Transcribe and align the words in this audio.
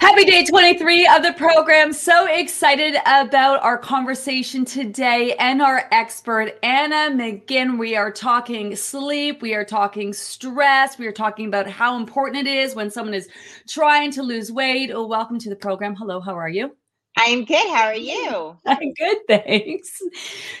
Happy 0.00 0.24
day 0.24 0.46
23 0.46 1.06
of 1.14 1.22
the 1.22 1.34
program. 1.34 1.92
So 1.92 2.26
excited 2.26 2.96
about 3.04 3.62
our 3.62 3.76
conversation 3.76 4.64
today 4.64 5.34
and 5.38 5.60
our 5.60 5.86
expert, 5.92 6.58
Alanna 6.62 7.12
McGinn. 7.12 7.78
We 7.78 7.96
are 7.96 8.10
talking 8.10 8.74
sleep, 8.74 9.42
we 9.42 9.54
are 9.54 9.64
talking 9.64 10.14
stress, 10.14 10.98
we 10.98 11.06
are 11.06 11.12
talking 11.12 11.48
about 11.48 11.68
how 11.68 11.98
important 11.98 12.48
it 12.48 12.50
is 12.50 12.74
when 12.74 12.90
someone 12.90 13.12
is 13.12 13.28
trying 13.68 14.10
to 14.12 14.22
lose 14.22 14.50
weight. 14.50 14.90
Oh, 14.90 15.06
welcome 15.06 15.38
to 15.38 15.50
the 15.50 15.56
program. 15.56 15.94
Hello, 15.94 16.18
how 16.18 16.34
are 16.34 16.48
you? 16.48 16.74
I'm 17.22 17.44
good. 17.44 17.68
How 17.68 17.84
are 17.84 17.94
you? 17.94 18.56
I'm 18.66 18.94
good, 18.94 19.18
thanks. 19.28 20.00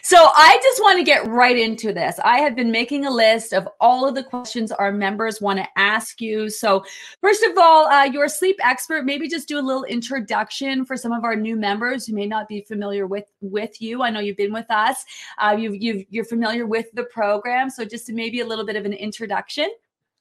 So, 0.02 0.18
I 0.18 0.58
just 0.62 0.82
want 0.82 0.98
to 0.98 1.02
get 1.02 1.26
right 1.26 1.56
into 1.56 1.90
this. 1.94 2.20
I 2.22 2.40
have 2.40 2.54
been 2.54 2.70
making 2.70 3.06
a 3.06 3.10
list 3.10 3.54
of 3.54 3.66
all 3.80 4.06
of 4.06 4.14
the 4.14 4.22
questions 4.22 4.70
our 4.70 4.92
members 4.92 5.40
want 5.40 5.58
to 5.58 5.66
ask 5.76 6.20
you. 6.20 6.50
So, 6.50 6.84
first 7.22 7.42
of 7.44 7.56
all, 7.56 7.86
uh, 7.86 8.04
you're 8.04 8.26
a 8.26 8.28
sleep 8.28 8.56
expert. 8.62 9.06
Maybe 9.06 9.26
just 9.26 9.48
do 9.48 9.58
a 9.58 9.62
little 9.62 9.84
introduction 9.84 10.84
for 10.84 10.98
some 10.98 11.12
of 11.12 11.24
our 11.24 11.34
new 11.34 11.56
members 11.56 12.06
who 12.06 12.14
may 12.14 12.26
not 12.26 12.46
be 12.46 12.60
familiar 12.60 13.06
with 13.06 13.24
with 13.40 13.80
you. 13.80 14.02
I 14.02 14.10
know 14.10 14.20
you've 14.20 14.36
been 14.36 14.52
with 14.52 14.70
us. 14.70 15.06
Uh, 15.38 15.56
you've, 15.58 15.76
you've 15.76 16.04
you're 16.10 16.26
familiar 16.26 16.66
with 16.66 16.92
the 16.92 17.04
program. 17.04 17.70
So, 17.70 17.86
just 17.86 18.10
maybe 18.12 18.40
a 18.40 18.46
little 18.46 18.66
bit 18.66 18.76
of 18.76 18.84
an 18.84 18.92
introduction. 18.92 19.70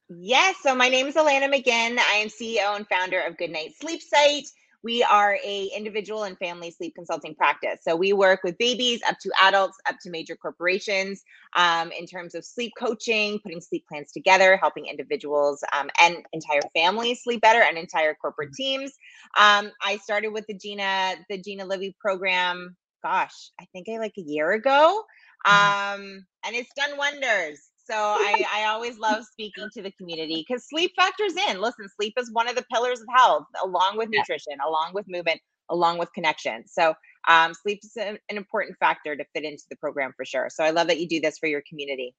Yes. 0.07 0.55
So, 0.63 0.73
my 0.73 0.87
name 0.87 1.07
is 1.07 1.15
Alanna 1.15 1.53
McGinn. 1.53 1.99
I 1.99 2.13
am 2.13 2.29
CEO 2.29 2.77
and 2.77 2.87
founder 2.87 3.19
of 3.19 3.37
Good 3.37 3.51
Night 3.51 3.73
Sleep 3.77 4.01
Site 4.01 4.47
we 4.83 5.03
are 5.03 5.38
a 5.44 5.69
individual 5.75 6.23
and 6.23 6.38
family 6.38 6.72
sleep 6.72 6.94
consulting 6.95 7.35
practice 7.35 7.80
so 7.81 7.95
we 7.95 8.13
work 8.13 8.41
with 8.44 8.58
babies 8.58 9.02
up 9.08 9.17
to 9.19 9.31
adults 9.41 9.77
up 9.88 9.95
to 10.02 10.09
major 10.09 10.36
corporations 10.36 11.23
um, 11.55 11.91
in 11.91 12.05
terms 12.05 12.36
of 12.36 12.45
sleep 12.45 12.71
coaching 12.77 13.39
putting 13.39 13.61
sleep 13.61 13.86
plans 13.88 14.11
together 14.11 14.58
helping 14.58 14.86
individuals 14.86 15.63
um, 15.77 15.89
and 16.02 16.17
entire 16.33 16.61
families 16.75 17.21
sleep 17.23 17.41
better 17.41 17.61
and 17.61 17.77
entire 17.77 18.13
corporate 18.13 18.49
mm-hmm. 18.49 18.80
teams 18.80 18.94
um, 19.38 19.71
i 19.83 19.97
started 19.97 20.30
with 20.30 20.45
the 20.47 20.53
gina 20.53 21.16
the 21.30 21.38
gina 21.38 21.66
livy 21.66 21.95
program 21.99 22.75
gosh 23.03 23.52
i 23.59 23.66
think 23.73 23.88
i 23.89 23.97
like 23.97 24.14
a 24.17 24.21
year 24.21 24.52
ago 24.52 25.03
mm-hmm. 25.45 26.02
um, 26.02 26.25
and 26.45 26.55
it's 26.55 26.71
done 26.75 26.97
wonders 26.97 27.68
so 27.89 27.95
I, 27.97 28.45
I 28.53 28.65
always 28.65 28.99
love 28.99 29.23
speaking 29.25 29.67
to 29.73 29.81
the 29.81 29.91
community 29.91 30.45
because 30.47 30.67
sleep 30.67 30.91
factors 30.95 31.33
in. 31.49 31.59
Listen, 31.59 31.87
sleep 31.95 32.13
is 32.17 32.31
one 32.31 32.47
of 32.47 32.55
the 32.55 32.65
pillars 32.71 32.99
of 33.01 33.07
health, 33.15 33.45
along 33.63 33.97
with 33.97 34.09
nutrition, 34.09 34.53
along 34.65 34.91
with 34.93 35.05
movement, 35.07 35.41
along 35.69 35.97
with 35.97 36.11
connection. 36.13 36.63
So 36.67 36.93
um, 37.27 37.53
sleep 37.53 37.79
is 37.83 37.95
an 37.97 38.19
important 38.29 38.77
factor 38.79 39.15
to 39.15 39.25
fit 39.33 39.43
into 39.43 39.63
the 39.69 39.75
program 39.77 40.13
for 40.15 40.25
sure. 40.25 40.49
So 40.49 40.63
I 40.63 40.69
love 40.69 40.87
that 40.87 40.99
you 40.99 41.07
do 41.07 41.19
this 41.19 41.37
for 41.37 41.47
your 41.47 41.63
community. 41.67 42.13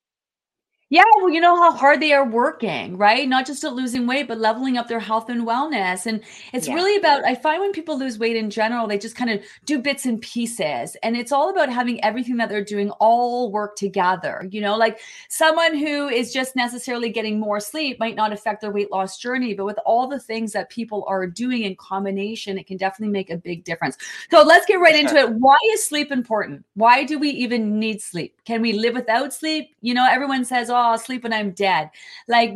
Yeah, 0.92 1.04
well, 1.18 1.30
you 1.30 1.40
know 1.40 1.54
how 1.54 1.70
hard 1.70 2.00
they 2.00 2.12
are 2.12 2.28
working, 2.28 2.96
right? 2.96 3.28
Not 3.28 3.46
just 3.46 3.62
at 3.62 3.74
losing 3.74 4.08
weight, 4.08 4.26
but 4.26 4.38
leveling 4.38 4.76
up 4.76 4.88
their 4.88 4.98
health 4.98 5.28
and 5.28 5.46
wellness. 5.46 6.06
And 6.06 6.20
it's 6.52 6.66
yeah. 6.66 6.74
really 6.74 6.96
about, 6.96 7.24
I 7.24 7.36
find 7.36 7.60
when 7.60 7.70
people 7.70 7.96
lose 7.96 8.18
weight 8.18 8.34
in 8.34 8.50
general, 8.50 8.88
they 8.88 8.98
just 8.98 9.14
kind 9.14 9.30
of 9.30 9.40
do 9.64 9.78
bits 9.78 10.04
and 10.04 10.20
pieces. 10.20 10.96
And 11.04 11.16
it's 11.16 11.30
all 11.30 11.50
about 11.50 11.70
having 11.70 12.02
everything 12.02 12.38
that 12.38 12.48
they're 12.48 12.64
doing 12.64 12.90
all 12.98 13.52
work 13.52 13.76
together. 13.76 14.48
You 14.50 14.62
know, 14.62 14.76
like 14.76 14.98
someone 15.28 15.76
who 15.76 16.08
is 16.08 16.32
just 16.32 16.56
necessarily 16.56 17.10
getting 17.10 17.38
more 17.38 17.60
sleep 17.60 18.00
might 18.00 18.16
not 18.16 18.32
affect 18.32 18.60
their 18.60 18.72
weight 18.72 18.90
loss 18.90 19.16
journey, 19.16 19.54
but 19.54 19.66
with 19.66 19.78
all 19.86 20.08
the 20.08 20.18
things 20.18 20.52
that 20.54 20.70
people 20.70 21.04
are 21.06 21.24
doing 21.24 21.62
in 21.62 21.76
combination, 21.76 22.58
it 22.58 22.66
can 22.66 22.76
definitely 22.76 23.12
make 23.12 23.30
a 23.30 23.36
big 23.36 23.62
difference. 23.62 23.96
So 24.28 24.42
let's 24.42 24.66
get 24.66 24.80
right 24.80 24.96
into 24.96 25.14
it. 25.14 25.30
Why 25.34 25.56
is 25.72 25.86
sleep 25.86 26.10
important? 26.10 26.64
Why 26.74 27.04
do 27.04 27.16
we 27.16 27.30
even 27.30 27.78
need 27.78 28.02
sleep? 28.02 28.34
Can 28.44 28.60
we 28.60 28.72
live 28.72 28.94
without 28.94 29.32
sleep? 29.32 29.76
You 29.82 29.94
know, 29.94 30.08
everyone 30.10 30.44
says, 30.44 30.68
oh, 30.68 30.79
I'll 30.80 30.98
sleep 30.98 31.22
when 31.22 31.32
I'm 31.32 31.52
dead. 31.52 31.90
Like, 32.28 32.54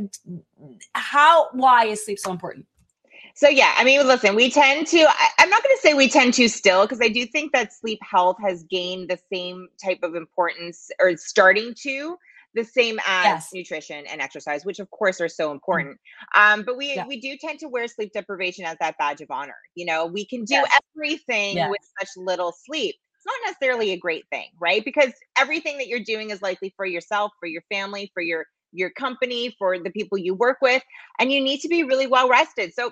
how, 0.93 1.49
why 1.53 1.87
is 1.87 2.05
sleep 2.05 2.19
so 2.19 2.31
important? 2.31 2.67
So 3.37 3.49
yeah, 3.49 3.75
I 3.77 3.83
mean, 3.83 4.07
listen, 4.07 4.37
we 4.37 4.49
tend 4.49 4.87
to. 4.89 4.99
I, 4.99 5.43
am 5.43 5.51
not 5.51 5.63
going 5.63 5.75
to 5.75 5.81
say 5.81 5.95
we 5.95 6.09
tend 6.09 6.35
to 6.35 6.49
still 6.49 6.83
because 6.83 7.01
I 7.03 7.09
do 7.09 7.27
think 7.27 7.53
that 7.53 7.73
sleep 7.73 7.99
health 8.01 8.37
has 8.41 8.63
gained 8.63 9.11
the 9.11 9.19
same 9.33 9.69
type 9.83 9.99
of 10.05 10.15
importance 10.15 10.89
or 11.01 11.17
starting 11.17 11.75
to 11.83 12.17
the 12.55 12.63
same 12.63 13.01
as 13.01 13.25
yes. 13.25 13.51
nutrition 13.53 14.07
and 14.07 14.21
exercise, 14.21 14.65
which 14.65 14.79
of 14.79 14.89
course 14.91 15.21
are 15.21 15.29
so 15.29 15.47
mm-hmm. 15.47 15.55
important. 15.55 16.01
Um, 16.37 16.63
but 16.63 16.77
we 16.77 16.95
yeah. 16.95 17.07
we 17.07 17.21
do 17.21 17.37
tend 17.37 17.59
to 17.61 17.69
wear 17.69 17.89
sleep 17.89 18.13
deprivation 18.13 18.65
as 18.65 18.77
that 18.79 18.97
badge 18.99 19.21
of 19.21 19.31
honor. 19.33 19.57
You 19.75 19.87
know, 19.87 20.07
we 20.07 20.25
can 20.25 20.45
do 20.45 20.55
yes. 20.55 20.81
everything 20.95 21.57
yes. 21.57 21.71
with 21.71 21.81
such 21.99 22.11
little 22.17 22.53
sleep 22.53 22.95
it's 23.25 23.41
not 23.41 23.51
necessarily 23.51 23.93
a 23.93 23.99
great 23.99 24.25
thing, 24.31 24.49
right? 24.61 24.85
Because 24.85 25.13
everything 25.39 25.79
that 25.79 25.89
you're 25.89 26.01
doing 26.01 26.31
is 26.31 26.43
likely 26.43 26.73
for 26.77 26.87
yourself, 26.87 27.33
for 27.41 27.47
your 27.47 27.63
family, 27.71 28.11
for 28.13 28.23
your 28.23 28.47
your 28.73 28.91
company, 28.91 29.55
for 29.57 29.79
the 29.79 29.91
people 29.91 30.19
you 30.19 30.35
work 30.35 30.59
with, 30.61 30.83
and 31.21 31.31
you 31.31 31.41
need 31.41 31.61
to 31.61 31.69
be 31.69 31.85
really 31.85 32.09
well 32.09 32.29
rested. 32.29 32.75
So 32.75 32.91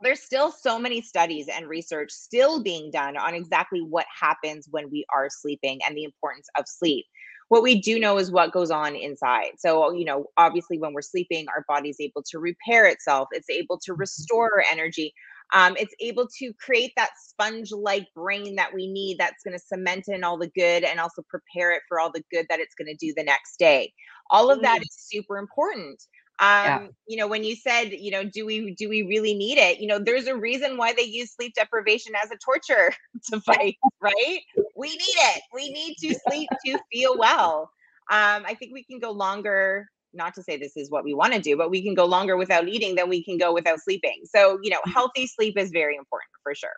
there's 0.00 0.20
still 0.20 0.52
so 0.52 0.78
many 0.78 1.02
studies 1.02 1.48
and 1.48 1.68
research 1.68 2.10
still 2.12 2.62
being 2.62 2.90
done 2.90 3.16
on 3.16 3.34
exactly 3.34 3.80
what 3.80 4.06
happens 4.20 4.68
when 4.70 4.88
we 4.90 5.04
are 5.14 5.28
sleeping 5.28 5.80
and 5.86 5.96
the 5.96 6.04
importance 6.04 6.46
of 6.56 6.64
sleep. 6.68 7.04
What 7.48 7.62
we 7.62 7.80
do 7.80 7.98
know 7.98 8.18
is 8.18 8.30
what 8.30 8.52
goes 8.52 8.70
on 8.70 8.94
inside. 8.94 9.52
So, 9.58 9.92
you 9.92 10.04
know, 10.04 10.26
obviously, 10.36 10.78
when 10.78 10.94
we're 10.94 11.02
sleeping, 11.02 11.46
our 11.48 11.64
body's 11.68 12.00
able 12.00 12.22
to 12.30 12.38
repair 12.38 12.86
itself, 12.86 13.28
it's 13.32 13.50
able 13.50 13.78
to 13.80 13.92
mm-hmm. 13.92 14.00
restore 14.00 14.64
energy. 14.70 15.12
Um, 15.52 15.76
it's 15.78 15.94
able 16.00 16.28
to 16.38 16.52
create 16.54 16.92
that 16.96 17.10
sponge 17.22 17.72
like 17.72 18.06
brain 18.14 18.56
that 18.56 18.72
we 18.74 18.90
need 18.90 19.18
that's 19.18 19.42
going 19.42 19.58
to 19.58 19.64
cement 19.64 20.04
in 20.08 20.24
all 20.24 20.38
the 20.38 20.48
good 20.48 20.82
and 20.82 20.98
also 20.98 21.22
prepare 21.28 21.72
it 21.72 21.82
for 21.88 22.00
all 22.00 22.10
the 22.10 22.24
good 22.30 22.46
that 22.48 22.60
it's 22.60 22.74
going 22.74 22.88
to 22.88 23.06
do 23.06 23.12
the 23.14 23.24
next 23.24 23.58
day. 23.58 23.92
All 24.30 24.50
of 24.50 24.62
that 24.62 24.80
mm. 24.80 24.84
super 24.88 25.36
important. 25.36 26.02
Um, 26.38 26.64
yeah. 26.64 26.86
you 27.06 27.16
know, 27.18 27.28
when 27.28 27.44
you 27.44 27.54
said, 27.54 27.92
you 27.92 28.10
know, 28.10 28.24
do 28.24 28.46
we 28.46 28.74
do 28.74 28.88
we 28.88 29.02
really 29.02 29.34
need 29.34 29.58
it? 29.58 29.78
You 29.78 29.86
know, 29.86 29.98
there's 29.98 30.26
a 30.26 30.36
reason 30.36 30.76
why 30.76 30.92
they 30.92 31.02
use 31.02 31.34
sleep 31.34 31.54
deprivation 31.54 32.14
as 32.20 32.30
a 32.30 32.36
torture 32.44 32.92
to 33.30 33.40
fight, 33.40 33.76
right? 34.00 34.40
We 34.74 34.88
need 34.88 34.98
it. 34.98 35.42
We 35.54 35.70
need 35.70 35.96
to 35.98 36.18
sleep 36.26 36.48
to 36.66 36.78
feel 36.90 37.16
well. 37.16 37.70
Um, 38.10 38.42
I 38.46 38.56
think 38.58 38.72
we 38.72 38.82
can 38.82 38.98
go 38.98 39.12
longer 39.12 39.88
not 40.14 40.34
to 40.34 40.42
say 40.42 40.56
this 40.56 40.76
is 40.76 40.90
what 40.90 41.04
we 41.04 41.14
want 41.14 41.32
to 41.32 41.40
do, 41.40 41.56
but 41.56 41.70
we 41.70 41.82
can 41.82 41.94
go 41.94 42.04
longer 42.04 42.36
without 42.36 42.68
eating 42.68 42.94
than 42.94 43.08
we 43.08 43.22
can 43.22 43.38
go 43.38 43.52
without 43.52 43.80
sleeping. 43.80 44.22
So, 44.24 44.58
you 44.62 44.70
know, 44.70 44.78
mm-hmm. 44.78 44.92
healthy 44.92 45.26
sleep 45.26 45.58
is 45.58 45.70
very 45.70 45.96
important 45.96 46.30
for 46.42 46.54
sure. 46.54 46.70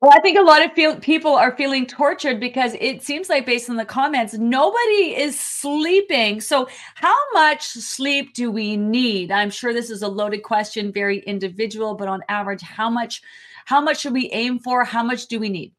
Well, 0.00 0.12
I 0.14 0.20
think 0.20 0.38
a 0.38 0.42
lot 0.42 0.64
of 0.64 0.72
feel, 0.74 0.94
people 0.96 1.34
are 1.34 1.56
feeling 1.56 1.84
tortured 1.84 2.38
because 2.38 2.74
it 2.80 3.02
seems 3.02 3.28
like, 3.28 3.44
based 3.44 3.68
on 3.68 3.74
the 3.74 3.84
comments, 3.84 4.34
nobody 4.34 5.16
is 5.16 5.38
sleeping. 5.38 6.40
So, 6.40 6.68
how 6.94 7.16
much 7.32 7.64
sleep 7.64 8.32
do 8.32 8.48
we 8.52 8.76
need? 8.76 9.32
I'm 9.32 9.50
sure 9.50 9.72
this 9.72 9.90
is 9.90 10.02
a 10.02 10.08
loaded 10.08 10.44
question, 10.44 10.92
very 10.92 11.18
individual, 11.20 11.94
but 11.94 12.06
on 12.06 12.22
average, 12.28 12.62
how 12.62 12.88
much? 12.88 13.22
How 13.64 13.82
much 13.82 14.00
should 14.00 14.14
we 14.14 14.30
aim 14.30 14.60
for? 14.60 14.84
How 14.84 15.02
much 15.02 15.26
do 15.26 15.38
we 15.38 15.50
need? 15.50 15.74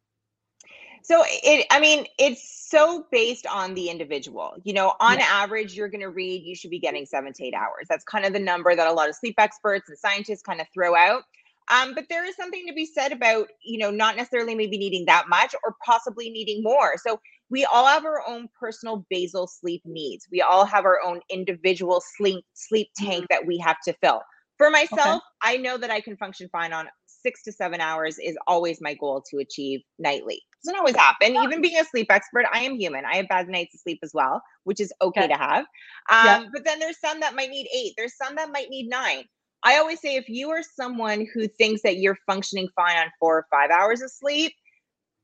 So, 1.09 1.23
it. 1.25 1.65
I 1.71 1.79
mean, 1.79 2.05
it's 2.19 2.67
so 2.69 3.07
based 3.11 3.47
on 3.47 3.73
the 3.73 3.89
individual. 3.89 4.53
You 4.63 4.73
know, 4.73 4.93
on 4.99 5.17
yeah. 5.17 5.25
average, 5.27 5.73
you're 5.73 5.89
going 5.89 6.01
to 6.01 6.09
read, 6.09 6.43
you 6.43 6.55
should 6.55 6.69
be 6.69 6.79
getting 6.79 7.07
seven 7.07 7.33
to 7.33 7.43
eight 7.43 7.55
hours. 7.55 7.87
That's 7.89 8.03
kind 8.03 8.25
of 8.25 8.33
the 8.33 8.39
number 8.39 8.75
that 8.75 8.85
a 8.85 8.93
lot 8.93 9.09
of 9.09 9.15
sleep 9.15 9.33
experts 9.39 9.89
and 9.89 9.97
scientists 9.97 10.43
kind 10.43 10.61
of 10.61 10.67
throw 10.71 10.95
out. 10.95 11.23
Um, 11.71 11.95
but 11.95 12.05
there 12.09 12.25
is 12.25 12.35
something 12.35 12.63
to 12.67 12.73
be 12.73 12.85
said 12.85 13.11
about, 13.11 13.47
you 13.63 13.79
know, 13.79 13.89
not 13.89 14.17
necessarily 14.17 14.53
maybe 14.53 14.77
needing 14.77 15.05
that 15.05 15.29
much 15.29 15.55
or 15.63 15.75
possibly 15.83 16.29
needing 16.29 16.61
more. 16.61 16.93
So 17.03 17.19
we 17.49 17.65
all 17.65 17.87
have 17.87 18.05
our 18.05 18.21
own 18.27 18.47
personal 18.59 19.05
basal 19.09 19.47
sleep 19.47 19.81
needs. 19.85 20.27
We 20.31 20.41
all 20.41 20.65
have 20.65 20.85
our 20.85 20.99
own 21.03 21.21
individual 21.31 22.03
sleep 22.17 22.45
sleep 22.53 22.89
tank 22.95 23.23
mm-hmm. 23.23 23.25
that 23.31 23.47
we 23.47 23.57
have 23.57 23.77
to 23.85 23.93
fill. 23.93 24.21
For 24.59 24.69
myself, 24.69 25.23
okay. 25.23 25.55
I 25.55 25.57
know 25.57 25.77
that 25.77 25.89
I 25.89 26.01
can 26.01 26.17
function 26.17 26.49
fine 26.51 26.73
on 26.73 26.87
six 27.21 27.43
to 27.43 27.51
seven 27.51 27.81
hours 27.81 28.17
is 28.19 28.37
always 28.47 28.79
my 28.81 28.93
goal 28.95 29.23
to 29.29 29.37
achieve 29.37 29.81
nightly 29.97 30.41
doesn't 30.63 30.79
always 30.79 30.95
happen. 30.95 31.35
Even 31.35 31.61
being 31.61 31.79
a 31.79 31.85
sleep 31.85 32.07
expert, 32.09 32.45
I 32.51 32.61
am 32.61 32.75
human. 32.75 33.05
I 33.05 33.17
have 33.17 33.27
bad 33.27 33.47
nights 33.47 33.75
of 33.75 33.81
sleep 33.81 33.99
as 34.03 34.11
well, 34.13 34.41
which 34.63 34.79
is 34.79 34.93
okay, 35.01 35.21
okay. 35.21 35.33
to 35.33 35.39
have. 35.39 35.65
Um, 36.11 36.25
yeah. 36.25 36.43
But 36.53 36.65
then 36.65 36.79
there's 36.79 36.99
some 36.99 37.19
that 37.21 37.35
might 37.35 37.49
need 37.49 37.67
eight. 37.73 37.93
There's 37.97 38.17
some 38.17 38.35
that 38.35 38.51
might 38.51 38.69
need 38.69 38.89
nine. 38.89 39.23
I 39.63 39.77
always 39.77 39.99
say 39.99 40.15
if 40.15 40.29
you 40.29 40.49
are 40.51 40.63
someone 40.63 41.27
who 41.33 41.47
thinks 41.47 41.81
that 41.81 41.97
you're 41.97 42.17
functioning 42.25 42.69
fine 42.75 42.97
on 42.97 43.11
four 43.19 43.37
or 43.39 43.45
five 43.51 43.71
hours 43.71 44.01
of 44.01 44.11
sleep, 44.11 44.53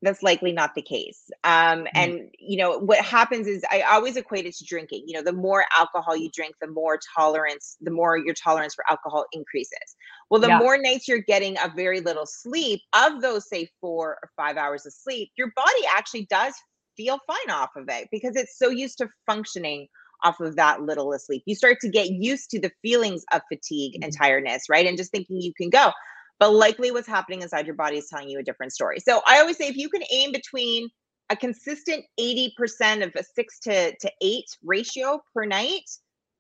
that's 0.06 0.24
likely 0.24 0.54
not 0.54 0.76
the 0.76 0.82
case. 0.82 1.30
Um, 1.44 1.80
mm. 1.80 1.88
And 1.96 2.30
you 2.40 2.58
know 2.58 2.78
what 2.78 3.00
happens 3.00 3.48
is 3.48 3.64
I 3.70 3.82
always 3.82 4.16
equate 4.16 4.46
it 4.46 4.56
to 4.58 4.66
drinking. 4.66 5.04
You 5.08 5.18
know, 5.18 5.24
the 5.24 5.34
more 5.34 5.66
alcohol 5.76 6.16
you 6.16 6.30
drink, 6.34 6.56
the 6.62 6.68
more 6.68 7.00
tolerance, 7.18 7.76
the 7.82 7.92
more 7.92 8.18
your 8.18 8.36
tolerance 8.36 8.76
for 8.76 8.86
alcohol 8.90 9.26
increases. 9.34 9.96
Well, 10.30 10.40
the 10.40 10.48
yeah. 10.48 10.60
more 10.60 10.78
nights 10.78 11.08
you're 11.08 11.20
getting 11.20 11.58
a 11.58 11.72
very 11.76 12.00
little 12.00 12.26
sleep, 12.26 12.82
of 12.94 13.22
those 13.22 13.50
say 13.50 13.70
four 13.82 14.18
or 14.24 14.30
five 14.38 14.58
hours 14.58 14.86
of 14.86 14.94
sleep, 14.94 15.32
your 15.38 15.52
body 15.56 15.84
actually 15.92 16.26
does 16.30 16.54
feel 16.96 17.20
fine 17.28 17.54
off 17.54 17.72
of 17.76 17.90
it 17.90 18.08
because 18.12 18.36
it's 18.36 18.58
so 18.58 18.70
used 18.70 19.00
to 19.00 19.10
functioning 19.26 19.88
off 20.24 20.40
of 20.40 20.56
that 20.56 20.82
little 20.82 21.14
sleep. 21.20 21.44
You 21.46 21.56
start 21.56 21.80
to 21.82 21.90
get 21.90 22.10
used 22.10 22.50
to 22.52 22.60
the 22.60 22.72
feelings 22.82 23.26
of 23.32 23.42
fatigue 23.52 23.96
and 23.96 24.12
mm-hmm. 24.12 24.24
tiredness, 24.24 24.64
right? 24.70 24.86
And 24.86 24.98
just 24.98 25.12
thinking 25.12 25.42
you 25.42 25.54
can 25.54 25.70
go. 25.70 25.92
But 26.40 26.54
likely 26.54 26.92
what's 26.92 27.08
happening 27.08 27.42
inside 27.42 27.66
your 27.66 27.76
body 27.76 27.98
is 27.98 28.08
telling 28.08 28.30
you 28.30 28.40
a 28.40 28.44
different 28.44 28.74
story. 28.74 29.00
So 29.00 29.22
I 29.26 29.40
always 29.40 29.58
say 29.58 29.68
if 29.68 29.78
you 29.78 29.90
can 29.90 30.04
aim 30.12 30.32
between 30.32 30.90
a 31.30 31.36
consistent 31.36 32.06
80% 32.20 33.04
of 33.04 33.12
a 33.16 33.24
six 33.24 33.60
to, 33.62 33.96
to 33.96 34.12
eight 34.22 34.46
ratio 34.64 35.22
per 35.34 35.46
night, 35.46 35.90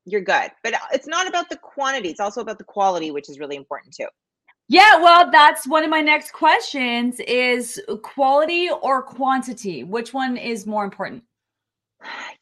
you're 0.05 0.21
good. 0.21 0.51
But 0.63 0.75
uh, 0.75 0.79
it's 0.93 1.07
not 1.07 1.27
about 1.27 1.49
the 1.49 1.57
quantity, 1.57 2.09
it's 2.09 2.19
also 2.19 2.41
about 2.41 2.57
the 2.57 2.63
quality, 2.63 3.11
which 3.11 3.29
is 3.29 3.39
really 3.39 3.55
important 3.55 3.95
too. 3.95 4.07
Yeah, 4.67 4.97
well, 4.97 5.29
that's 5.29 5.67
one 5.67 5.83
of 5.83 5.91
my 5.91 6.01
next 6.01 6.31
questions 6.33 7.19
is 7.19 7.79
quality 8.01 8.69
or 8.81 9.03
quantity? 9.03 9.83
Which 9.83 10.11
one 10.11 10.37
is 10.37 10.65
more 10.65 10.83
important? 10.83 11.23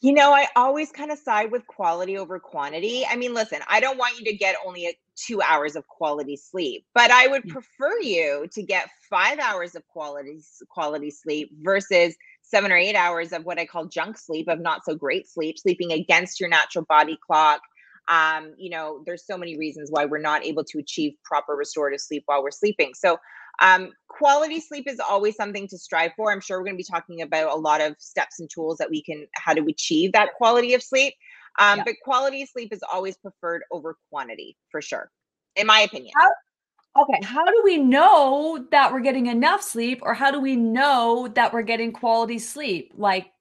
You 0.02 0.14
know, 0.14 0.34
I 0.34 0.48
always 0.56 0.92
kind 0.92 1.12
of 1.12 1.18
side 1.18 1.52
with 1.52 1.66
quality 1.68 2.18
over 2.18 2.40
quantity. 2.40 3.06
I 3.10 3.16
mean, 3.16 3.34
listen, 3.34 3.60
I 3.70 3.80
don't 3.80 3.98
want 3.98 4.20
you 4.20 4.26
to 4.26 4.36
get 4.36 4.56
only 4.66 4.88
a, 4.88 4.98
two 5.16 5.42
hours 5.42 5.76
of 5.76 5.88
quality 5.88 6.36
sleep, 6.36 6.86
but 6.94 7.12
I 7.12 7.28
would 7.28 7.44
mm. 7.44 7.50
prefer 7.52 8.00
you 8.00 8.48
to 8.52 8.64
get 8.64 8.90
five 9.10 9.40
hours 9.40 9.76
of 9.76 9.88
quality 9.88 10.42
quality 10.70 11.12
sleep 11.12 11.52
versus 11.62 12.16
seven 12.42 12.72
or 12.72 12.78
eight 12.78 12.96
hours 12.96 13.32
of 13.32 13.46
what 13.46 13.60
I 13.60 13.66
call 13.66 13.86
junk 13.86 14.18
sleep, 14.18 14.48
of 14.48 14.60
not 14.60 14.84
so 14.86 14.96
great 14.96 15.28
sleep, 15.30 15.58
sleeping 15.58 15.92
against 15.92 16.40
your 16.40 16.50
natural 16.50 16.86
body 16.90 17.18
clock. 17.26 17.62
Um, 18.10 18.54
you 18.58 18.70
know, 18.70 19.02
there's 19.06 19.26
so 19.26 19.38
many 19.38 19.58
reasons 19.58 19.90
why 19.90 20.06
we're 20.06 20.20
not 20.20 20.44
able 20.44 20.66
to 20.66 20.80
achieve 20.80 21.14
proper 21.24 21.56
restorative 21.56 22.02
sleep 22.02 22.24
while 22.26 22.44
we're 22.44 22.52
sleeping. 22.52 22.92
So 22.94 23.18
um, 23.62 23.92
quality 24.08 24.60
sleep 24.60 24.88
is 24.88 25.00
always 25.00 25.36
something 25.36 25.68
to 25.68 25.78
strive 25.78 26.12
for. 26.16 26.32
I'm 26.32 26.42
sure 26.42 26.60
we're 26.60 26.66
going 26.66 26.76
to 26.76 26.84
be 26.84 26.84
talking 26.84 27.22
about 27.22 27.52
a 27.52 27.56
lot 27.56 27.82
of 27.82 27.96
steps 28.00 28.40
and 28.40 28.50
tools 28.50 28.78
that 28.78 28.90
we 28.90 29.02
can 29.02 29.28
how 29.34 29.54
to 29.54 29.64
achieve 29.66 30.12
that 30.14 30.34
quality 30.36 30.74
of 30.74 30.84
sleep. 30.84 31.14
Um, 31.60 31.80
yeah. 31.80 31.84
But 31.86 31.96
quality 32.04 32.46
sleep 32.46 32.74
is 32.74 32.84
always 32.92 33.16
preferred 33.18 33.64
over 33.72 33.96
quantity 34.10 34.58
for 34.72 34.82
sure, 34.82 35.12
in 35.56 35.68
my 35.68 35.82
opinion. 35.82 36.12
How, 36.18 37.04
okay, 37.04 37.20
how 37.24 37.46
do 37.46 37.62
we 37.64 37.78
know 37.78 38.66
that 38.72 38.92
we're 38.92 39.02
getting 39.02 39.28
enough 39.28 39.62
sleep, 39.62 40.00
or 40.02 40.14
how 40.14 40.32
do 40.32 40.40
we 40.40 40.56
know 40.56 41.28
that 41.36 41.54
we're 41.54 41.62
getting 41.62 41.92
quality 41.92 42.40
sleep? 42.40 42.94
Like 42.98 43.33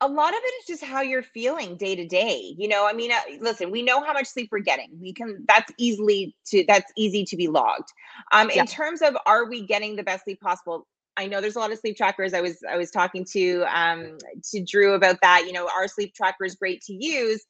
a 0.00 0.08
lot 0.08 0.32
of 0.34 0.40
it 0.42 0.54
is 0.60 0.66
just 0.66 0.84
how 0.84 1.00
you're 1.00 1.22
feeling 1.22 1.76
day 1.76 1.96
to 1.96 2.06
day 2.06 2.54
you 2.58 2.68
know 2.68 2.86
i 2.86 2.92
mean 2.92 3.10
uh, 3.10 3.20
listen 3.40 3.70
we 3.70 3.82
know 3.82 4.02
how 4.04 4.12
much 4.12 4.26
sleep 4.26 4.48
we're 4.52 4.58
getting 4.58 4.88
we 5.00 5.12
can 5.12 5.44
that's 5.48 5.72
easily 5.78 6.34
to 6.44 6.64
that's 6.68 6.92
easy 6.96 7.24
to 7.24 7.36
be 7.36 7.48
logged. 7.48 7.88
Um 8.32 8.50
in 8.50 8.66
terms 8.66 9.02
of 9.02 9.16
are 9.26 9.48
we 9.48 9.66
getting 9.66 9.96
the 9.96 10.02
best 10.02 10.24
sleep 10.24 10.40
possible 10.40 10.86
i 11.16 11.26
know 11.26 11.40
there's 11.40 11.56
a 11.56 11.58
lot 11.58 11.72
of 11.72 11.78
sleep 11.78 11.96
trackers 11.96 12.34
i 12.34 12.40
was 12.40 12.58
i 12.68 12.76
was 12.76 12.90
talking 12.90 13.24
to 13.24 13.64
um 13.74 14.18
to 14.44 14.62
drew 14.62 14.94
about 14.94 15.18
that 15.22 15.44
you 15.46 15.52
know 15.52 15.68
our 15.74 15.88
sleep 15.88 16.14
tracker 16.14 16.44
is 16.44 16.54
great 16.54 16.82
to 16.82 16.92
use? 16.92 17.44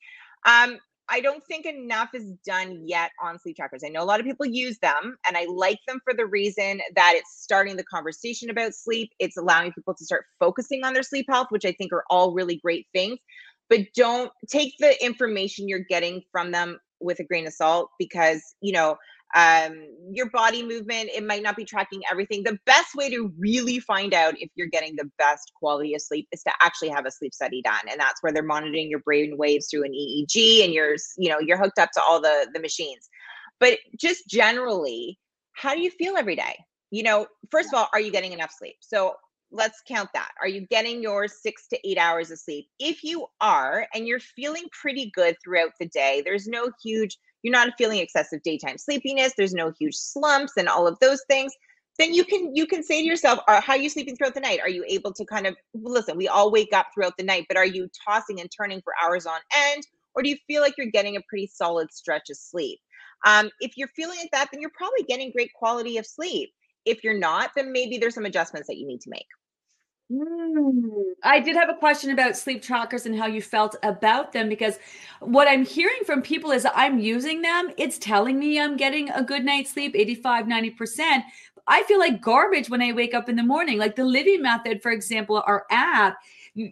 Um 0.44 0.78
I 1.08 1.20
don't 1.20 1.44
think 1.46 1.66
enough 1.66 2.10
is 2.14 2.32
done 2.44 2.82
yet 2.84 3.12
on 3.22 3.38
sleep 3.38 3.56
trackers. 3.56 3.82
I 3.84 3.88
know 3.88 4.02
a 4.02 4.04
lot 4.04 4.18
of 4.18 4.26
people 4.26 4.46
use 4.46 4.78
them, 4.78 5.16
and 5.26 5.36
I 5.36 5.46
like 5.48 5.78
them 5.86 6.00
for 6.04 6.12
the 6.14 6.26
reason 6.26 6.80
that 6.96 7.12
it's 7.14 7.42
starting 7.42 7.76
the 7.76 7.84
conversation 7.84 8.50
about 8.50 8.74
sleep. 8.74 9.10
It's 9.20 9.36
allowing 9.36 9.72
people 9.72 9.94
to 9.94 10.04
start 10.04 10.24
focusing 10.40 10.84
on 10.84 10.94
their 10.94 11.04
sleep 11.04 11.26
health, 11.28 11.48
which 11.50 11.64
I 11.64 11.72
think 11.72 11.92
are 11.92 12.04
all 12.10 12.32
really 12.32 12.56
great 12.56 12.86
things. 12.92 13.18
But 13.68 13.80
don't 13.94 14.30
take 14.48 14.74
the 14.78 15.02
information 15.04 15.68
you're 15.68 15.84
getting 15.88 16.22
from 16.32 16.50
them 16.50 16.78
with 17.00 17.20
a 17.20 17.24
grain 17.24 17.46
of 17.46 17.52
salt 17.52 17.90
because, 17.98 18.42
you 18.60 18.72
know, 18.72 18.96
um, 19.34 19.86
your 20.12 20.30
body 20.30 20.62
movement. 20.62 21.10
It 21.14 21.24
might 21.24 21.42
not 21.42 21.56
be 21.56 21.64
tracking 21.64 22.00
everything. 22.10 22.44
The 22.44 22.58
best 22.66 22.94
way 22.94 23.10
to 23.10 23.32
really 23.38 23.78
find 23.80 24.14
out 24.14 24.34
if 24.38 24.50
you're 24.54 24.68
getting 24.68 24.94
the 24.96 25.10
best 25.18 25.52
quality 25.58 25.94
of 25.94 26.02
sleep 26.02 26.28
is 26.32 26.42
to 26.44 26.52
actually 26.62 26.90
have 26.90 27.06
a 27.06 27.10
sleep 27.10 27.34
study 27.34 27.62
done, 27.62 27.88
and 27.90 28.00
that's 28.00 28.22
where 28.22 28.32
they're 28.32 28.42
monitoring 28.42 28.88
your 28.88 29.00
brain 29.00 29.36
waves 29.36 29.68
through 29.70 29.84
an 29.84 29.92
EEG, 29.92 30.64
and 30.64 30.72
you're 30.72 30.96
you 31.18 31.28
know 31.28 31.38
you're 31.40 31.58
hooked 31.58 31.78
up 31.78 31.90
to 31.92 32.02
all 32.02 32.20
the 32.20 32.48
the 32.52 32.60
machines. 32.60 33.08
But 33.58 33.78
just 33.98 34.28
generally, 34.28 35.18
how 35.52 35.74
do 35.74 35.80
you 35.80 35.90
feel 35.90 36.16
every 36.16 36.36
day? 36.36 36.56
You 36.90 37.02
know, 37.02 37.26
first 37.50 37.68
of 37.68 37.74
all, 37.74 37.88
are 37.92 38.00
you 38.00 38.12
getting 38.12 38.32
enough 38.32 38.52
sleep? 38.56 38.76
So 38.80 39.14
let's 39.50 39.82
count 39.88 40.10
that. 40.14 40.30
Are 40.40 40.48
you 40.48 40.66
getting 40.68 41.02
your 41.02 41.28
six 41.28 41.66
to 41.68 41.88
eight 41.88 41.98
hours 41.98 42.30
of 42.30 42.38
sleep? 42.38 42.68
If 42.78 43.02
you 43.02 43.26
are, 43.40 43.86
and 43.94 44.06
you're 44.06 44.20
feeling 44.20 44.64
pretty 44.72 45.10
good 45.14 45.36
throughout 45.42 45.72
the 45.80 45.88
day, 45.88 46.22
there's 46.24 46.46
no 46.46 46.70
huge 46.82 47.18
you're 47.46 47.52
not 47.52 47.72
feeling 47.78 48.00
excessive 48.00 48.42
daytime 48.42 48.76
sleepiness 48.76 49.32
there's 49.36 49.54
no 49.54 49.72
huge 49.78 49.94
slumps 49.94 50.54
and 50.56 50.68
all 50.68 50.86
of 50.86 50.98
those 51.00 51.22
things 51.28 51.52
then 51.98 52.12
you 52.12 52.24
can 52.24 52.54
you 52.54 52.66
can 52.66 52.82
say 52.82 53.00
to 53.00 53.06
yourself 53.06 53.40
how 53.46 53.72
are 53.72 53.78
you 53.78 53.88
sleeping 53.88 54.16
throughout 54.16 54.34
the 54.34 54.40
night? 54.40 54.60
Are 54.60 54.68
you 54.68 54.84
able 54.88 55.12
to 55.12 55.24
kind 55.24 55.46
of 55.46 55.56
listen 55.74 56.16
we 56.16 56.28
all 56.28 56.50
wake 56.50 56.72
up 56.72 56.88
throughout 56.92 57.16
the 57.16 57.24
night 57.24 57.46
but 57.48 57.56
are 57.56 57.66
you 57.66 57.88
tossing 58.06 58.40
and 58.40 58.50
turning 58.50 58.80
for 58.82 58.92
hours 59.02 59.26
on 59.26 59.40
end 59.54 59.86
or 60.14 60.22
do 60.22 60.28
you 60.28 60.36
feel 60.46 60.62
like 60.62 60.74
you're 60.78 60.90
getting 60.90 61.16
a 61.16 61.20
pretty 61.28 61.46
solid 61.46 61.92
stretch 61.92 62.30
of 62.30 62.36
sleep? 62.36 62.78
Um, 63.24 63.50
if 63.60 63.76
you're 63.76 63.88
feeling 63.88 64.18
like 64.18 64.30
that 64.32 64.48
then 64.52 64.60
you're 64.60 64.72
probably 64.76 65.04
getting 65.04 65.32
great 65.32 65.52
quality 65.54 65.98
of 65.98 66.06
sleep. 66.06 66.50
If 66.84 67.02
you're 67.02 67.18
not 67.18 67.50
then 67.56 67.72
maybe 67.72 67.98
there's 67.98 68.14
some 68.14 68.26
adjustments 68.26 68.68
that 68.68 68.76
you 68.76 68.86
need 68.86 69.00
to 69.02 69.10
make 69.10 69.26
Mm. 70.10 71.02
I 71.24 71.40
did 71.40 71.56
have 71.56 71.68
a 71.68 71.74
question 71.74 72.10
about 72.10 72.36
sleep 72.36 72.62
trackers 72.62 73.06
and 73.06 73.18
how 73.18 73.26
you 73.26 73.42
felt 73.42 73.74
about 73.82 74.32
them 74.32 74.48
because 74.48 74.78
what 75.20 75.48
I'm 75.48 75.64
hearing 75.64 76.04
from 76.04 76.22
people 76.22 76.52
is 76.52 76.66
I'm 76.74 76.98
using 76.98 77.42
them. 77.42 77.70
It's 77.76 77.98
telling 77.98 78.38
me 78.38 78.60
I'm 78.60 78.76
getting 78.76 79.10
a 79.10 79.22
good 79.22 79.44
night's 79.44 79.72
sleep, 79.72 79.96
85, 79.96 80.46
90%. 80.46 81.22
I 81.66 81.82
feel 81.84 81.98
like 81.98 82.20
garbage 82.20 82.70
when 82.70 82.82
I 82.82 82.92
wake 82.92 83.14
up 83.14 83.28
in 83.28 83.34
the 83.34 83.42
morning. 83.42 83.78
Like 83.78 83.96
the 83.96 84.04
Livy 84.04 84.38
Method, 84.38 84.80
for 84.80 84.92
example, 84.92 85.42
our 85.44 85.66
app, 85.70 86.18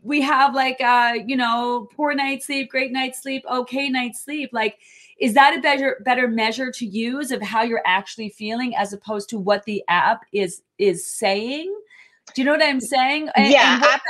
we 0.04 0.20
have 0.22 0.54
like, 0.54 0.81
uh, 0.81 1.14
you 1.26 1.36
know, 1.36 1.88
poor 1.94 2.14
night 2.14 2.44
sleep, 2.44 2.70
great 2.70 2.92
night 2.92 3.16
sleep, 3.16 3.44
okay 3.50 3.88
night 3.88 4.14
sleep. 4.14 4.50
Like, 4.52 4.78
is 5.19 5.34
that 5.34 5.56
a 5.56 5.60
better 5.60 6.00
better 6.04 6.28
measure 6.28 6.70
to 6.72 6.86
use 6.86 7.31
of 7.32 7.42
how 7.42 7.62
you're 7.62 7.82
actually 7.84 8.31
feeling 8.31 8.75
as 8.76 8.92
opposed 8.92 9.28
to 9.31 9.38
what 9.38 9.64
the 9.64 9.82
app 9.88 10.22
is 10.32 10.62
is 10.78 11.06
saying? 11.06 11.75
Do 12.35 12.43
you 12.43 12.44
know 12.47 12.53
what 12.53 12.62
I'm 12.62 12.81
saying? 12.81 13.29
And, 13.37 13.53
yeah. 13.53 13.75
And 13.75 13.85
about, 13.85 14.00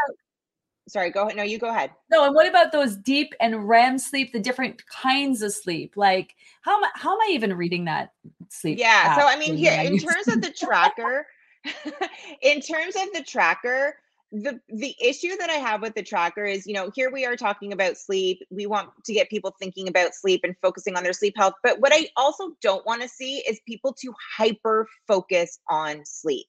sorry, 0.89 1.11
go 1.11 1.23
ahead. 1.23 1.37
No, 1.37 1.43
you 1.43 1.59
go 1.59 1.69
ahead. 1.69 1.91
No, 2.11 2.25
and 2.25 2.35
what 2.35 2.49
about 2.49 2.73
those 2.73 2.97
deep 2.97 3.35
and 3.41 3.69
REM 3.69 3.99
sleep, 3.99 4.33
the 4.33 4.41
different 4.41 4.87
kinds 4.87 5.43
of 5.43 5.53
sleep? 5.53 5.95
Like, 5.97 6.35
how 6.63 6.77
am 6.77 6.85
I, 6.85 6.91
how 6.95 7.13
am 7.13 7.21
I 7.21 7.33
even 7.33 7.55
reading 7.55 7.85
that 7.87 8.13
sleep? 8.51 8.79
Yeah. 8.79 9.17
So, 9.17 9.27
I 9.27 9.37
mean, 9.37 9.57
here, 9.57 9.81
in 9.81 9.99
terms 9.99 10.29
of 10.29 10.41
the 10.41 10.51
tracker, 10.59 11.27
in 12.43 12.61
terms 12.61 12.97
of 12.97 13.13
the 13.13 13.25
tracker, 13.27 13.97
the 14.33 14.61
the 14.69 14.97
issue 15.01 15.37
that 15.39 15.49
I 15.49 15.55
have 15.55 15.81
with 15.81 15.95
the 15.95 16.03
tracker 16.03 16.45
is, 16.45 16.67
you 16.67 16.75
know, 16.75 16.91
here 16.95 17.11
we 17.13 17.25
are 17.25 17.37
talking 17.37 17.73
about 17.73 17.97
sleep. 17.97 18.41
We 18.51 18.67
want 18.67 18.91
to 19.05 19.13
get 19.13 19.31
people 19.31 19.55
thinking 19.61 19.87
about 19.87 20.15
sleep 20.15 20.41
and 20.43 20.57
focusing 20.61 20.97
on 20.97 21.05
their 21.05 21.13
sleep 21.13 21.35
health. 21.37 21.55
But 21.63 21.81
what 21.81 21.93
I 21.95 22.09
also 22.17 22.51
don't 22.61 22.85
want 22.85 23.03
to 23.03 23.09
see 23.09 23.39
is 23.49 23.61
people 23.67 23.93
to 24.01 24.13
hyper 24.37 24.89
focus 25.07 25.61
on 25.71 26.05
sleep 26.05 26.47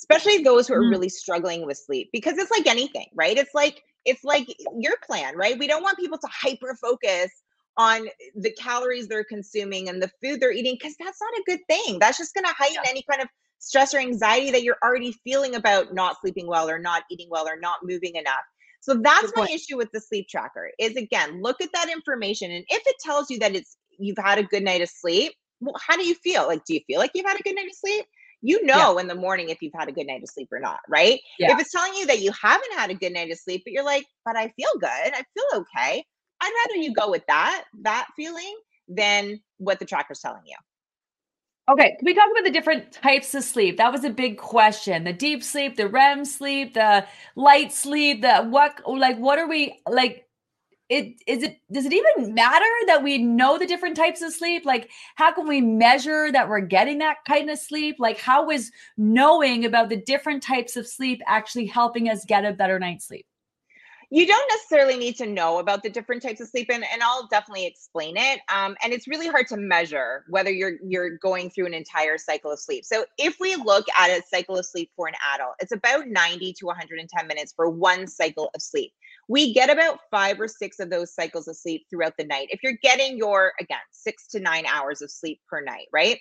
especially 0.00 0.42
those 0.42 0.66
who 0.66 0.74
are 0.74 0.82
mm. 0.82 0.90
really 0.90 1.08
struggling 1.08 1.66
with 1.66 1.76
sleep 1.76 2.08
because 2.12 2.38
it's 2.38 2.50
like 2.50 2.66
anything 2.66 3.06
right? 3.14 3.36
It's 3.36 3.54
like 3.54 3.82
it's 4.04 4.24
like 4.24 4.46
your 4.78 4.96
plan 5.04 5.36
right? 5.36 5.58
We 5.58 5.66
don't 5.66 5.82
want 5.82 5.98
people 5.98 6.18
to 6.18 6.28
hyper 6.30 6.76
focus 6.80 7.30
on 7.76 8.08
the 8.34 8.50
calories 8.52 9.08
they're 9.08 9.24
consuming 9.24 9.88
and 9.88 10.02
the 10.02 10.10
food 10.22 10.40
they're 10.40 10.52
eating 10.52 10.76
because 10.78 10.96
that's 10.98 11.20
not 11.20 11.32
a 11.32 11.42
good 11.46 11.60
thing. 11.68 11.98
That's 11.98 12.18
just 12.18 12.34
going 12.34 12.44
to 12.44 12.52
heighten 12.56 12.82
yeah. 12.84 12.90
any 12.90 13.02
kind 13.08 13.22
of 13.22 13.28
stress 13.58 13.94
or 13.94 13.98
anxiety 13.98 14.50
that 14.50 14.62
you're 14.62 14.78
already 14.82 15.12
feeling 15.24 15.54
about 15.54 15.94
not 15.94 16.16
sleeping 16.20 16.46
well 16.46 16.68
or 16.68 16.78
not 16.78 17.04
eating 17.10 17.28
well 17.30 17.48
or 17.48 17.58
not 17.58 17.78
moving 17.82 18.16
enough. 18.16 18.44
So 18.80 18.94
that's 18.94 19.32
my 19.36 19.46
issue 19.52 19.76
with 19.76 19.90
the 19.92 20.00
sleep 20.00 20.26
tracker 20.28 20.70
is 20.78 20.96
again 20.96 21.42
look 21.42 21.60
at 21.60 21.68
that 21.74 21.90
information 21.90 22.50
and 22.50 22.64
if 22.70 22.82
it 22.86 22.96
tells 23.04 23.28
you 23.28 23.38
that 23.40 23.54
it's 23.54 23.76
you've 23.98 24.16
had 24.16 24.38
a 24.38 24.42
good 24.42 24.62
night 24.62 24.80
of 24.80 24.88
sleep 24.88 25.34
well 25.60 25.74
how 25.78 25.96
do 25.96 26.06
you 26.06 26.14
feel? 26.14 26.46
Like 26.46 26.64
do 26.64 26.72
you 26.72 26.80
feel 26.86 26.98
like 26.98 27.10
you've 27.14 27.26
had 27.26 27.38
a 27.38 27.42
good 27.42 27.54
night 27.54 27.66
of 27.66 27.74
sleep 27.74 28.06
you 28.42 28.64
know 28.64 28.94
yeah. 28.94 29.00
in 29.00 29.08
the 29.08 29.14
morning 29.14 29.48
if 29.48 29.60
you've 29.60 29.74
had 29.74 29.88
a 29.88 29.92
good 29.92 30.06
night 30.06 30.22
of 30.22 30.28
sleep 30.28 30.48
or 30.50 30.60
not, 30.60 30.80
right? 30.88 31.20
Yeah. 31.38 31.52
If 31.52 31.60
it's 31.60 31.72
telling 31.72 31.94
you 31.94 32.06
that 32.06 32.20
you 32.20 32.32
haven't 32.32 32.72
had 32.74 32.90
a 32.90 32.94
good 32.94 33.12
night 33.12 33.30
of 33.30 33.38
sleep, 33.38 33.62
but 33.64 33.72
you're 33.72 33.84
like, 33.84 34.06
but 34.24 34.36
I 34.36 34.48
feel 34.48 34.70
good, 34.78 34.88
I 34.90 35.22
feel 35.34 35.60
okay. 35.60 36.04
I'd 36.40 36.52
rather 36.66 36.80
you 36.80 36.94
go 36.94 37.10
with 37.10 37.24
that, 37.26 37.64
that 37.82 38.08
feeling 38.16 38.56
than 38.88 39.40
what 39.58 39.78
the 39.78 39.84
tracker's 39.84 40.20
telling 40.20 40.42
you. 40.46 40.56
Okay, 41.70 41.94
can 41.98 42.04
we 42.04 42.14
talk 42.14 42.28
about 42.32 42.44
the 42.44 42.50
different 42.50 42.90
types 42.90 43.32
of 43.34 43.44
sleep? 43.44 43.76
That 43.76 43.92
was 43.92 44.02
a 44.02 44.10
big 44.10 44.38
question. 44.38 45.04
The 45.04 45.12
deep 45.12 45.44
sleep, 45.44 45.76
the 45.76 45.86
REM 45.86 46.24
sleep, 46.24 46.74
the 46.74 47.06
light 47.36 47.72
sleep, 47.72 48.22
the 48.22 48.42
what 48.44 48.80
like 48.86 49.18
what 49.18 49.38
are 49.38 49.46
we 49.46 49.80
like 49.88 50.26
it 50.90 51.22
is 51.26 51.42
it 51.44 51.60
does 51.72 51.86
it 51.86 51.92
even 51.92 52.34
matter 52.34 52.66
that 52.88 53.02
we 53.02 53.16
know 53.18 53.56
the 53.58 53.66
different 53.66 53.96
types 53.96 54.22
of 54.22 54.32
sleep? 54.32 54.66
Like, 54.66 54.90
how 55.14 55.32
can 55.32 55.46
we 55.46 55.60
measure 55.60 56.32
that 56.32 56.48
we're 56.48 56.60
getting 56.60 56.98
that 56.98 57.18
kind 57.26 57.48
of 57.48 57.58
sleep? 57.58 57.96
Like, 57.98 58.18
how 58.18 58.50
is 58.50 58.72
knowing 58.98 59.64
about 59.64 59.88
the 59.88 60.02
different 60.02 60.42
types 60.42 60.76
of 60.76 60.86
sleep 60.86 61.22
actually 61.26 61.66
helping 61.66 62.08
us 62.10 62.24
get 62.24 62.44
a 62.44 62.52
better 62.52 62.78
night's 62.78 63.06
sleep? 63.06 63.26
You 64.10 64.26
don't 64.26 64.48
necessarily 64.50 64.98
need 64.98 65.16
to 65.16 65.26
know 65.26 65.58
about 65.58 65.82
the 65.82 65.90
different 65.90 66.22
types 66.22 66.40
of 66.40 66.48
sleep 66.48 66.68
and, 66.72 66.84
and 66.92 67.02
i'll 67.02 67.28
definitely 67.28 67.66
explain 67.66 68.16
it 68.16 68.40
um, 68.52 68.76
and 68.82 68.92
it's 68.92 69.06
really 69.08 69.28
hard 69.28 69.46
to 69.46 69.56
measure 69.56 70.24
whether 70.28 70.50
you're 70.50 70.74
you're 70.86 71.18
going 71.18 71.50
through 71.50 71.66
an 71.66 71.74
entire 71.74 72.18
cycle 72.18 72.50
of 72.50 72.58
sleep. 72.58 72.84
So 72.84 73.04
if 73.18 73.36
we 73.40 73.56
look 73.56 73.86
at 73.96 74.10
a 74.10 74.22
cycle 74.28 74.56
of 74.56 74.66
sleep 74.66 74.90
for 74.96 75.06
an 75.08 75.14
adult 75.34 75.54
it's 75.60 75.72
about 75.72 76.08
90 76.08 76.54
to 76.54 76.66
110 76.66 77.26
minutes 77.26 77.52
for 77.54 77.70
one 77.70 78.06
cycle 78.06 78.50
of 78.54 78.62
sleep. 78.62 78.92
We 79.28 79.54
get 79.54 79.70
about 79.70 80.00
five 80.10 80.40
or 80.40 80.48
six 80.48 80.80
of 80.80 80.90
those 80.90 81.14
cycles 81.14 81.46
of 81.46 81.56
sleep 81.56 81.86
throughout 81.88 82.14
the 82.18 82.24
night 82.24 82.48
if 82.50 82.62
you're 82.62 82.78
getting 82.82 83.16
your 83.16 83.52
again 83.60 83.78
six 83.92 84.26
to 84.28 84.40
nine 84.40 84.66
hours 84.66 85.02
of 85.02 85.10
sleep 85.10 85.40
per 85.48 85.60
night 85.62 85.86
right? 85.92 86.18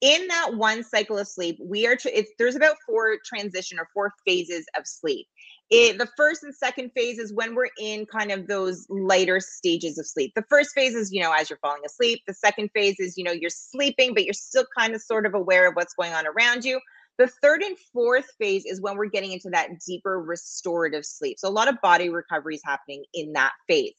In 0.00 0.28
that 0.28 0.54
one 0.54 0.82
cycle 0.82 1.18
of 1.18 1.28
sleep 1.28 1.58
we 1.62 1.86
are 1.86 1.96
tr- 1.96 2.08
there's 2.38 2.56
about 2.56 2.76
four 2.86 3.18
transition 3.24 3.78
or 3.78 3.88
four 3.94 4.12
phases 4.26 4.66
of 4.76 4.86
sleep 4.86 5.26
it, 5.70 5.98
the 5.98 6.08
first 6.16 6.42
and 6.42 6.54
second 6.54 6.90
phase 6.96 7.18
is 7.18 7.32
when 7.32 7.54
we're 7.54 7.70
in 7.78 8.04
kind 8.06 8.32
of 8.32 8.48
those 8.48 8.86
lighter 8.88 9.38
stages 9.38 9.98
of 9.98 10.06
sleep. 10.06 10.32
The 10.34 10.44
first 10.48 10.70
phase 10.74 10.94
is, 10.94 11.12
you 11.12 11.22
know, 11.22 11.32
as 11.32 11.48
you're 11.48 11.60
falling 11.60 11.82
asleep. 11.86 12.22
The 12.26 12.34
second 12.34 12.70
phase 12.74 12.98
is, 12.98 13.16
you 13.16 13.22
know, 13.22 13.30
you're 13.30 13.50
sleeping, 13.50 14.12
but 14.12 14.24
you're 14.24 14.34
still 14.34 14.66
kind 14.76 14.94
of 14.94 15.00
sort 15.00 15.26
of 15.26 15.34
aware 15.34 15.68
of 15.68 15.74
what's 15.74 15.94
going 15.94 16.12
on 16.12 16.26
around 16.26 16.64
you. 16.64 16.80
The 17.18 17.28
third 17.28 17.62
and 17.62 17.76
fourth 17.92 18.26
phase 18.38 18.64
is 18.66 18.80
when 18.80 18.96
we're 18.96 19.06
getting 19.06 19.32
into 19.32 19.50
that 19.50 19.68
deeper 19.86 20.20
restorative 20.20 21.04
sleep. 21.04 21.38
So 21.38 21.48
a 21.48 21.50
lot 21.50 21.68
of 21.68 21.80
body 21.82 22.08
recovery 22.08 22.56
is 22.56 22.62
happening 22.64 23.04
in 23.14 23.32
that 23.34 23.52
phase. 23.68 23.92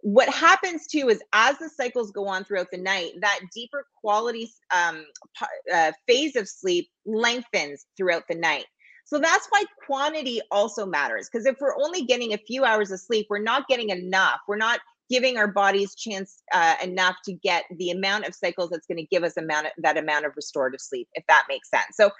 What 0.00 0.28
happens 0.28 0.86
too 0.86 1.08
is 1.08 1.22
as 1.32 1.56
the 1.58 1.70
cycles 1.70 2.10
go 2.10 2.28
on 2.28 2.44
throughout 2.44 2.68
the 2.70 2.78
night, 2.78 3.12
that 3.22 3.40
deeper 3.54 3.86
quality 4.00 4.50
um, 4.74 5.06
uh, 5.72 5.92
phase 6.06 6.36
of 6.36 6.48
sleep 6.48 6.88
lengthens 7.06 7.86
throughout 7.96 8.24
the 8.28 8.34
night. 8.34 8.66
So 9.06 9.20
that's 9.20 9.46
why 9.50 9.64
quantity 9.86 10.40
also 10.50 10.84
matters. 10.84 11.28
Because 11.30 11.46
if 11.46 11.56
we're 11.60 11.76
only 11.78 12.02
getting 12.02 12.34
a 12.34 12.38
few 12.38 12.64
hours 12.64 12.90
of 12.90 13.00
sleep, 13.00 13.28
we're 13.30 13.38
not 13.38 13.68
getting 13.68 13.90
enough. 13.90 14.40
We're 14.48 14.56
not 14.56 14.80
giving 15.08 15.38
our 15.38 15.46
bodies 15.46 15.94
chance 15.94 16.42
uh, 16.52 16.74
enough 16.82 17.14
to 17.24 17.32
get 17.32 17.64
the 17.78 17.90
amount 17.90 18.26
of 18.26 18.34
cycles 18.34 18.70
that's 18.70 18.86
going 18.86 18.98
to 18.98 19.06
give 19.06 19.22
us 19.22 19.36
amount 19.36 19.66
of, 19.66 19.72
that 19.78 19.96
amount 19.96 20.26
of 20.26 20.32
restorative 20.34 20.80
sleep, 20.80 21.08
if 21.14 21.24
that 21.28 21.44
makes 21.48 21.70
sense. 21.70 21.96
So 21.96 22.10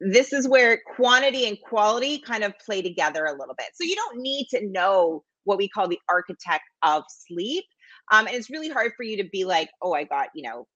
this 0.00 0.32
is 0.32 0.48
where 0.48 0.80
quantity 0.96 1.46
and 1.46 1.56
quality 1.60 2.18
kind 2.18 2.42
of 2.42 2.52
play 2.58 2.82
together 2.82 3.26
a 3.26 3.38
little 3.38 3.54
bit. 3.56 3.68
So 3.74 3.84
you 3.84 3.94
don't 3.94 4.20
need 4.20 4.48
to 4.50 4.66
know 4.66 5.22
what 5.44 5.56
we 5.58 5.68
call 5.68 5.86
the 5.86 6.00
architect 6.08 6.64
of 6.82 7.04
sleep. 7.08 7.64
Um, 8.12 8.26
and 8.26 8.34
it's 8.34 8.50
really 8.50 8.68
hard 8.68 8.92
for 8.96 9.04
you 9.04 9.16
to 9.18 9.28
be 9.30 9.44
like, 9.44 9.70
oh, 9.80 9.92
I 9.92 10.02
got, 10.02 10.28
you 10.34 10.42
know, 10.42 10.66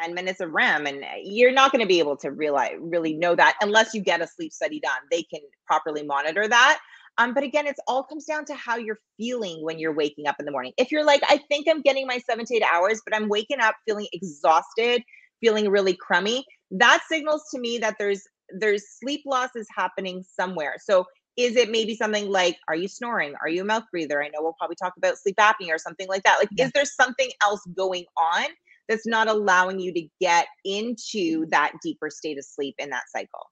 10 0.00 0.14
minutes 0.14 0.40
of 0.40 0.52
REM. 0.52 0.86
And 0.86 1.02
uh, 1.02 1.08
you're 1.22 1.52
not 1.52 1.72
going 1.72 1.80
to 1.80 1.86
be 1.86 1.98
able 1.98 2.16
to 2.18 2.30
realize, 2.30 2.72
really 2.80 3.14
know 3.14 3.34
that 3.34 3.56
unless 3.60 3.94
you 3.94 4.00
get 4.00 4.20
a 4.20 4.26
sleep 4.26 4.52
study 4.52 4.80
done. 4.80 5.00
They 5.10 5.22
can 5.22 5.40
properly 5.66 6.02
monitor 6.02 6.48
that. 6.48 6.80
Um, 7.18 7.34
but 7.34 7.42
again, 7.42 7.66
it's 7.66 7.80
all 7.86 8.02
comes 8.02 8.24
down 8.24 8.44
to 8.46 8.54
how 8.54 8.76
you're 8.76 9.00
feeling 9.16 9.62
when 9.62 9.78
you're 9.78 9.94
waking 9.94 10.26
up 10.26 10.36
in 10.38 10.46
the 10.46 10.52
morning. 10.52 10.72
If 10.78 10.90
you're 10.90 11.04
like, 11.04 11.22
I 11.28 11.38
think 11.48 11.66
I'm 11.68 11.82
getting 11.82 12.06
my 12.06 12.18
seven 12.18 12.44
to 12.46 12.54
eight 12.54 12.64
hours, 12.72 13.02
but 13.04 13.14
I'm 13.14 13.28
waking 13.28 13.60
up 13.60 13.74
feeling 13.86 14.06
exhausted, 14.12 15.02
feeling 15.40 15.68
really 15.68 15.94
crummy, 15.94 16.44
that 16.70 17.00
signals 17.08 17.44
to 17.52 17.60
me 17.60 17.78
that 17.78 17.96
there's 17.98 18.22
there's 18.52 18.84
sleep 18.98 19.22
loss 19.26 19.50
is 19.54 19.66
happening 19.76 20.24
somewhere. 20.24 20.76
So 20.80 21.04
is 21.36 21.56
it 21.56 21.70
maybe 21.70 21.94
something 21.94 22.28
like 22.30 22.56
are 22.68 22.74
you 22.74 22.88
snoring 22.88 23.34
are 23.40 23.48
you 23.48 23.62
a 23.62 23.64
mouth 23.64 23.84
breather 23.90 24.22
i 24.22 24.26
know 24.28 24.40
we'll 24.40 24.54
probably 24.58 24.76
talk 24.76 24.92
about 24.96 25.16
sleep 25.16 25.36
apnea 25.36 25.70
or 25.70 25.78
something 25.78 26.08
like 26.08 26.22
that 26.24 26.36
like 26.38 26.48
yeah. 26.56 26.66
is 26.66 26.72
there 26.72 26.84
something 26.84 27.30
else 27.42 27.60
going 27.76 28.04
on 28.18 28.46
that's 28.90 29.06
not 29.06 29.28
allowing 29.28 29.78
you 29.78 29.94
to 29.94 30.06
get 30.20 30.48
into 30.64 31.46
that 31.46 31.72
deeper 31.82 32.10
state 32.10 32.36
of 32.36 32.44
sleep 32.44 32.74
in 32.78 32.90
that 32.90 33.04
cycle. 33.08 33.46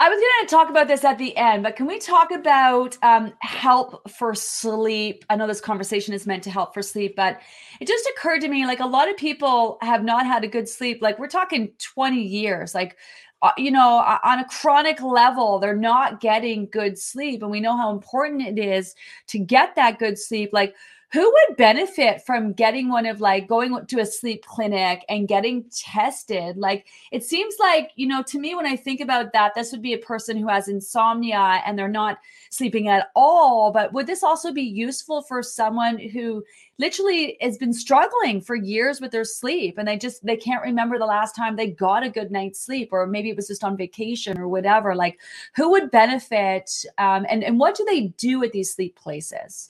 I 0.00 0.08
was 0.08 0.18
going 0.18 0.48
to 0.48 0.50
talk 0.50 0.68
about 0.68 0.88
this 0.88 1.04
at 1.04 1.18
the 1.18 1.36
end, 1.36 1.62
but 1.62 1.76
can 1.76 1.86
we 1.86 2.00
talk 2.00 2.32
about 2.32 2.96
um, 3.04 3.32
help 3.40 4.10
for 4.10 4.34
sleep? 4.34 5.24
I 5.30 5.36
know 5.36 5.46
this 5.46 5.60
conversation 5.60 6.12
is 6.12 6.26
meant 6.26 6.42
to 6.44 6.50
help 6.50 6.74
for 6.74 6.82
sleep, 6.82 7.14
but 7.14 7.38
it 7.80 7.86
just 7.86 8.08
occurred 8.16 8.40
to 8.40 8.48
me 8.48 8.66
like 8.66 8.80
a 8.80 8.86
lot 8.86 9.08
of 9.08 9.16
people 9.16 9.78
have 9.80 10.02
not 10.02 10.26
had 10.26 10.42
a 10.42 10.48
good 10.48 10.68
sleep. 10.68 11.00
Like 11.02 11.20
we're 11.20 11.28
talking 11.28 11.70
20 11.94 12.20
years, 12.20 12.74
like, 12.74 12.96
uh, 13.42 13.52
you 13.56 13.70
know, 13.70 14.04
on 14.24 14.40
a 14.40 14.44
chronic 14.46 15.00
level, 15.02 15.60
they're 15.60 15.76
not 15.76 16.20
getting 16.20 16.66
good 16.66 16.98
sleep. 16.98 17.42
And 17.42 17.50
we 17.50 17.60
know 17.60 17.76
how 17.76 17.92
important 17.92 18.42
it 18.42 18.58
is 18.58 18.94
to 19.28 19.38
get 19.38 19.76
that 19.76 20.00
good 20.00 20.18
sleep. 20.18 20.50
Like, 20.52 20.74
who 21.12 21.30
would 21.30 21.56
benefit 21.56 22.22
from 22.24 22.52
getting 22.52 22.88
one 22.88 23.06
of 23.06 23.20
like 23.20 23.46
going 23.46 23.86
to 23.86 24.00
a 24.00 24.06
sleep 24.06 24.44
clinic 24.44 25.04
and 25.08 25.28
getting 25.28 25.64
tested? 25.70 26.56
Like 26.56 26.86
it 27.10 27.24
seems 27.24 27.54
like 27.60 27.90
you 27.96 28.06
know 28.06 28.22
to 28.22 28.38
me 28.38 28.54
when 28.54 28.66
i 28.66 28.76
think 28.76 29.00
about 29.00 29.32
that 29.32 29.54
this 29.54 29.72
would 29.72 29.82
be 29.82 29.92
a 29.92 29.98
person 29.98 30.36
who 30.36 30.48
has 30.48 30.68
insomnia 30.68 31.62
and 31.64 31.78
they're 31.78 31.88
not 31.88 32.18
sleeping 32.50 32.88
at 32.88 33.10
all 33.14 33.70
but 33.70 33.92
would 33.92 34.06
this 34.06 34.22
also 34.22 34.52
be 34.52 34.62
useful 34.62 35.22
for 35.22 35.42
someone 35.42 35.98
who 35.98 36.42
literally 36.78 37.36
has 37.40 37.58
been 37.58 37.72
struggling 37.72 38.40
for 38.40 38.56
years 38.56 39.00
with 39.00 39.12
their 39.12 39.24
sleep 39.24 39.78
and 39.78 39.86
they 39.86 39.96
just 39.96 40.24
they 40.24 40.36
can't 40.36 40.62
remember 40.62 40.98
the 40.98 41.06
last 41.06 41.36
time 41.36 41.54
they 41.54 41.68
got 41.68 42.02
a 42.02 42.10
good 42.10 42.30
night's 42.30 42.60
sleep 42.60 42.88
or 42.92 43.06
maybe 43.06 43.30
it 43.30 43.36
was 43.36 43.48
just 43.48 43.62
on 43.62 43.76
vacation 43.76 44.38
or 44.38 44.48
whatever? 44.48 44.94
Like 44.94 45.20
who 45.54 45.70
would 45.70 45.90
benefit 45.90 46.84
um, 46.98 47.24
and 47.28 47.44
and 47.44 47.60
what 47.60 47.76
do 47.76 47.84
they 47.84 48.08
do 48.18 48.42
at 48.42 48.52
these 48.52 48.74
sleep 48.74 48.96
places 48.96 49.68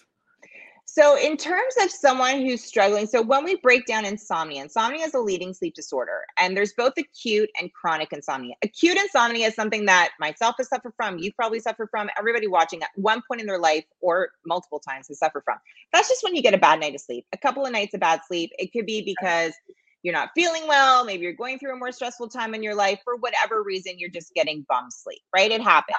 so, 0.94 1.16
in 1.16 1.38
terms 1.38 1.72
of 1.82 1.90
someone 1.90 2.42
who's 2.42 2.62
struggling, 2.62 3.06
so 3.06 3.22
when 3.22 3.44
we 3.44 3.56
break 3.56 3.87
down 3.87 4.04
insomnia, 4.04 4.61
insomnia 4.62 5.06
is 5.06 5.14
a 5.14 5.18
leading 5.18 5.54
sleep 5.54 5.72
disorder, 5.72 6.20
and 6.37 6.54
there's 6.54 6.75
both 6.75 6.92
acute 6.99 7.49
and 7.58 7.72
chronic 7.72 8.12
insomnia. 8.12 8.56
Acute 8.62 8.99
insomnia 8.99 9.46
is 9.46 9.54
something 9.54 9.87
that 9.87 10.11
myself 10.20 10.56
has 10.58 10.68
suffered 10.68 10.92
from, 10.94 11.16
you 11.16 11.32
probably 11.32 11.61
suffer 11.61 11.87
from, 11.87 12.11
everybody 12.18 12.46
watching 12.46 12.82
at 12.82 12.90
one 12.96 13.22
point 13.26 13.40
in 13.40 13.46
their 13.46 13.58
life 13.58 13.87
or 14.02 14.32
multiple 14.44 14.80
times 14.80 15.08
has 15.08 15.18
suffered 15.18 15.44
from. 15.46 15.56
That's 15.94 16.11
just 16.11 16.22
when 16.22 16.37
you 16.37 16.42
get 16.42 16.52
a 16.52 16.58
bad 16.58 16.78
night 16.78 16.94
of 16.94 17.00
sleep, 17.00 17.25
a 17.32 17.38
couple 17.38 17.64
of 17.64 17.72
nights 17.72 17.94
of 17.94 18.00
bad 18.00 18.20
sleep. 18.28 18.50
It 18.58 18.70
could 18.75 18.84
be 18.84 19.00
because 19.00 19.54
you're 20.02 20.12
not 20.12 20.28
feeling 20.34 20.68
well, 20.68 21.06
maybe 21.06 21.22
you're 21.22 21.32
going 21.32 21.58
through 21.58 21.72
a 21.72 21.78
more 21.78 21.92
stressful 21.92 22.28
time 22.28 22.54
in 22.54 22.62
your 22.62 22.75
life, 22.75 23.00
for 23.02 23.16
whatever 23.16 23.62
reason, 23.62 23.94
you're 23.96 24.11
just 24.11 24.34
getting 24.34 24.66
bum 24.68 24.90
sleep, 24.90 25.22
right? 25.34 25.50
It 25.50 25.62
happens. 25.62 25.96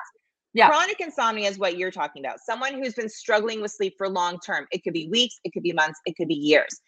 Yeah. 0.53 0.67
Chronic 0.67 0.99
insomnia 0.99 1.49
is 1.49 1.57
what 1.57 1.77
you're 1.77 1.91
talking 1.91 2.23
about. 2.23 2.39
Someone 2.39 2.75
who's 2.75 2.93
been 2.93 3.09
struggling 3.09 3.61
with 3.61 3.71
sleep 3.71 3.95
for 3.97 4.07
long 4.07 4.39
term. 4.39 4.67
It 4.71 4.83
could 4.83 4.93
be 4.93 5.07
weeks, 5.09 5.39
it 5.43 5.51
could 5.51 5.63
be 5.63 5.73
months, 5.73 5.99
it 6.05 6.15
could 6.15 6.27
be 6.27 6.35
years. 6.35 6.79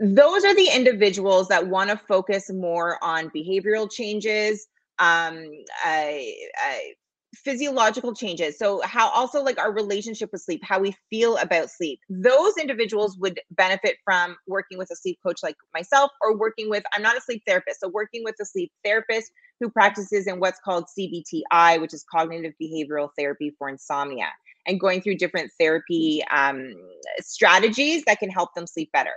Those 0.00 0.44
are 0.44 0.54
the 0.54 0.68
individuals 0.74 1.46
that 1.48 1.68
want 1.68 1.90
to 1.90 1.96
focus 1.96 2.50
more 2.50 3.02
on 3.02 3.30
behavioral 3.30 3.90
changes, 3.90 4.66
um, 4.98 5.46
uh, 5.86 5.88
uh, 5.88 6.78
physiological 7.34 8.14
changes. 8.14 8.58
So 8.58 8.80
how 8.82 9.08
also 9.10 9.42
like 9.42 9.58
our 9.58 9.72
relationship 9.72 10.30
with 10.32 10.42
sleep 10.42 10.60
how 10.64 10.80
we 10.80 10.94
feel 11.10 11.36
about 11.38 11.70
sleep. 11.70 12.00
Those 12.08 12.56
individuals 12.56 13.16
would 13.18 13.40
benefit 13.50 13.96
from 14.04 14.36
working 14.46 14.78
with 14.78 14.90
a 14.90 14.96
sleep 14.96 15.18
coach 15.24 15.40
like 15.42 15.56
myself 15.72 16.10
or 16.20 16.36
working 16.36 16.68
with 16.70 16.82
i'm 16.94 17.02
not 17.02 17.16
a 17.16 17.20
sleep 17.20 17.42
therapist 17.46 17.80
so 17.80 17.88
working 17.88 18.22
with 18.24 18.34
a 18.40 18.44
sleep 18.44 18.70
therapist 18.84 19.30
who 19.60 19.70
practices 19.70 20.26
in 20.26 20.40
what's 20.40 20.60
called 20.64 20.84
cbti 20.98 21.80
which 21.80 21.94
is 21.94 22.04
cognitive 22.10 22.52
behavioral 22.60 23.08
therapy 23.16 23.54
for 23.58 23.68
insomnia 23.68 24.28
and 24.66 24.80
going 24.80 25.00
through 25.00 25.16
different 25.16 25.50
therapy 25.58 26.22
um, 26.30 26.74
strategies 27.20 28.04
that 28.06 28.18
can 28.18 28.30
help 28.30 28.54
them 28.54 28.66
sleep 28.66 28.90
better. 28.92 29.14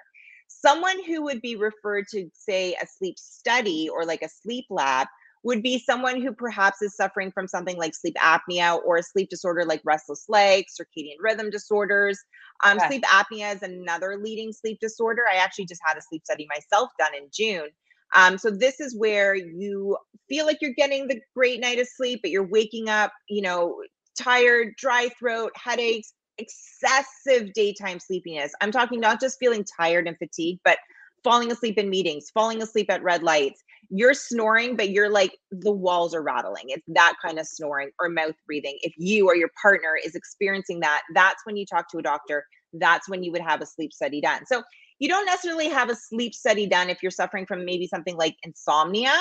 Someone 0.47 1.03
who 1.05 1.23
would 1.23 1.41
be 1.41 1.55
referred 1.55 2.05
to 2.11 2.29
say 2.33 2.75
a 2.81 2.87
sleep 2.87 3.17
study 3.17 3.89
or 3.89 4.05
like 4.05 4.21
a 4.21 4.29
sleep 4.29 4.65
lab 4.69 5.07
would 5.43 5.63
be 5.63 5.79
someone 5.79 6.21
who 6.21 6.31
perhaps 6.33 6.81
is 6.81 6.95
suffering 6.95 7.31
from 7.31 7.47
something 7.47 7.77
like 7.77 7.95
sleep 7.95 8.15
apnea 8.15 8.79
or 8.85 8.97
a 8.97 9.03
sleep 9.03 9.29
disorder 9.29 9.63
like 9.65 9.81
restless 9.85 10.25
legs, 10.27 10.73
circadian 10.79 11.15
rhythm 11.19 11.49
disorders. 11.49 12.19
Um, 12.63 12.77
okay. 12.77 12.87
Sleep 12.87 13.03
apnea 13.03 13.55
is 13.55 13.63
another 13.63 14.17
leading 14.21 14.51
sleep 14.51 14.79
disorder. 14.81 15.23
I 15.31 15.37
actually 15.37 15.65
just 15.65 15.81
had 15.85 15.97
a 15.97 16.01
sleep 16.01 16.23
study 16.25 16.47
myself 16.49 16.89
done 16.97 17.15
in 17.15 17.29
June. 17.31 17.69
Um, 18.15 18.37
so 18.37 18.49
this 18.49 18.79
is 18.79 18.97
where 18.97 19.35
you 19.35 19.97
feel 20.29 20.45
like 20.45 20.57
you're 20.61 20.73
getting 20.73 21.07
the 21.07 21.21
great 21.35 21.59
night 21.59 21.79
of 21.79 21.87
sleep, 21.87 22.21
but 22.21 22.31
you're 22.31 22.47
waking 22.47 22.89
up, 22.89 23.11
you 23.29 23.41
know, 23.41 23.81
tired, 24.17 24.73
dry 24.77 25.09
throat, 25.19 25.51
headaches, 25.55 26.13
excessive 26.37 27.53
daytime 27.53 27.99
sleepiness. 27.99 28.53
I'm 28.61 28.71
talking 28.71 28.99
not 28.99 29.19
just 29.19 29.39
feeling 29.39 29.65
tired 29.79 30.07
and 30.07 30.17
fatigued, 30.17 30.61
but 30.63 30.77
falling 31.23 31.51
asleep 31.51 31.77
in 31.77 31.89
meetings, 31.89 32.29
falling 32.33 32.61
asleep 32.61 32.89
at 32.89 33.03
red 33.03 33.23
lights, 33.23 33.63
you're 33.89 34.13
snoring, 34.13 34.75
but 34.75 34.89
you're 34.89 35.09
like 35.09 35.37
the 35.51 35.71
walls 35.71 36.13
are 36.13 36.21
rattling. 36.21 36.65
It's 36.67 36.83
that 36.89 37.13
kind 37.23 37.39
of 37.39 37.47
snoring 37.47 37.91
or 37.99 38.09
mouth 38.09 38.35
breathing. 38.45 38.77
If 38.81 38.93
you 38.97 39.27
or 39.27 39.35
your 39.35 39.49
partner 39.61 39.97
is 40.03 40.15
experiencing 40.15 40.81
that, 40.81 41.03
that's 41.13 41.45
when 41.45 41.55
you 41.55 41.65
talk 41.65 41.89
to 41.91 41.97
a 41.97 42.01
doctor. 42.01 42.45
That's 42.73 43.07
when 43.09 43.23
you 43.23 43.31
would 43.31 43.41
have 43.41 43.61
a 43.61 43.65
sleep 43.65 43.93
study 43.93 44.21
done. 44.21 44.45
So 44.45 44.63
you 44.99 45.07
don't 45.07 45.25
necessarily 45.25 45.69
have 45.69 45.89
a 45.89 45.95
sleep 45.95 46.33
study 46.33 46.67
done 46.67 46.89
if 46.89 47.01
you're 47.01 47.11
suffering 47.11 47.45
from 47.45 47.65
maybe 47.65 47.87
something 47.87 48.17
like 48.17 48.35
insomnia. 48.43 49.15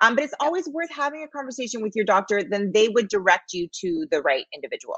Um, 0.00 0.14
but 0.14 0.24
it's 0.24 0.34
always 0.40 0.68
worth 0.68 0.90
having 0.90 1.22
a 1.22 1.28
conversation 1.28 1.82
with 1.82 1.94
your 1.94 2.04
doctor. 2.04 2.42
Then 2.42 2.72
they 2.72 2.88
would 2.88 3.08
direct 3.08 3.52
you 3.52 3.68
to 3.80 4.06
the 4.10 4.22
right 4.22 4.44
individual. 4.54 4.96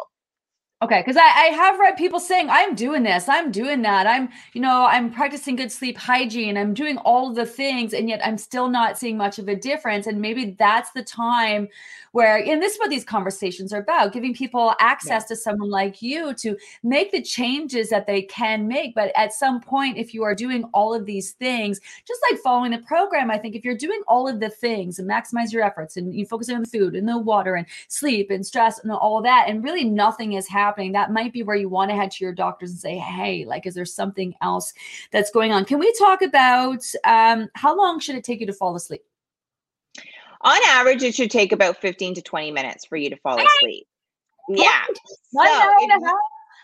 Okay, 0.82 1.00
because 1.00 1.18
I, 1.18 1.20
I 1.20 1.46
have 1.48 1.78
read 1.78 1.98
people 1.98 2.18
saying, 2.18 2.48
I'm 2.48 2.74
doing 2.74 3.02
this, 3.02 3.28
I'm 3.28 3.52
doing 3.52 3.82
that, 3.82 4.06
I'm, 4.06 4.30
you 4.54 4.62
know, 4.62 4.86
I'm 4.86 5.12
practicing 5.12 5.54
good 5.54 5.70
sleep 5.70 5.98
hygiene, 5.98 6.56
I'm 6.56 6.72
doing 6.72 6.96
all 6.96 7.34
the 7.34 7.44
things, 7.44 7.92
and 7.92 8.08
yet 8.08 8.24
I'm 8.24 8.38
still 8.38 8.70
not 8.70 8.96
seeing 8.96 9.18
much 9.18 9.38
of 9.38 9.46
a 9.46 9.54
difference. 9.54 10.06
And 10.06 10.22
maybe 10.22 10.56
that's 10.58 10.90
the 10.92 11.02
time 11.02 11.68
where, 12.12 12.38
and 12.38 12.62
this 12.62 12.72
is 12.72 12.78
what 12.78 12.88
these 12.88 13.04
conversations 13.04 13.74
are 13.74 13.80
about 13.80 14.14
giving 14.14 14.32
people 14.32 14.72
access 14.80 15.24
yeah. 15.24 15.26
to 15.26 15.36
someone 15.36 15.68
like 15.68 16.00
you 16.00 16.32
to 16.36 16.56
make 16.82 17.12
the 17.12 17.20
changes 17.20 17.90
that 17.90 18.06
they 18.06 18.22
can 18.22 18.66
make. 18.66 18.94
But 18.94 19.12
at 19.14 19.34
some 19.34 19.60
point, 19.60 19.98
if 19.98 20.14
you 20.14 20.22
are 20.22 20.34
doing 20.34 20.64
all 20.72 20.94
of 20.94 21.04
these 21.04 21.32
things, 21.32 21.78
just 22.08 22.22
like 22.30 22.40
following 22.40 22.70
the 22.70 22.78
program, 22.78 23.30
I 23.30 23.36
think 23.36 23.54
if 23.54 23.66
you're 23.66 23.76
doing 23.76 24.00
all 24.08 24.26
of 24.26 24.40
the 24.40 24.48
things 24.48 24.98
and 24.98 25.06
maximize 25.06 25.52
your 25.52 25.62
efforts 25.62 25.98
and 25.98 26.14
you 26.14 26.24
focus 26.24 26.48
on 26.48 26.62
the 26.62 26.68
food 26.68 26.96
and 26.96 27.06
the 27.06 27.18
water 27.18 27.54
and 27.54 27.66
sleep 27.88 28.30
and 28.30 28.46
stress 28.46 28.78
and 28.78 28.90
all 28.90 29.20
that, 29.20 29.44
and 29.46 29.62
really 29.62 29.84
nothing 29.84 30.32
is 30.32 30.48
happening 30.48 30.69
happening, 30.70 30.92
that 30.92 31.12
might 31.12 31.32
be 31.32 31.42
where 31.42 31.56
you 31.56 31.68
want 31.68 31.90
to 31.90 31.96
head 31.96 32.10
to 32.12 32.24
your 32.24 32.32
doctors 32.32 32.70
and 32.70 32.78
say, 32.78 32.96
hey, 32.96 33.44
like, 33.44 33.66
is 33.66 33.74
there 33.74 33.84
something 33.84 34.34
else 34.40 34.72
that's 35.10 35.30
going 35.30 35.52
on? 35.52 35.64
Can 35.64 35.78
we 35.78 35.92
talk 35.98 36.22
about 36.22 36.84
um, 37.04 37.48
how 37.54 37.76
long 37.76 37.98
should 37.98 38.14
it 38.14 38.24
take 38.24 38.40
you 38.40 38.46
to 38.46 38.52
fall 38.52 38.76
asleep? 38.76 39.02
On 40.42 40.58
average, 40.68 41.02
it 41.02 41.14
should 41.14 41.30
take 41.30 41.52
about 41.52 41.76
15 41.80 42.14
to 42.14 42.22
20 42.22 42.50
minutes 42.52 42.84
for 42.84 42.96
you 42.96 43.10
to 43.10 43.16
fall 43.16 43.38
asleep. 43.38 43.86
Yeah. 44.48 44.84
So 45.32 45.42
if, 45.42 46.12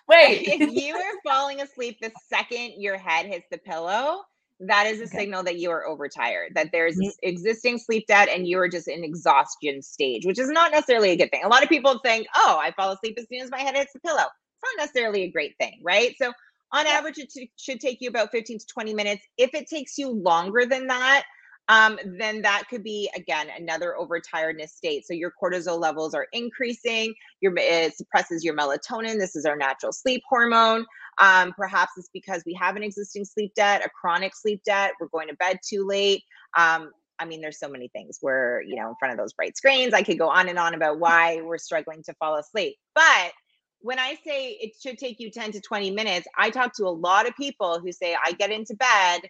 Wait. 0.09 0.61
if 0.61 0.73
you 0.73 0.95
are 0.95 1.21
falling 1.25 1.61
asleep 1.61 1.99
the 2.01 2.13
second 2.29 2.81
your 2.81 2.97
head 2.97 3.27
hits 3.27 3.47
the 3.51 3.59
pillow, 3.59 4.23
that 4.61 4.87
is 4.87 5.01
a 5.01 5.05
okay. 5.05 5.19
signal 5.19 5.43
that 5.43 5.59
you 5.59 5.71
are 5.71 5.87
overtired, 5.87 6.53
that 6.55 6.71
there's 6.73 6.97
mm-hmm. 6.97 7.11
existing 7.23 7.79
sleep 7.79 8.07
debt 8.07 8.29
and 8.29 8.47
you 8.47 8.59
are 8.59 8.69
just 8.69 8.89
in 8.89 9.05
exhaustion 9.05 9.83
stage, 9.83 10.25
which 10.25 10.39
is 10.39 10.49
not 10.49 10.71
necessarily 10.73 11.11
a 11.11 11.17
good 11.17 11.31
thing. 11.31 11.43
A 11.45 11.49
lot 11.49 11.63
of 11.63 11.69
people 11.69 12.01
think, 12.05 12.27
oh, 12.35 12.59
I 12.61 12.73
fall 12.73 12.93
asleep 12.93 13.17
as 13.19 13.27
soon 13.29 13.43
as 13.43 13.51
my 13.51 13.61
head 13.61 13.77
hits 13.77 13.93
the 13.93 14.01
pillow. 14.01 14.25
It's 14.25 14.77
not 14.77 14.83
necessarily 14.83 15.23
a 15.25 15.31
great 15.31 15.55
thing, 15.59 15.81
right? 15.83 16.15
So, 16.19 16.33
on 16.73 16.87
yeah. 16.87 16.93
average, 16.93 17.19
it 17.19 17.31
t- 17.31 17.51
should 17.57 17.81
take 17.81 17.99
you 18.01 18.09
about 18.09 18.33
15 18.33 18.59
to 18.59 18.67
20 18.67 18.95
minutes. 18.95 19.25
If 19.39 19.55
it 19.55 19.69
takes 19.69 19.97
you 19.99 20.11
longer 20.11 20.67
than 20.67 20.89
that, 20.89 21.25
um, 21.69 21.99
then 22.19 22.43
that 22.43 22.65
could 22.71 22.85
be 22.85 23.11
again 23.17 23.49
another 23.57 23.97
overtiredness 23.99 24.71
state. 24.71 25.07
So 25.07 25.15
your 25.15 25.33
cortisol 25.43 25.81
levels 25.81 26.15
are 26.15 26.27
increasing. 26.33 27.15
Your 27.41 27.53
it 27.57 27.97
suppresses 27.97 28.45
your 28.45 28.57
melatonin. 28.57 29.19
This 29.19 29.35
is 29.35 29.45
our 29.45 29.57
natural 29.57 29.93
sleep 29.93 30.23
hormone. 30.29 30.87
Um, 31.19 31.55
perhaps 31.57 31.93
it's 31.97 32.11
because 32.13 32.43
we 32.45 32.55
have 32.55 32.77
an 32.77 32.83
existing 32.83 33.25
sleep 33.25 33.55
debt, 33.55 33.85
a 33.85 33.89
chronic 33.89 34.35
sleep 34.35 34.63
debt. 34.65 34.93
We're 35.01 35.09
going 35.09 35.29
to 35.29 35.37
bed 35.37 35.59
too 35.67 35.87
late. 35.87 36.23
Um, 36.57 36.91
I 37.19 37.25
mean, 37.25 37.41
there's 37.41 37.59
so 37.59 37.69
many 37.69 37.89
things 37.89 38.19
where 38.21 38.63
you 38.63 38.77
know 38.77 38.89
in 38.89 38.95
front 38.99 39.13
of 39.13 39.19
those 39.19 39.33
bright 39.33 39.57
screens. 39.57 39.95
I 39.95 40.03
could 40.03 40.19
go 40.19 40.29
on 40.29 40.49
and 40.49 40.59
on 40.59 40.75
about 40.75 40.99
why 40.99 41.41
we're 41.43 41.59
struggling 41.59 42.03
to 42.05 42.15
fall 42.15 42.37
asleep, 42.37 42.77
but 42.95 43.33
when 43.81 43.99
I 43.99 44.17
say 44.27 44.51
it 44.61 44.73
should 44.83 44.99
take 44.99 45.21
you 45.21 45.31
10 45.31 45.53
to 45.53 45.61
20 45.61 45.93
minutes, 45.93 46.27
I 46.37 46.51
talk 46.51 46.75
to 46.77 46.87
a 46.87 46.91
lot 46.91 47.29
of 47.29 47.37
people 47.37 47.79
who 47.79 47.93
say, 47.93 48.17
I 48.21 48.33
get 48.33 48.51
into 48.51 48.75
bed 48.75 49.21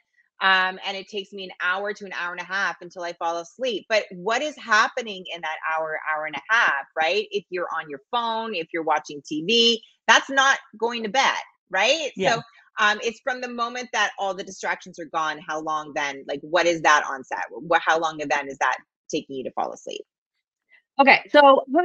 um, 0.40 0.78
and 0.86 0.96
it 0.96 1.08
takes 1.08 1.32
me 1.32 1.44
an 1.44 1.50
hour 1.62 1.92
to 1.92 2.04
an 2.04 2.12
hour 2.12 2.32
and 2.32 2.40
a 2.40 2.44
half 2.44 2.76
until 2.80 3.02
I 3.02 3.14
fall 3.14 3.38
asleep. 3.38 3.86
But 3.88 4.04
what 4.12 4.42
is 4.42 4.56
happening 4.56 5.24
in 5.34 5.40
that 5.40 5.56
hour, 5.74 5.98
hour 6.14 6.26
and 6.26 6.36
a 6.36 6.42
half, 6.48 6.86
right? 6.96 7.26
If 7.30 7.44
you're 7.50 7.68
on 7.74 7.88
your 7.88 8.00
phone, 8.10 8.54
if 8.54 8.68
you're 8.72 8.82
watching 8.82 9.22
TV, 9.22 9.78
that's 10.06 10.30
not 10.30 10.58
going 10.78 11.02
to 11.04 11.08
bed, 11.08 11.40
right? 11.70 12.10
Yeah. 12.16 12.36
So 12.36 12.42
um, 12.78 12.98
it's 13.02 13.20
from 13.20 13.40
the 13.40 13.48
moment 13.48 13.88
that 13.92 14.12
all 14.18 14.34
the 14.34 14.44
distractions 14.44 14.98
are 14.98 15.06
gone. 15.06 15.38
How 15.46 15.60
long 15.60 15.92
then? 15.94 16.24
Like, 16.28 16.40
what 16.42 16.66
is 16.66 16.82
that 16.82 17.04
onset? 17.08 17.44
What? 17.50 17.82
How 17.84 17.98
long 17.98 18.18
then 18.18 18.48
is 18.48 18.58
that 18.58 18.76
taking 19.10 19.36
you 19.36 19.44
to 19.44 19.50
fall 19.52 19.72
asleep? 19.72 20.02
Okay, 20.98 21.20
so 21.30 21.62
what 21.66 21.84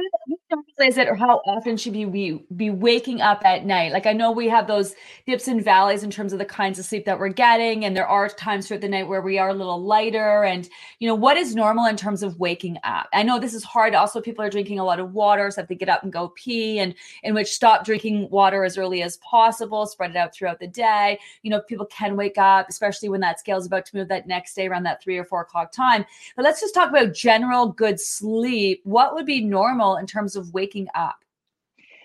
is 0.80 0.96
it, 0.96 1.06
or 1.06 1.14
how 1.14 1.42
often 1.46 1.76
should 1.76 1.94
we 1.94 2.06
be, 2.06 2.44
be 2.56 2.70
waking 2.70 3.20
up 3.20 3.44
at 3.44 3.64
night? 3.66 3.92
Like 3.92 4.06
I 4.06 4.12
know 4.14 4.32
we 4.32 4.48
have 4.48 4.66
those 4.66 4.94
dips 5.26 5.48
and 5.48 5.62
valleys 5.62 6.02
in 6.02 6.10
terms 6.10 6.32
of 6.32 6.38
the 6.38 6.46
kinds 6.46 6.78
of 6.78 6.86
sleep 6.86 7.04
that 7.04 7.18
we're 7.18 7.28
getting, 7.28 7.84
and 7.84 7.94
there 7.94 8.06
are 8.06 8.28
times 8.30 8.66
throughout 8.66 8.80
the 8.80 8.88
night 8.88 9.08
where 9.08 9.20
we 9.20 9.38
are 9.38 9.50
a 9.50 9.54
little 9.54 9.82
lighter. 9.82 10.44
And 10.44 10.66
you 10.98 11.08
know, 11.08 11.14
what 11.14 11.36
is 11.36 11.54
normal 11.54 11.86
in 11.86 11.96
terms 11.96 12.22
of 12.22 12.40
waking 12.40 12.78
up? 12.84 13.08
I 13.12 13.22
know 13.22 13.38
this 13.38 13.52
is 13.52 13.62
hard. 13.64 13.94
Also, 13.94 14.20
people 14.22 14.44
are 14.44 14.50
drinking 14.50 14.78
a 14.78 14.84
lot 14.84 14.98
of 14.98 15.12
water, 15.12 15.50
so 15.50 15.60
have 15.60 15.68
to 15.68 15.74
get 15.74 15.90
up 15.90 16.02
and 16.02 16.12
go 16.12 16.32
pee, 16.34 16.78
and 16.78 16.94
in 17.22 17.34
which 17.34 17.48
stop 17.48 17.84
drinking 17.84 18.30
water 18.30 18.64
as 18.64 18.78
early 18.78 19.02
as 19.02 19.18
possible, 19.18 19.84
spread 19.86 20.12
it 20.12 20.16
out 20.16 20.34
throughout 20.34 20.58
the 20.58 20.66
day. 20.66 21.18
You 21.42 21.50
know, 21.50 21.60
people 21.60 21.86
can 21.86 22.16
wake 22.16 22.38
up, 22.38 22.70
especially 22.70 23.10
when 23.10 23.20
that 23.20 23.40
scale 23.40 23.58
is 23.58 23.66
about 23.66 23.84
to 23.86 23.96
move 23.96 24.08
that 24.08 24.26
next 24.26 24.54
day 24.54 24.68
around 24.68 24.84
that 24.84 25.02
three 25.02 25.18
or 25.18 25.24
four 25.24 25.42
o'clock 25.42 25.70
time. 25.70 26.06
But 26.34 26.44
let's 26.44 26.62
just 26.62 26.74
talk 26.74 26.88
about 26.88 27.12
general 27.14 27.68
good 27.68 28.00
sleep. 28.00 28.80
What 28.84 29.01
what 29.02 29.14
would 29.14 29.26
be 29.26 29.42
normal 29.42 29.96
in 29.96 30.06
terms 30.06 30.36
of 30.36 30.54
waking 30.54 30.86
up? 30.94 31.16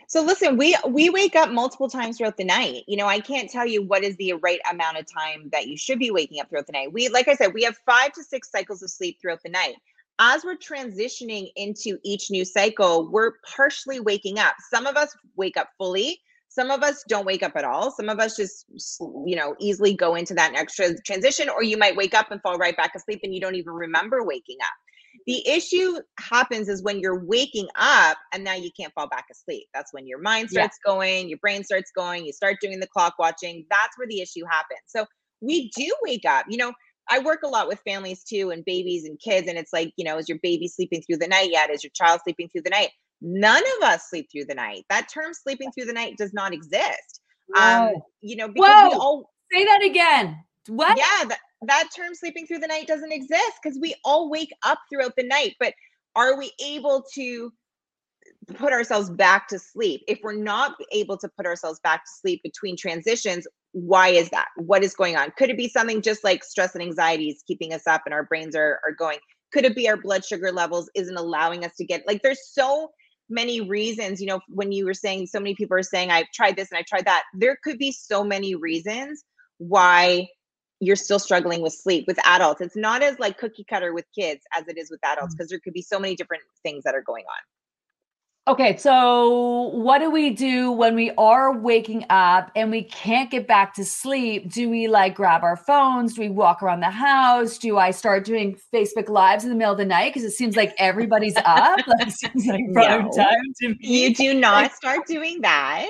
So 0.07 0.23
listen, 0.23 0.57
we 0.57 0.75
we 0.87 1.09
wake 1.09 1.35
up 1.35 1.51
multiple 1.51 1.89
times 1.89 2.17
throughout 2.17 2.37
the 2.37 2.45
night. 2.45 2.83
You 2.87 2.97
know, 2.97 3.07
I 3.07 3.19
can't 3.19 3.49
tell 3.49 3.67
you 3.67 3.83
what 3.83 4.03
is 4.03 4.15
the 4.15 4.33
right 4.33 4.59
amount 4.71 4.97
of 4.97 5.05
time 5.05 5.49
that 5.51 5.67
you 5.67 5.77
should 5.77 5.99
be 5.99 6.11
waking 6.11 6.39
up 6.39 6.49
throughout 6.49 6.65
the 6.65 6.71
night. 6.71 6.93
We 6.93 7.09
like 7.09 7.27
I 7.27 7.35
said, 7.35 7.53
we 7.53 7.63
have 7.63 7.77
5 7.85 8.13
to 8.13 8.23
6 8.23 8.51
cycles 8.51 8.81
of 8.81 8.89
sleep 8.89 9.19
throughout 9.21 9.43
the 9.43 9.49
night. 9.49 9.75
As 10.19 10.43
we're 10.43 10.55
transitioning 10.55 11.51
into 11.55 11.99
each 12.03 12.31
new 12.31 12.45
cycle, 12.45 13.11
we're 13.11 13.33
partially 13.55 13.99
waking 13.99 14.39
up. 14.39 14.55
Some 14.73 14.87
of 14.87 14.95
us 14.95 15.15
wake 15.35 15.57
up 15.57 15.69
fully, 15.77 16.19
some 16.49 16.71
of 16.71 16.81
us 16.81 17.03
don't 17.07 17.25
wake 17.25 17.43
up 17.43 17.55
at 17.55 17.65
all. 17.65 17.91
Some 17.91 18.09
of 18.09 18.19
us 18.19 18.35
just, 18.35 18.65
you 19.25 19.35
know, 19.35 19.55
easily 19.59 19.93
go 19.93 20.15
into 20.15 20.33
that 20.35 20.53
next 20.53 20.81
transition, 21.05 21.49
or 21.49 21.61
you 21.61 21.77
might 21.77 21.95
wake 21.95 22.15
up 22.15 22.31
and 22.31 22.41
fall 22.41 22.57
right 22.57 22.75
back 22.75 22.95
asleep 22.95 23.19
and 23.21 23.35
you 23.35 23.41
don't 23.41 23.55
even 23.55 23.73
remember 23.73 24.23
waking 24.23 24.57
up. 24.63 24.73
The 25.25 25.47
issue 25.47 25.97
happens 26.19 26.69
is 26.69 26.83
when 26.83 26.99
you're 26.99 27.23
waking 27.25 27.67
up 27.75 28.17
and 28.33 28.43
now 28.43 28.53
you 28.53 28.69
can't 28.79 28.93
fall 28.93 29.07
back 29.07 29.25
asleep. 29.31 29.67
That's 29.73 29.93
when 29.93 30.07
your 30.07 30.21
mind 30.21 30.49
starts 30.49 30.77
yeah. 30.85 30.91
going, 30.91 31.29
your 31.29 31.39
brain 31.39 31.63
starts 31.63 31.91
going, 31.95 32.25
you 32.25 32.33
start 32.33 32.57
doing 32.61 32.79
the 32.79 32.87
clock 32.87 33.15
watching. 33.19 33.65
That's 33.69 33.97
where 33.97 34.07
the 34.07 34.21
issue 34.21 34.45
happens. 34.49 34.81
So 34.87 35.05
we 35.41 35.69
do 35.75 35.91
wake 36.03 36.25
up. 36.25 36.45
You 36.49 36.57
know, 36.57 36.73
I 37.09 37.19
work 37.19 37.39
a 37.43 37.47
lot 37.47 37.67
with 37.67 37.79
families 37.87 38.23
too 38.23 38.51
and 38.51 38.63
babies 38.65 39.05
and 39.05 39.19
kids. 39.19 39.47
And 39.47 39.57
it's 39.57 39.73
like, 39.73 39.91
you 39.97 40.05
know, 40.05 40.17
is 40.17 40.29
your 40.29 40.39
baby 40.43 40.67
sleeping 40.67 41.01
through 41.01 41.17
the 41.17 41.27
night 41.27 41.49
yet? 41.51 41.69
Is 41.69 41.83
your 41.83 41.91
child 41.93 42.21
sleeping 42.23 42.49
through 42.49 42.63
the 42.63 42.69
night? 42.69 42.89
None 43.21 43.63
of 43.77 43.87
us 43.87 44.09
sleep 44.09 44.27
through 44.31 44.45
the 44.45 44.55
night. 44.55 44.85
That 44.89 45.07
term 45.11 45.33
sleeping 45.33 45.71
through 45.71 45.85
the 45.85 45.93
night 45.93 46.15
does 46.17 46.33
not 46.33 46.53
exist. 46.53 47.21
Um, 47.55 47.93
you 48.21 48.35
know, 48.35 48.47
because 48.47 48.69
Whoa. 48.69 48.89
we 48.89 48.95
all 48.95 49.31
say 49.51 49.65
that 49.65 49.83
again. 49.83 50.37
What? 50.67 50.97
Yeah, 50.97 51.29
that, 51.29 51.39
that 51.65 51.89
term 51.95 52.13
sleeping 52.13 52.45
through 52.45 52.59
the 52.59 52.67
night 52.67 52.87
doesn't 52.87 53.11
exist 53.11 53.59
because 53.61 53.79
we 53.79 53.95
all 54.05 54.29
wake 54.29 54.53
up 54.63 54.79
throughout 54.89 55.13
the 55.17 55.23
night. 55.23 55.55
But 55.59 55.73
are 56.15 56.37
we 56.37 56.51
able 56.63 57.03
to 57.15 57.51
put 58.55 58.73
ourselves 58.73 59.09
back 59.09 59.47
to 59.49 59.59
sleep? 59.59 60.01
If 60.07 60.19
we're 60.23 60.35
not 60.35 60.75
able 60.91 61.17
to 61.17 61.29
put 61.29 61.45
ourselves 61.45 61.79
back 61.83 62.03
to 62.03 62.11
sleep 62.21 62.41
between 62.43 62.77
transitions, 62.77 63.47
why 63.71 64.09
is 64.09 64.29
that? 64.29 64.47
What 64.57 64.83
is 64.83 64.93
going 64.93 65.15
on? 65.17 65.31
Could 65.37 65.49
it 65.49 65.57
be 65.57 65.67
something 65.67 66.01
just 66.01 66.23
like 66.23 66.43
stress 66.43 66.73
and 66.73 66.83
anxiety 66.83 67.29
is 67.29 67.43
keeping 67.47 67.73
us 67.73 67.87
up 67.87 68.03
and 68.05 68.13
our 68.13 68.23
brains 68.23 68.55
are, 68.55 68.79
are 68.85 68.93
going? 68.97 69.19
Could 69.51 69.65
it 69.65 69.75
be 69.75 69.89
our 69.89 69.97
blood 69.97 70.25
sugar 70.25 70.51
levels 70.51 70.89
isn't 70.95 71.17
allowing 71.17 71.63
us 71.63 71.75
to 71.77 71.85
get 71.85 72.05
like 72.07 72.21
there's 72.21 72.51
so 72.51 72.89
many 73.29 73.61
reasons, 73.61 74.21
you 74.21 74.27
know, 74.27 74.39
when 74.47 74.71
you 74.71 74.85
were 74.85 74.93
saying 74.93 75.27
so 75.27 75.39
many 75.39 75.55
people 75.55 75.77
are 75.77 75.83
saying 75.83 76.11
I've 76.11 76.31
tried 76.33 76.55
this 76.55 76.71
and 76.71 76.79
I 76.79 76.83
tried 76.87 77.05
that, 77.05 77.23
there 77.33 77.57
could 77.63 77.77
be 77.77 77.91
so 77.91 78.23
many 78.23 78.55
reasons 78.55 79.23
why 79.57 80.27
you're 80.79 80.95
still 80.95 81.19
struggling 81.19 81.61
with 81.61 81.73
sleep 81.73 82.05
with 82.07 82.19
adults 82.25 82.61
it's 82.61 82.75
not 82.75 83.01
as 83.01 83.17
like 83.19 83.37
cookie 83.37 83.65
cutter 83.67 83.93
with 83.93 84.05
kids 84.17 84.45
as 84.57 84.67
it 84.67 84.77
is 84.77 84.91
with 84.91 84.99
adults 85.03 85.33
because 85.33 85.47
mm. 85.47 85.51
there 85.51 85.59
could 85.59 85.73
be 85.73 85.81
so 85.81 85.99
many 85.99 86.15
different 86.15 86.43
things 86.63 86.83
that 86.83 86.95
are 86.95 87.01
going 87.01 87.25
on 87.25 87.56
Okay, 88.47 88.77
so 88.77 89.71
what 89.73 89.99
do 89.99 90.09
we 90.09 90.29
do 90.29 90.71
when 90.71 90.95
we 90.95 91.11
are 91.17 91.53
waking 91.53 92.05
up 92.09 92.49
and 92.55 92.71
we 92.71 92.81
can't 92.81 93.29
get 93.29 93.45
back 93.45 93.73
to 93.73 93.83
sleep? 93.83 94.49
Do 94.49 94.69
we 94.69 94.87
like 94.87 95.15
grab 95.15 95.43
our 95.43 95.57
phones? 95.57 96.13
Do 96.13 96.21
we 96.21 96.29
walk 96.29 96.63
around 96.63 96.79
the 96.79 96.89
house? 96.89 97.57
Do 97.57 97.77
I 97.77 97.91
start 97.91 98.23
doing 98.23 98.57
Facebook 98.73 99.09
lives 99.09 99.43
in 99.43 99.49
the 99.49 99.55
middle 99.57 99.73
of 99.73 99.77
the 99.77 99.83
night 99.83 100.13
because 100.13 100.23
it 100.23 100.31
seems 100.31 100.55
like 100.55 100.73
everybody's 100.77 101.35
up? 101.43 101.77
Like 101.85 102.07
it 102.07 102.13
seems 102.13 102.45
like 102.45 102.61
prime 102.73 103.03
no, 103.03 103.11
time 103.11 103.53
to 103.63 103.67
me. 103.67 103.77
You 103.81 104.15
do 104.15 104.33
not 104.33 104.71
start 104.71 105.05
doing 105.07 105.41
that. 105.41 105.89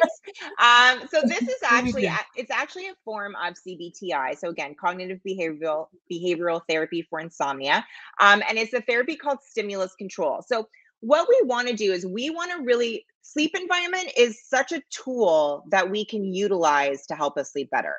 Um, 0.57 1.07
so 1.11 1.21
this 1.25 1.43
is 1.43 1.57
actually 1.63 2.09
it's 2.35 2.49
actually 2.49 2.87
a 2.87 2.95
form 3.05 3.35
of 3.35 3.53
CBTI. 3.53 4.35
So 4.35 4.49
again, 4.49 4.73
cognitive 4.73 5.19
behavioral 5.27 5.89
behavioral 6.11 6.61
therapy 6.67 7.03
for 7.03 7.19
insomnia, 7.19 7.85
um, 8.19 8.41
and 8.49 8.57
it's 8.57 8.73
a 8.73 8.81
therapy 8.81 9.15
called 9.15 9.43
stimulus 9.43 9.93
control. 9.93 10.41
So 10.41 10.67
what 11.01 11.27
we 11.29 11.39
want 11.45 11.67
to 11.67 11.75
do 11.75 11.91
is 11.91 12.05
we 12.05 12.29
want 12.29 12.51
to 12.51 12.63
really 12.63 13.05
sleep 13.21 13.55
environment 13.55 14.09
is 14.17 14.39
such 14.47 14.71
a 14.71 14.81
tool 14.89 15.63
that 15.69 15.89
we 15.89 16.05
can 16.05 16.33
utilize 16.33 17.05
to 17.07 17.15
help 17.15 17.37
us 17.37 17.51
sleep 17.51 17.69
better 17.69 17.95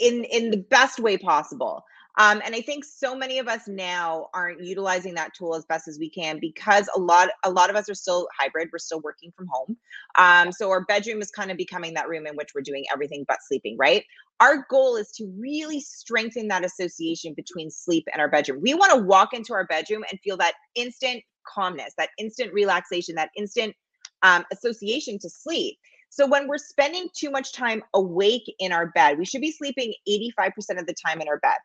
in 0.00 0.24
in 0.24 0.50
the 0.50 0.58
best 0.58 0.98
way 0.98 1.16
possible. 1.16 1.84
Um, 2.16 2.40
and 2.44 2.54
i 2.54 2.60
think 2.60 2.84
so 2.84 3.16
many 3.16 3.40
of 3.40 3.48
us 3.48 3.66
now 3.66 4.28
aren't 4.32 4.62
utilizing 4.62 5.14
that 5.14 5.34
tool 5.34 5.56
as 5.56 5.64
best 5.64 5.88
as 5.88 5.98
we 5.98 6.08
can 6.08 6.38
because 6.40 6.88
a 6.94 7.00
lot 7.00 7.28
a 7.44 7.50
lot 7.50 7.70
of 7.70 7.76
us 7.76 7.88
are 7.90 7.94
still 7.94 8.28
hybrid 8.38 8.68
we're 8.72 8.78
still 8.78 9.00
working 9.00 9.32
from 9.36 9.48
home. 9.50 9.76
Um, 10.16 10.52
so 10.52 10.70
our 10.70 10.84
bedroom 10.84 11.20
is 11.20 11.32
kind 11.32 11.50
of 11.50 11.56
becoming 11.56 11.94
that 11.94 12.08
room 12.08 12.28
in 12.28 12.36
which 12.36 12.50
we're 12.54 12.60
doing 12.62 12.84
everything 12.92 13.24
but 13.26 13.38
sleeping 13.48 13.76
right? 13.78 14.04
Our 14.40 14.64
goal 14.70 14.96
is 14.96 15.10
to 15.16 15.26
really 15.36 15.80
strengthen 15.80 16.48
that 16.48 16.64
association 16.64 17.34
between 17.34 17.70
sleep 17.70 18.04
and 18.12 18.20
our 18.20 18.28
bedroom. 18.28 18.60
We 18.62 18.74
want 18.74 18.92
to 18.92 18.98
walk 18.98 19.32
into 19.32 19.52
our 19.52 19.66
bedroom 19.66 20.04
and 20.10 20.20
feel 20.20 20.36
that 20.36 20.54
instant 20.76 21.22
calmness, 21.52 21.94
that 21.98 22.10
instant 22.18 22.52
relaxation, 22.52 23.14
that 23.16 23.30
instant 23.36 23.74
um, 24.22 24.44
association 24.52 25.18
to 25.20 25.30
sleep. 25.30 25.76
So 26.10 26.26
when 26.26 26.46
we're 26.46 26.58
spending 26.58 27.08
too 27.14 27.30
much 27.30 27.52
time 27.52 27.82
awake 27.92 28.52
in 28.58 28.72
our 28.72 28.86
bed, 28.86 29.18
we 29.18 29.24
should 29.24 29.40
be 29.40 29.50
sleeping 29.50 29.92
85% 30.08 30.78
of 30.78 30.86
the 30.86 30.94
time 31.04 31.20
in 31.20 31.28
our 31.28 31.38
bed. 31.40 31.56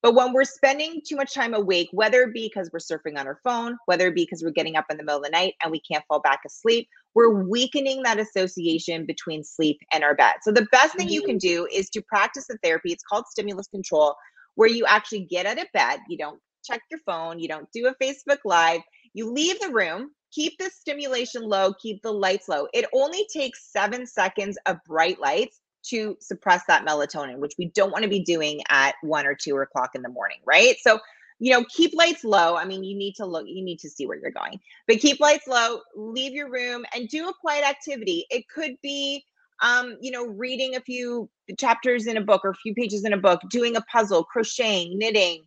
But 0.00 0.14
when 0.14 0.32
we're 0.32 0.44
spending 0.44 1.02
too 1.04 1.16
much 1.16 1.34
time 1.34 1.54
awake, 1.54 1.88
whether 1.92 2.22
it 2.22 2.32
be 2.32 2.48
because 2.48 2.70
we're 2.72 2.78
surfing 2.78 3.18
on 3.18 3.26
our 3.26 3.40
phone, 3.42 3.76
whether 3.86 4.06
it 4.06 4.14
be 4.14 4.22
because 4.22 4.42
we're 4.42 4.50
getting 4.50 4.76
up 4.76 4.86
in 4.90 4.96
the 4.96 5.02
middle 5.02 5.18
of 5.18 5.24
the 5.24 5.30
night 5.30 5.54
and 5.62 5.72
we 5.72 5.80
can't 5.80 6.04
fall 6.06 6.20
back 6.20 6.40
asleep, 6.46 6.88
we're 7.14 7.42
weakening 7.44 8.02
that 8.04 8.20
association 8.20 9.06
between 9.06 9.42
sleep 9.42 9.78
and 9.92 10.04
our 10.04 10.14
bed. 10.14 10.36
So 10.42 10.52
the 10.52 10.68
best 10.70 10.94
thing 10.94 11.08
you 11.08 11.22
can 11.22 11.36
mm. 11.36 11.40
do 11.40 11.68
is 11.72 11.90
to 11.90 12.02
practice 12.02 12.46
the 12.46 12.58
therapy. 12.62 12.92
It's 12.92 13.02
called 13.02 13.26
stimulus 13.26 13.66
control, 13.66 14.14
where 14.54 14.68
you 14.68 14.86
actually 14.86 15.24
get 15.24 15.46
out 15.46 15.58
of 15.58 15.66
bed, 15.74 15.98
you 16.08 16.16
don't 16.16 16.40
check 16.64 16.80
your 16.90 17.00
phone, 17.04 17.40
you 17.40 17.48
don't 17.48 17.68
do 17.72 17.88
a 17.88 17.94
Facebook 18.02 18.38
Live, 18.44 18.80
you 19.18 19.32
leave 19.32 19.58
the 19.60 19.72
room, 19.72 20.12
keep 20.32 20.56
the 20.58 20.70
stimulation 20.70 21.42
low, 21.42 21.74
keep 21.74 22.00
the 22.02 22.12
lights 22.12 22.48
low. 22.48 22.68
It 22.72 22.86
only 22.94 23.26
takes 23.32 23.70
seven 23.72 24.06
seconds 24.06 24.56
of 24.66 24.76
bright 24.86 25.20
lights 25.20 25.60
to 25.90 26.16
suppress 26.20 26.62
that 26.68 26.86
melatonin, 26.86 27.38
which 27.38 27.54
we 27.58 27.70
don't 27.74 27.90
want 27.90 28.04
to 28.04 28.08
be 28.08 28.20
doing 28.20 28.60
at 28.68 28.94
one 29.02 29.26
or 29.26 29.34
two 29.34 29.56
o'clock 29.56 29.90
in 29.94 30.02
the 30.02 30.08
morning, 30.08 30.38
right? 30.46 30.76
So, 30.80 31.00
you 31.40 31.52
know, 31.52 31.64
keep 31.74 31.92
lights 31.94 32.22
low. 32.22 32.56
I 32.56 32.64
mean, 32.64 32.84
you 32.84 32.96
need 32.96 33.14
to 33.16 33.26
look, 33.26 33.46
you 33.48 33.64
need 33.64 33.78
to 33.80 33.90
see 33.90 34.06
where 34.06 34.18
you're 34.18 34.30
going, 34.30 34.60
but 34.86 35.00
keep 35.00 35.18
lights 35.18 35.46
low, 35.46 35.80
leave 35.96 36.32
your 36.32 36.50
room 36.50 36.84
and 36.94 37.08
do 37.08 37.28
a 37.28 37.34
quiet 37.40 37.68
activity. 37.68 38.26
It 38.30 38.48
could 38.48 38.76
be, 38.82 39.24
um, 39.62 39.96
you 40.00 40.12
know, 40.12 40.26
reading 40.26 40.76
a 40.76 40.80
few 40.80 41.28
chapters 41.58 42.06
in 42.06 42.16
a 42.16 42.20
book 42.20 42.44
or 42.44 42.50
a 42.50 42.54
few 42.54 42.74
pages 42.74 43.04
in 43.04 43.12
a 43.12 43.18
book, 43.18 43.40
doing 43.50 43.76
a 43.76 43.82
puzzle, 43.82 44.24
crocheting, 44.24 44.98
knitting, 44.98 45.44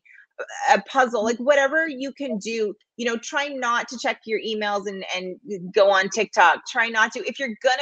a 0.73 0.81
puzzle 0.83 1.23
like 1.23 1.35
mm-hmm. 1.35 1.43
whatever 1.43 1.87
you 1.87 2.11
can 2.13 2.37
do 2.37 2.73
you 2.97 3.05
know 3.05 3.17
try 3.17 3.47
not 3.47 3.87
to 3.87 3.97
check 3.97 4.21
your 4.25 4.39
emails 4.39 4.87
and 4.87 5.05
and 5.15 5.35
mm, 5.47 5.73
go 5.73 5.91
on 5.91 6.09
tiktok 6.09 6.61
try 6.67 6.87
not 6.87 7.11
to 7.11 7.19
if 7.27 7.37
you're 7.37 7.55
gonna 7.61 7.81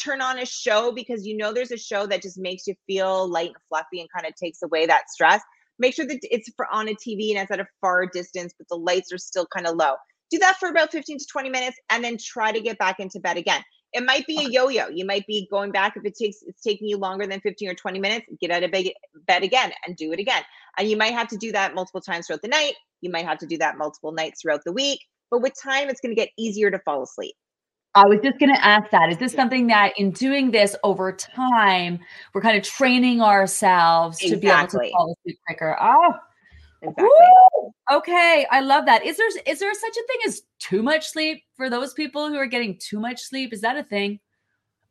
turn 0.00 0.20
on 0.20 0.38
a 0.38 0.46
show 0.46 0.92
because 0.92 1.26
you 1.26 1.36
know 1.36 1.52
there's 1.52 1.72
a 1.72 1.76
show 1.76 2.06
that 2.06 2.22
just 2.22 2.38
makes 2.38 2.66
you 2.66 2.74
feel 2.86 3.28
light 3.28 3.48
and 3.48 3.56
fluffy 3.68 4.00
and 4.00 4.08
kind 4.14 4.26
of 4.26 4.34
takes 4.34 4.62
away 4.62 4.86
that 4.86 5.10
stress. 5.10 5.42
Make 5.78 5.94
sure 5.94 6.06
that 6.06 6.18
it's 6.22 6.50
for 6.56 6.66
on 6.72 6.88
a 6.88 6.92
TV 6.92 7.30
and 7.30 7.38
it's 7.38 7.50
at 7.50 7.60
a 7.60 7.66
far 7.80 8.06
distance, 8.06 8.54
but 8.56 8.68
the 8.68 8.76
lights 8.76 9.12
are 9.12 9.18
still 9.18 9.46
kind 9.46 9.66
of 9.66 9.76
low. 9.76 9.94
Do 10.30 10.38
that 10.38 10.56
for 10.58 10.68
about 10.68 10.92
15 10.92 11.18
to 11.18 11.26
20 11.30 11.48
minutes 11.48 11.78
and 11.90 12.04
then 12.04 12.16
try 12.18 12.52
to 12.52 12.60
get 12.60 12.78
back 12.78 13.00
into 13.00 13.18
bed 13.18 13.36
again. 13.36 13.62
It 13.92 14.04
might 14.04 14.26
be 14.26 14.38
a 14.38 14.48
yo-yo. 14.48 14.88
You 14.88 15.04
might 15.04 15.26
be 15.26 15.48
going 15.50 15.72
back 15.72 15.96
if 15.96 16.04
it 16.04 16.16
takes 16.16 16.42
it's 16.42 16.62
taking 16.62 16.88
you 16.88 16.96
longer 16.96 17.26
than 17.26 17.40
15 17.40 17.68
or 17.68 17.74
20 17.74 17.98
minutes, 17.98 18.26
get 18.40 18.50
out 18.50 18.62
of 18.62 18.70
bed 18.70 19.42
again 19.42 19.72
and 19.86 19.96
do 19.96 20.12
it 20.12 20.20
again. 20.20 20.42
And 20.78 20.88
you 20.88 20.96
might 20.96 21.12
have 21.12 21.28
to 21.28 21.36
do 21.36 21.50
that 21.52 21.74
multiple 21.74 22.00
times 22.00 22.26
throughout 22.26 22.42
the 22.42 22.48
night. 22.48 22.74
You 23.00 23.10
might 23.10 23.26
have 23.26 23.38
to 23.38 23.46
do 23.46 23.58
that 23.58 23.78
multiple 23.78 24.12
nights 24.12 24.42
throughout 24.42 24.62
the 24.64 24.72
week. 24.72 25.00
But 25.30 25.42
with 25.42 25.52
time, 25.60 25.88
it's 25.88 26.00
going 26.00 26.14
to 26.14 26.20
get 26.20 26.30
easier 26.38 26.70
to 26.70 26.78
fall 26.80 27.02
asleep. 27.02 27.34
I 27.94 28.06
was 28.06 28.20
just 28.22 28.38
going 28.38 28.54
to 28.54 28.64
ask 28.64 28.90
that. 28.90 29.10
Is 29.10 29.18
this 29.18 29.32
something 29.32 29.66
that 29.66 29.92
in 29.98 30.12
doing 30.12 30.52
this 30.52 30.76
over 30.84 31.10
time, 31.12 31.98
we're 32.32 32.40
kind 32.40 32.56
of 32.56 32.62
training 32.62 33.20
ourselves 33.20 34.18
exactly. 34.20 34.36
to 34.36 34.40
be 34.40 34.48
able 34.48 34.68
to 34.68 34.92
fall 34.92 35.16
asleep 35.18 35.38
quicker? 35.46 35.76
Oh, 35.80 36.14
exactly. 36.82 37.04
Woo! 37.04 37.72
Okay, 37.90 38.46
I 38.50 38.60
love 38.60 38.86
that. 38.86 39.04
Is 39.04 39.16
there 39.16 39.28
is 39.46 39.58
there 39.58 39.74
such 39.74 39.96
a 39.96 40.06
thing 40.06 40.20
as 40.26 40.42
too 40.58 40.82
much 40.82 41.08
sleep 41.08 41.42
for 41.56 41.68
those 41.68 41.92
people 41.92 42.28
who 42.28 42.36
are 42.36 42.46
getting 42.46 42.78
too 42.78 43.00
much 43.00 43.20
sleep? 43.20 43.52
Is 43.52 43.62
that 43.62 43.76
a 43.76 43.82
thing? 43.82 44.20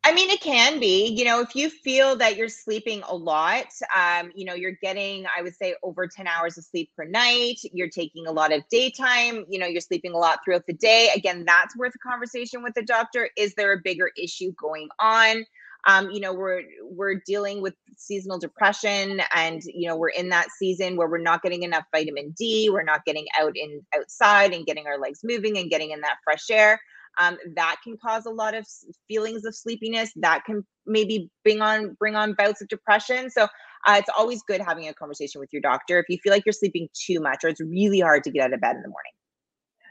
I 0.02 0.12
mean, 0.14 0.30
it 0.30 0.40
can 0.40 0.80
be. 0.80 1.08
You 1.08 1.26
know, 1.26 1.40
if 1.40 1.54
you 1.54 1.68
feel 1.68 2.16
that 2.16 2.36
you're 2.36 2.48
sleeping 2.48 3.02
a 3.06 3.14
lot, 3.14 3.66
um, 3.94 4.30
you 4.34 4.46
know, 4.46 4.54
you're 4.54 4.78
getting, 4.82 5.26
I 5.36 5.42
would 5.42 5.54
say, 5.54 5.74
over 5.82 6.06
10 6.06 6.26
hours 6.26 6.56
of 6.56 6.64
sleep 6.64 6.90
per 6.96 7.04
night. 7.04 7.58
You're 7.72 7.90
taking 7.90 8.26
a 8.26 8.32
lot 8.32 8.50
of 8.50 8.62
daytime, 8.70 9.44
you 9.48 9.58
know, 9.58 9.66
you're 9.66 9.82
sleeping 9.82 10.12
a 10.12 10.16
lot 10.16 10.38
throughout 10.42 10.66
the 10.66 10.72
day. 10.72 11.10
Again, 11.14 11.44
that's 11.46 11.76
worth 11.76 11.94
a 11.94 11.98
conversation 11.98 12.62
with 12.62 12.72
the 12.74 12.82
doctor. 12.82 13.28
Is 13.36 13.54
there 13.54 13.72
a 13.72 13.80
bigger 13.84 14.10
issue 14.16 14.52
going 14.52 14.88
on? 14.98 15.44
Um, 15.86 16.10
you 16.10 16.20
know, 16.20 16.32
we're 16.32 16.62
we're 16.82 17.20
dealing 17.26 17.62
with 17.62 17.74
seasonal 17.96 18.38
depression, 18.38 19.22
and 19.34 19.62
you 19.64 19.88
know, 19.88 19.96
we're 19.96 20.10
in 20.10 20.28
that 20.30 20.48
season 20.58 20.96
where 20.96 21.08
we're 21.08 21.18
not 21.18 21.42
getting 21.42 21.62
enough 21.62 21.84
vitamin 21.94 22.34
D. 22.36 22.70
We're 22.70 22.82
not 22.82 23.04
getting 23.04 23.26
out 23.40 23.56
in 23.56 23.80
outside 23.96 24.52
and 24.52 24.66
getting 24.66 24.86
our 24.86 24.98
legs 24.98 25.20
moving 25.22 25.58
and 25.58 25.70
getting 25.70 25.90
in 25.90 26.00
that 26.00 26.16
fresh 26.24 26.50
air 26.50 26.80
um, 27.18 27.36
that 27.56 27.76
can 27.82 27.96
cause 27.96 28.26
a 28.26 28.30
lot 28.30 28.54
of 28.54 28.66
feelings 29.08 29.44
of 29.44 29.54
sleepiness 29.54 30.12
that 30.16 30.44
can 30.44 30.64
maybe 30.86 31.30
bring 31.44 31.60
on 31.60 31.94
bring 31.98 32.14
on 32.14 32.34
bouts 32.34 32.60
of 32.60 32.68
depression 32.68 33.30
so 33.30 33.44
uh, 33.86 33.96
it's 33.98 34.10
always 34.16 34.42
good 34.42 34.60
having 34.60 34.88
a 34.88 34.94
conversation 34.94 35.40
with 35.40 35.50
your 35.52 35.62
doctor 35.62 35.98
if 35.98 36.06
you 36.08 36.18
feel 36.22 36.32
like 36.32 36.44
you're 36.44 36.52
sleeping 36.52 36.88
too 36.94 37.20
much 37.20 37.44
or 37.44 37.48
it's 37.48 37.60
really 37.60 38.00
hard 38.00 38.22
to 38.24 38.30
get 38.30 38.44
out 38.44 38.52
of 38.52 38.60
bed 38.60 38.76
in 38.76 38.82
the 38.82 38.88
morning 38.88 39.12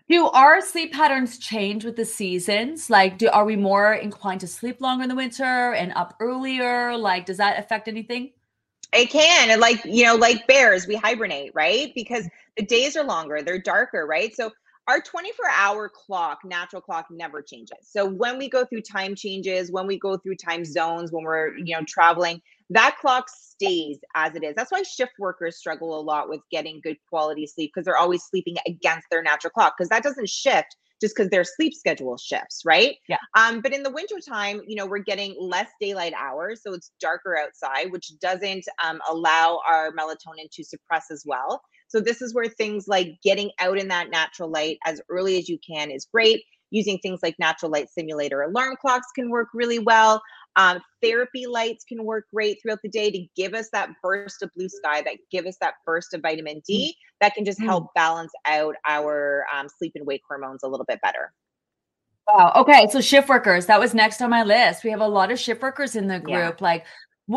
do 0.10 0.28
our 0.30 0.60
sleep 0.60 0.92
patterns 0.92 1.38
change 1.38 1.86
with 1.86 1.96
the 1.96 2.06
seasons? 2.06 2.90
Like 2.90 3.18
do 3.18 3.30
are 3.30 3.46
we 3.46 3.56
more 3.56 3.94
inclined 3.94 4.42
to 4.42 4.48
sleep 4.48 4.82
longer 4.82 5.04
in 5.04 5.10
the 5.10 5.16
winter 5.16 5.74
and 5.74 5.94
up 5.94 6.16
earlier? 6.20 6.98
Like 6.98 7.26
does 7.26 7.38
that 7.38 7.60
affect 7.60 7.88
anything? 7.88 8.32
It 8.92 9.12
can 9.12 9.52
and 9.52 9.62
like 9.62 9.86
you 9.86 10.04
know 10.04 10.16
like 10.16 10.48
bears 10.48 10.88
we 10.88 10.96
hibernate 10.96 11.52
right? 11.54 11.94
Because 11.94 12.28
the 12.58 12.66
days 12.66 12.98
are 12.98 13.04
longer 13.04 13.42
they're 13.42 13.62
darker 13.62 14.08
right? 14.08 14.36
So 14.36 14.52
our 14.90 15.00
24 15.00 15.46
hour 15.56 15.88
clock, 15.88 16.40
natural 16.44 16.82
clock 16.82 17.06
never 17.12 17.42
changes. 17.42 17.78
So 17.84 18.06
when 18.06 18.40
we 18.40 18.50
go 18.50 18.66
through 18.66 18.82
time 18.82 19.14
changes, 19.14 19.72
when 19.72 19.86
we 19.86 20.00
go 20.00 20.18
through 20.18 20.36
time 20.36 20.66
zones, 20.66 21.12
when 21.12 21.24
we're, 21.24 21.56
you 21.58 21.76
know, 21.76 21.84
traveling, 21.88 22.42
that 22.72 22.98
clock 23.00 23.30
stays 23.30 24.00
as 24.16 24.36
it 24.36 24.44
is. 24.44 24.56
That's 24.56 24.72
why 24.72 24.82
shift 24.82 25.14
workers 25.20 25.58
struggle 25.58 26.00
a 26.00 26.02
lot 26.02 26.28
with 26.28 26.42
getting 26.52 26.82
good 26.84 26.98
quality 27.08 27.46
sleep 27.46 27.72
because 27.74 27.86
they're 27.86 27.98
always 27.98 28.24
sleeping 28.24 28.56
against 28.66 29.08
their 29.12 29.22
natural 29.22 29.52
clock 29.52 29.76
because 29.78 29.90
that 29.90 30.04
doesn't 30.04 30.30
shift 30.30 30.76
just 31.02 31.16
because 31.16 31.30
their 31.30 31.44
sleep 31.44 31.74
schedule 31.74 32.18
shifts, 32.18 32.64
right? 32.66 32.96
Yeah. 33.08 33.18
Um, 33.36 33.62
but 33.62 33.74
in 33.74 33.84
the 33.84 33.92
wintertime, 33.92 34.62
you 34.68 34.76
know, 34.76 34.86
we're 34.86 35.00
getting 35.00 35.36
less 35.40 35.70
daylight 35.80 36.14
hours, 36.14 36.62
so 36.62 36.74
it's 36.74 36.92
darker 37.00 37.38
outside, 37.38 37.92
which 37.92 38.12
doesn't 38.20 38.66
um, 38.84 39.00
allow 39.10 39.62
our 39.70 39.92
melatonin 39.92 40.50
to 40.52 40.64
suppress 40.64 41.06
as 41.12 41.24
well. 41.26 41.62
So 41.90 42.00
this 42.00 42.22
is 42.22 42.34
where 42.34 42.48
things 42.48 42.88
like 42.88 43.20
getting 43.24 43.52
out 43.60 43.78
in 43.78 43.88
that 43.90 44.10
natural 44.10 44.50
light 44.50 44.78
as 44.86 45.02
early 45.10 45.38
as 45.38 45.50
you 45.50 45.60
can 45.68 45.92
is 45.92 46.08
great. 46.12 46.44
Using 46.72 47.00
things 47.00 47.22
like 47.24 47.36
natural 47.40 47.72
light 47.72 47.90
simulator 47.90 48.44
alarm 48.44 48.78
clocks 48.80 49.08
can 49.16 49.32
work 49.32 49.48
really 49.56 49.80
well. 49.80 50.22
Um, 50.56 50.80
therapy 51.02 51.48
lights 51.48 51.84
can 51.84 52.04
work 52.04 52.26
great 52.32 52.60
throughout 52.62 52.80
the 52.84 52.90
day 52.90 53.10
to 53.10 53.26
give 53.36 53.56
us 53.56 53.70
that 53.74 53.90
burst 54.04 54.44
of 54.44 54.52
blue 54.56 54.70
sky, 54.70 55.02
that 55.02 55.16
give 55.32 55.48
us 55.48 55.58
that 55.62 55.76
burst 55.86 56.14
of 56.14 56.22
vitamin 56.22 56.62
D, 56.68 56.94
mm. 56.96 57.02
that 57.22 57.34
can 57.34 57.44
just 57.44 57.60
help 57.60 57.86
mm. 57.86 57.94
balance 57.96 58.32
out 58.46 58.76
our 58.88 59.46
um, 59.54 59.68
sleep 59.68 59.94
and 59.96 60.06
wake 60.06 60.22
hormones 60.28 60.62
a 60.64 60.68
little 60.68 60.86
bit 60.86 61.02
better. 61.02 61.34
Wow. 62.28 62.52
Okay. 62.58 62.88
So 62.92 63.02
shift 63.02 63.30
workers, 63.30 63.66
that 63.66 63.80
was 63.80 63.96
next 63.96 64.22
on 64.22 64.30
my 64.30 64.44
list. 64.44 64.84
We 64.84 64.92
have 64.92 65.02
a 65.02 65.08
lot 65.08 65.32
of 65.32 65.40
shift 65.40 65.64
workers 65.64 65.96
in 65.96 66.08
the 66.08 66.20
group. 66.20 66.60
Yeah. 66.60 66.66
Like 66.66 66.86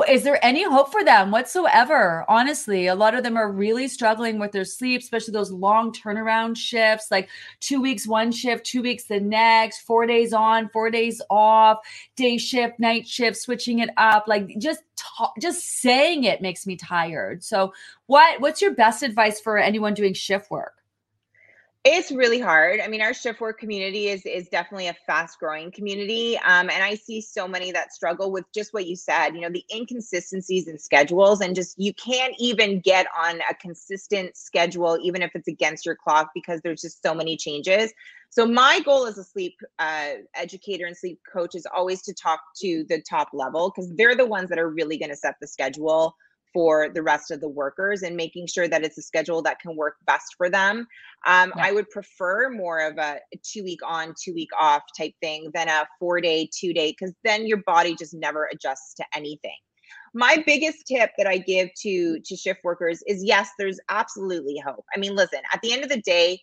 is 0.09 0.23
there 0.23 0.43
any 0.43 0.65
hope 0.65 0.91
for 0.91 1.05
them 1.05 1.31
whatsoever? 1.31 2.25
Honestly, 2.29 2.87
a 2.87 2.95
lot 2.95 3.15
of 3.15 3.23
them 3.23 3.37
are 3.37 3.53
really 3.53 3.89
struggling 3.89 4.39
with 4.39 4.53
their 4.53 4.65
sleep, 4.65 5.03
especially 5.03 5.33
those 5.33 5.53
long 5.53 5.93
turnaround 5.93 6.57
shifts, 6.57 7.11
like 7.11 7.29
two 7.61 7.81
weeks 7.81 8.07
one 8.07 8.33
shift, 8.33 8.65
two 8.65 8.81
weeks 8.81 9.05
the 9.05 9.21
next, 9.21 9.81
four 9.83 10.07
days 10.07 10.33
on, 10.33 10.71
four 10.71 10.91
days 10.91 11.21
off, 11.29 11.79
day 12.17 12.39
shift, 12.39 12.81
night 12.81 13.07
shift, 13.07 13.37
switching 13.37 13.81
it 13.81 13.91
up. 13.99 14.25
Like 14.27 14.57
just 14.59 14.81
just 15.39 15.81
saying 15.81 16.25
it 16.25 16.41
makes 16.41 16.67
me 16.67 16.77
tired. 16.77 17.45
So, 17.45 17.75
what 18.07 18.41
what's 18.41 18.63
your 18.63 18.75
best 18.75 19.03
advice 19.03 19.41
for 19.41 19.59
anyone 19.59 19.93
doing 19.93 20.15
shift 20.15 20.51
work? 20.51 20.82
It's 21.85 22.13
really 22.13 22.39
hard. 22.39 22.79
I 22.79 22.87
mean, 22.87 23.03
our 23.03 23.13
shift 23.13 23.41
work 23.41 23.59
community 23.59 24.07
is 24.07 24.25
is 24.25 24.49
definitely 24.49 24.87
a 24.87 24.95
fast 25.05 25.41
growing 25.41 25.73
community, 25.73 26.39
um, 26.39 26.71
and 26.71 26.81
I 26.81 26.95
see 26.95 27.21
so 27.21 27.49
many 27.49 27.73
that 27.73 27.93
struggle 27.93 28.31
with 28.31 28.45
just 28.55 28.73
what 28.73 28.87
you 28.87 28.95
said. 28.95 29.35
You 29.35 29.41
know, 29.41 29.51
the 29.51 29.65
inconsistencies 29.75 30.69
in 30.69 30.79
schedules, 30.79 31.41
and 31.41 31.57
just 31.57 31.77
you 31.81 31.93
can't 31.95 32.35
even 32.39 32.79
get 32.79 33.07
on 33.19 33.41
a 33.51 33.55
consistent 33.55 34.37
schedule, 34.37 34.97
even 35.03 35.23
if 35.23 35.33
it's 35.35 35.49
against 35.49 35.85
your 35.85 35.97
clock, 35.97 36.31
because 36.37 36.61
there's 36.61 36.83
just 36.83 37.03
so 37.03 37.15
many 37.15 37.37
changes. 37.37 37.93
So 38.31 38.47
my 38.47 38.79
goal 38.85 39.07
as 39.07 39.19
a 39.19 39.25
sleep 39.25 39.57
uh, 39.81 40.11
educator 40.37 40.87
and 40.87 40.97
sleep 40.97 41.19
coach 41.33 41.57
is 41.57 41.67
always 41.67 42.01
to 42.03 42.15
talk 42.15 42.41
to 42.61 42.85
the 42.89 43.03
top 43.03 43.31
level 43.33 43.73
because 43.75 43.93
they're 43.97 44.15
the 44.15 44.25
ones 44.25 44.51
that 44.51 44.59
are 44.61 44.71
really 44.71 44.99
going 44.99 45.11
to 45.11 45.17
set 45.17 45.35
the 45.41 45.49
schedule 45.49 46.15
for 46.53 46.89
the 46.89 47.03
rest 47.03 47.31
of 47.31 47.41
the 47.41 47.49
workers 47.49 48.03
and 48.03 48.17
making 48.17 48.47
sure 48.47 48.69
that 48.69 48.85
it's 48.85 48.99
a 48.99 49.03
schedule 49.03 49.43
that 49.43 49.59
can 49.61 49.77
work 49.77 49.97
best 50.07 50.35
for 50.37 50.49
them. 50.51 50.87
Um, 51.27 51.53
yeah. 51.57 51.67
I 51.67 51.73
would 51.73 51.89
prefer 51.91 52.51
more 52.51 52.81
of 52.81 52.99
a, 52.99 53.19
two 53.43 53.65
week 53.65 53.81
on, 53.87 54.15
two 54.23 54.35
week 54.35 54.51
off 54.61 54.83
type 54.97 55.15
thing 55.21 55.51
than 55.55 55.69
a 55.69 55.87
four 55.99 56.21
day, 56.21 56.49
two 56.53 56.73
day, 56.73 56.91
because 56.91 57.15
then 57.25 57.47
your 57.47 57.63
body 57.67 57.95
just 57.95 58.15
never 58.15 58.49
adjusts 58.53 58.95
to 58.95 59.05
anything. 59.15 59.57
My 60.15 60.43
biggest 60.47 60.87
tip 60.87 61.11
that 61.17 61.27
I 61.27 61.39
give 61.39 61.71
to 61.83 62.21
to 62.21 62.37
shift 62.37 62.61
workers 62.65 63.03
is 63.07 63.25
yes, 63.25 63.49
there's 63.59 63.81
absolutely 63.89 64.59
hope. 64.59 64.85
I 64.95 64.99
mean, 64.99 65.15
listen, 65.15 65.41
at 65.53 65.61
the 65.63 65.73
end 65.73 65.83
of 65.85 65.89
the 65.89 66.03
day, 66.03 66.41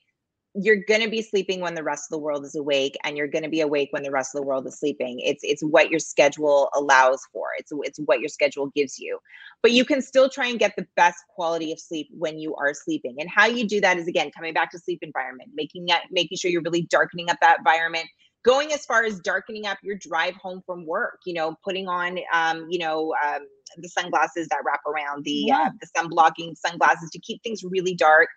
you're 0.61 0.83
going 0.87 1.01
to 1.01 1.09
be 1.09 1.21
sleeping 1.21 1.61
when 1.61 1.73
the 1.73 1.83
rest 1.83 2.05
of 2.05 2.09
the 2.11 2.21
world 2.21 2.43
is 2.43 2.55
awake 2.55 2.97
and 3.03 3.15
you're 3.15 3.27
going 3.27 3.43
to 3.43 3.49
be 3.49 3.61
awake 3.61 3.89
when 3.91 4.03
the 4.03 4.11
rest 4.11 4.35
of 4.35 4.41
the 4.41 4.45
world 4.45 4.67
is 4.67 4.77
sleeping. 4.77 5.19
It's 5.19 5.43
it's 5.43 5.63
what 5.63 5.89
your 5.89 5.99
schedule 5.99 6.69
allows 6.75 7.21
for. 7.31 7.47
It's 7.57 7.71
it's 7.83 7.99
what 8.05 8.19
your 8.19 8.29
schedule 8.29 8.67
gives 8.75 8.99
you. 8.99 9.19
But 9.61 9.71
you 9.71 9.85
can 9.85 10.01
still 10.01 10.29
try 10.29 10.47
and 10.47 10.59
get 10.59 10.75
the 10.75 10.85
best 10.95 11.23
quality 11.33 11.71
of 11.71 11.79
sleep 11.79 12.09
when 12.11 12.39
you 12.39 12.55
are 12.55 12.73
sleeping. 12.73 13.15
And 13.19 13.29
how 13.29 13.45
you 13.45 13.67
do 13.67 13.79
that 13.81 13.97
is 13.97 14.07
again 14.07 14.31
coming 14.35 14.53
back 14.53 14.71
to 14.71 14.79
sleep 14.79 14.99
environment 15.01 15.51
making 15.53 15.85
that 15.87 16.03
making 16.11 16.37
sure 16.37 16.51
you're 16.51 16.61
really 16.61 16.83
darkening 16.83 17.29
up 17.29 17.37
that 17.41 17.59
environment 17.59 18.05
going 18.43 18.71
as 18.71 18.85
far 18.85 19.03
as 19.03 19.19
darkening 19.19 19.65
up 19.65 19.77
your 19.83 19.97
drive 19.97 20.33
home 20.35 20.61
from 20.65 20.85
work 20.85 21.19
you 21.25 21.33
know 21.33 21.55
putting 21.63 21.87
on 21.87 22.17
um, 22.33 22.67
you 22.69 22.79
know 22.79 23.13
um, 23.25 23.41
the 23.77 23.89
sunglasses 23.89 24.47
that 24.47 24.59
wrap 24.65 24.79
around 24.87 25.23
the 25.25 25.43
yeah. 25.47 25.67
uh, 25.67 25.69
the 25.81 25.87
sun 25.95 26.07
blocking 26.07 26.55
sunglasses 26.55 27.09
to 27.11 27.19
keep 27.19 27.41
things 27.43 27.63
really 27.63 27.93
dark 27.93 28.29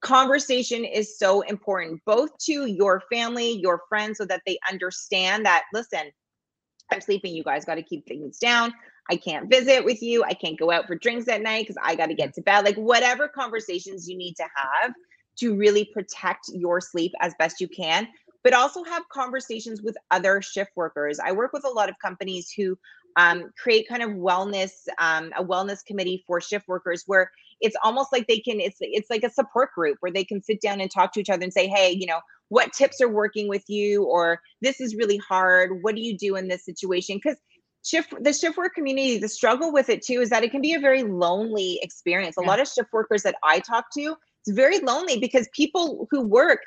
conversation 0.00 0.84
is 0.84 1.18
so 1.18 1.42
important 1.42 2.00
both 2.06 2.36
to 2.38 2.66
your 2.66 3.02
family 3.12 3.52
your 3.52 3.82
friends 3.88 4.18
so 4.18 4.24
that 4.24 4.40
they 4.46 4.58
understand 4.70 5.44
that 5.44 5.64
listen 5.74 6.10
i'm 6.90 7.00
sleeping 7.00 7.34
you 7.34 7.44
guys 7.44 7.64
got 7.64 7.74
to 7.74 7.82
keep 7.82 8.06
things 8.06 8.38
down. 8.38 8.72
I 9.10 9.16
can't 9.16 9.50
visit 9.50 9.84
with 9.84 10.02
you 10.02 10.22
i 10.24 10.34
can't 10.34 10.58
go 10.58 10.70
out 10.70 10.86
for 10.86 10.94
drinks 10.94 11.28
at 11.28 11.42
night 11.42 11.66
because 11.66 11.80
i 11.82 11.94
got 11.94 12.06
to 12.06 12.14
get 12.14 12.34
to 12.34 12.42
bed. 12.42 12.64
Like 12.64 12.76
whatever 12.76 13.28
conversations 13.28 14.08
you 14.08 14.16
need 14.16 14.34
to 14.34 14.46
have 14.54 14.92
to 15.38 15.56
really 15.56 15.84
protect 15.92 16.48
your 16.52 16.80
sleep 16.80 17.12
as 17.20 17.34
best 17.38 17.60
you 17.60 17.68
can 17.68 18.08
but 18.42 18.54
also 18.54 18.82
have 18.84 19.02
conversations 19.10 19.82
with 19.82 19.96
other 20.10 20.40
shift 20.40 20.70
workers. 20.74 21.18
I 21.18 21.32
work 21.32 21.52
with 21.52 21.64
a 21.64 21.68
lot 21.68 21.88
of 21.88 21.98
companies 21.98 22.50
who 22.50 22.78
um, 23.16 23.50
create 23.58 23.88
kind 23.88 24.02
of 24.02 24.10
wellness 24.10 24.70
um, 24.98 25.32
a 25.36 25.44
wellness 25.44 25.84
committee 25.84 26.24
for 26.26 26.40
shift 26.40 26.68
workers 26.68 27.04
where 27.06 27.30
it's 27.60 27.76
almost 27.82 28.12
like 28.12 28.26
they 28.26 28.38
can 28.38 28.60
it's 28.60 28.78
it's 28.80 29.10
like 29.10 29.22
a 29.22 29.30
support 29.30 29.70
group 29.74 29.96
where 30.00 30.12
they 30.12 30.24
can 30.24 30.42
sit 30.42 30.60
down 30.60 30.80
and 30.80 30.90
talk 30.90 31.12
to 31.12 31.20
each 31.20 31.30
other 31.30 31.42
and 31.42 31.52
say 31.52 31.66
hey 31.66 31.90
you 31.90 32.06
know 32.06 32.20
what 32.48 32.72
tips 32.72 33.00
are 33.00 33.08
working 33.08 33.48
with 33.48 33.64
you 33.68 34.04
or 34.04 34.40
this 34.60 34.80
is 34.80 34.96
really 34.96 35.18
hard 35.18 35.70
what 35.82 35.94
do 35.94 36.00
you 36.00 36.16
do 36.16 36.36
in 36.36 36.48
this 36.48 36.64
situation 36.64 37.16
because 37.22 37.38
shift 37.84 38.12
the 38.20 38.32
shift 38.32 38.56
work 38.56 38.74
community 38.74 39.18
the 39.18 39.28
struggle 39.28 39.72
with 39.72 39.88
it 39.88 40.02
too 40.02 40.20
is 40.20 40.30
that 40.30 40.44
it 40.44 40.50
can 40.50 40.60
be 40.60 40.74
a 40.74 40.80
very 40.80 41.02
lonely 41.02 41.78
experience 41.82 42.36
a 42.36 42.42
yeah. 42.42 42.48
lot 42.48 42.60
of 42.60 42.68
shift 42.68 42.92
workers 42.92 43.22
that 43.22 43.36
i 43.42 43.58
talk 43.60 43.86
to 43.96 44.14
it's 44.46 44.56
very 44.56 44.80
lonely 44.80 45.18
because 45.18 45.48
people 45.54 46.06
who 46.10 46.22
work 46.22 46.60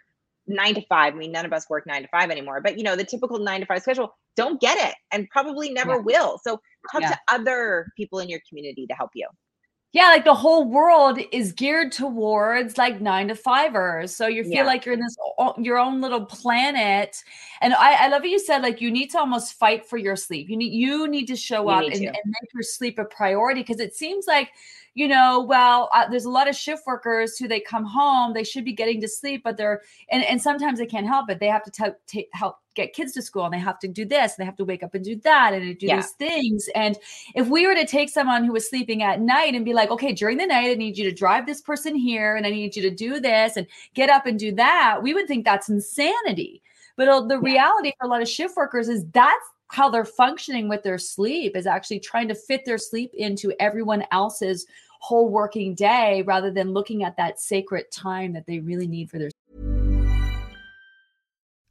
nine 0.47 0.75
to 0.75 0.81
five. 0.87 1.13
I 1.13 1.17
mean, 1.17 1.31
none 1.31 1.45
of 1.45 1.53
us 1.53 1.69
work 1.69 1.85
nine 1.87 2.03
to 2.03 2.07
five 2.09 2.29
anymore, 2.29 2.61
but 2.61 2.77
you 2.77 2.83
know, 2.83 2.95
the 2.95 3.03
typical 3.03 3.39
nine 3.39 3.61
to 3.61 3.65
five 3.65 3.81
schedule 3.81 4.13
don't 4.35 4.59
get 4.59 4.77
it 4.77 4.95
and 5.11 5.29
probably 5.29 5.71
never 5.71 5.93
yeah. 5.93 6.01
will. 6.01 6.39
So 6.43 6.59
talk 6.91 7.01
yeah. 7.01 7.09
to 7.11 7.19
other 7.31 7.87
people 7.95 8.19
in 8.19 8.29
your 8.29 8.39
community 8.47 8.85
to 8.87 8.93
help 8.95 9.11
you. 9.13 9.27
Yeah, 9.93 10.07
like 10.07 10.25
the 10.25 10.33
whole 10.33 10.65
world 10.65 11.19
is 11.31 11.51
geared 11.51 11.91
towards 11.91 12.79
like 12.79 12.99
nine 12.99 13.27
to 13.27 13.35
fivers. 13.35 14.15
So 14.15 14.25
you 14.25 14.43
feel 14.43 14.53
yeah. 14.53 14.65
like 14.65 14.85
you're 14.87 14.95
in 14.95 14.99
this 14.99 15.15
your 15.59 15.77
own 15.77 16.01
little 16.01 16.25
planet. 16.25 17.23
And 17.61 17.75
I, 17.75 18.05
I 18.05 18.07
love 18.07 18.23
what 18.23 18.31
you 18.31 18.39
said, 18.39 18.63
like 18.63 18.81
you 18.81 18.89
need 18.89 19.11
to 19.11 19.19
almost 19.19 19.53
fight 19.53 19.85
for 19.85 19.97
your 19.97 20.15
sleep. 20.15 20.49
You 20.49 20.57
need 20.57 20.73
you 20.73 21.07
need 21.07 21.27
to 21.27 21.35
show 21.35 21.61
you 21.61 21.69
up 21.69 21.83
and, 21.83 21.93
to. 21.93 22.05
and 22.05 22.17
make 22.25 22.53
your 22.55 22.63
sleep 22.63 22.97
a 22.97 23.05
priority 23.05 23.61
because 23.61 23.79
it 23.79 23.95
seems 23.95 24.25
like 24.25 24.49
you 24.95 25.07
know, 25.07 25.41
well, 25.41 25.89
uh, 25.93 26.07
there's 26.09 26.25
a 26.25 26.29
lot 26.29 26.47
of 26.47 26.55
shift 26.55 26.83
workers 26.85 27.37
who 27.37 27.47
they 27.47 27.59
come 27.59 27.85
home, 27.85 28.33
they 28.33 28.43
should 28.43 28.65
be 28.65 28.73
getting 28.73 29.01
to 29.01 29.07
sleep, 29.07 29.41
but 29.43 29.57
they're 29.57 29.81
and 30.09 30.23
and 30.23 30.41
sometimes 30.41 30.79
they 30.79 30.87
can't 30.87 31.07
help 31.07 31.29
it. 31.29 31.39
They 31.39 31.47
have 31.47 31.63
to 31.65 31.71
t- 31.71 31.97
t- 32.07 32.27
help 32.33 32.57
get 32.75 32.93
kids 32.93 33.13
to 33.13 33.21
school 33.21 33.45
and 33.45 33.53
they 33.53 33.59
have 33.59 33.79
to 33.79 33.87
do 33.87 34.05
this, 34.05 34.33
and 34.33 34.35
they 34.39 34.45
have 34.45 34.57
to 34.57 34.65
wake 34.65 34.83
up 34.83 34.93
and 34.93 35.03
do 35.03 35.15
that 35.17 35.53
and 35.53 35.77
do 35.77 35.85
yeah. 35.85 35.97
these 35.97 36.11
things. 36.11 36.69
And 36.75 36.97
if 37.35 37.47
we 37.47 37.67
were 37.67 37.75
to 37.75 37.85
take 37.85 38.09
someone 38.09 38.43
who 38.43 38.53
was 38.53 38.69
sleeping 38.69 39.03
at 39.03 39.21
night 39.21 39.55
and 39.55 39.65
be 39.65 39.73
like, 39.73 39.91
okay, 39.91 40.13
during 40.13 40.37
the 40.37 40.45
night, 40.45 40.71
I 40.71 40.75
need 40.75 40.97
you 40.97 41.09
to 41.09 41.15
drive 41.15 41.45
this 41.45 41.61
person 41.61 41.95
here 41.95 42.35
and 42.35 42.45
I 42.45 42.49
need 42.49 42.75
you 42.75 42.81
to 42.83 42.91
do 42.91 43.19
this 43.19 43.57
and 43.57 43.67
get 43.93 44.09
up 44.09 44.25
and 44.25 44.37
do 44.37 44.51
that, 44.55 44.99
we 45.01 45.13
would 45.13 45.27
think 45.27 45.45
that's 45.45 45.69
insanity. 45.69 46.61
But 46.95 47.07
uh, 47.07 47.21
the 47.21 47.35
yeah. 47.35 47.51
reality 47.53 47.93
for 47.99 48.05
a 48.05 48.09
lot 48.09 48.21
of 48.21 48.27
shift 48.27 48.55
workers 48.55 48.89
is 48.89 49.05
that's 49.11 49.45
how 49.69 49.89
they're 49.89 50.05
functioning 50.05 50.69
with 50.69 50.83
their 50.83 50.99
sleep 50.99 51.55
is 51.55 51.65
actually 51.65 51.99
trying 51.99 52.27
to 52.27 52.35
fit 52.35 52.63
their 52.63 52.77
sleep 52.77 53.11
into 53.15 53.51
everyone 53.59 54.05
else's 54.11 54.67
whole 54.99 55.29
working 55.29 55.73
day 55.73 56.23
rather 56.27 56.51
than 56.51 56.71
looking 56.71 57.03
at 57.03 57.17
that 57.17 57.39
sacred 57.39 57.91
time 57.91 58.31
that 58.31 58.45
they 58.45 58.59
really 58.59 58.87
need 58.87 59.09
for 59.09 59.17
their 59.17 59.31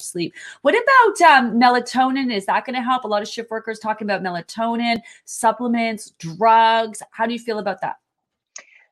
Sleep. 0.00 0.34
What 0.62 0.74
about 0.74 1.20
um, 1.30 1.60
melatonin? 1.60 2.34
Is 2.34 2.46
that 2.46 2.64
going 2.64 2.76
to 2.76 2.82
help? 2.82 3.04
A 3.04 3.08
lot 3.08 3.22
of 3.22 3.28
shift 3.28 3.50
workers 3.50 3.78
talking 3.78 4.06
about 4.06 4.22
melatonin, 4.22 5.00
supplements, 5.24 6.12
drugs. 6.18 7.02
How 7.10 7.26
do 7.26 7.32
you 7.32 7.38
feel 7.38 7.58
about 7.58 7.80
that? 7.82 7.96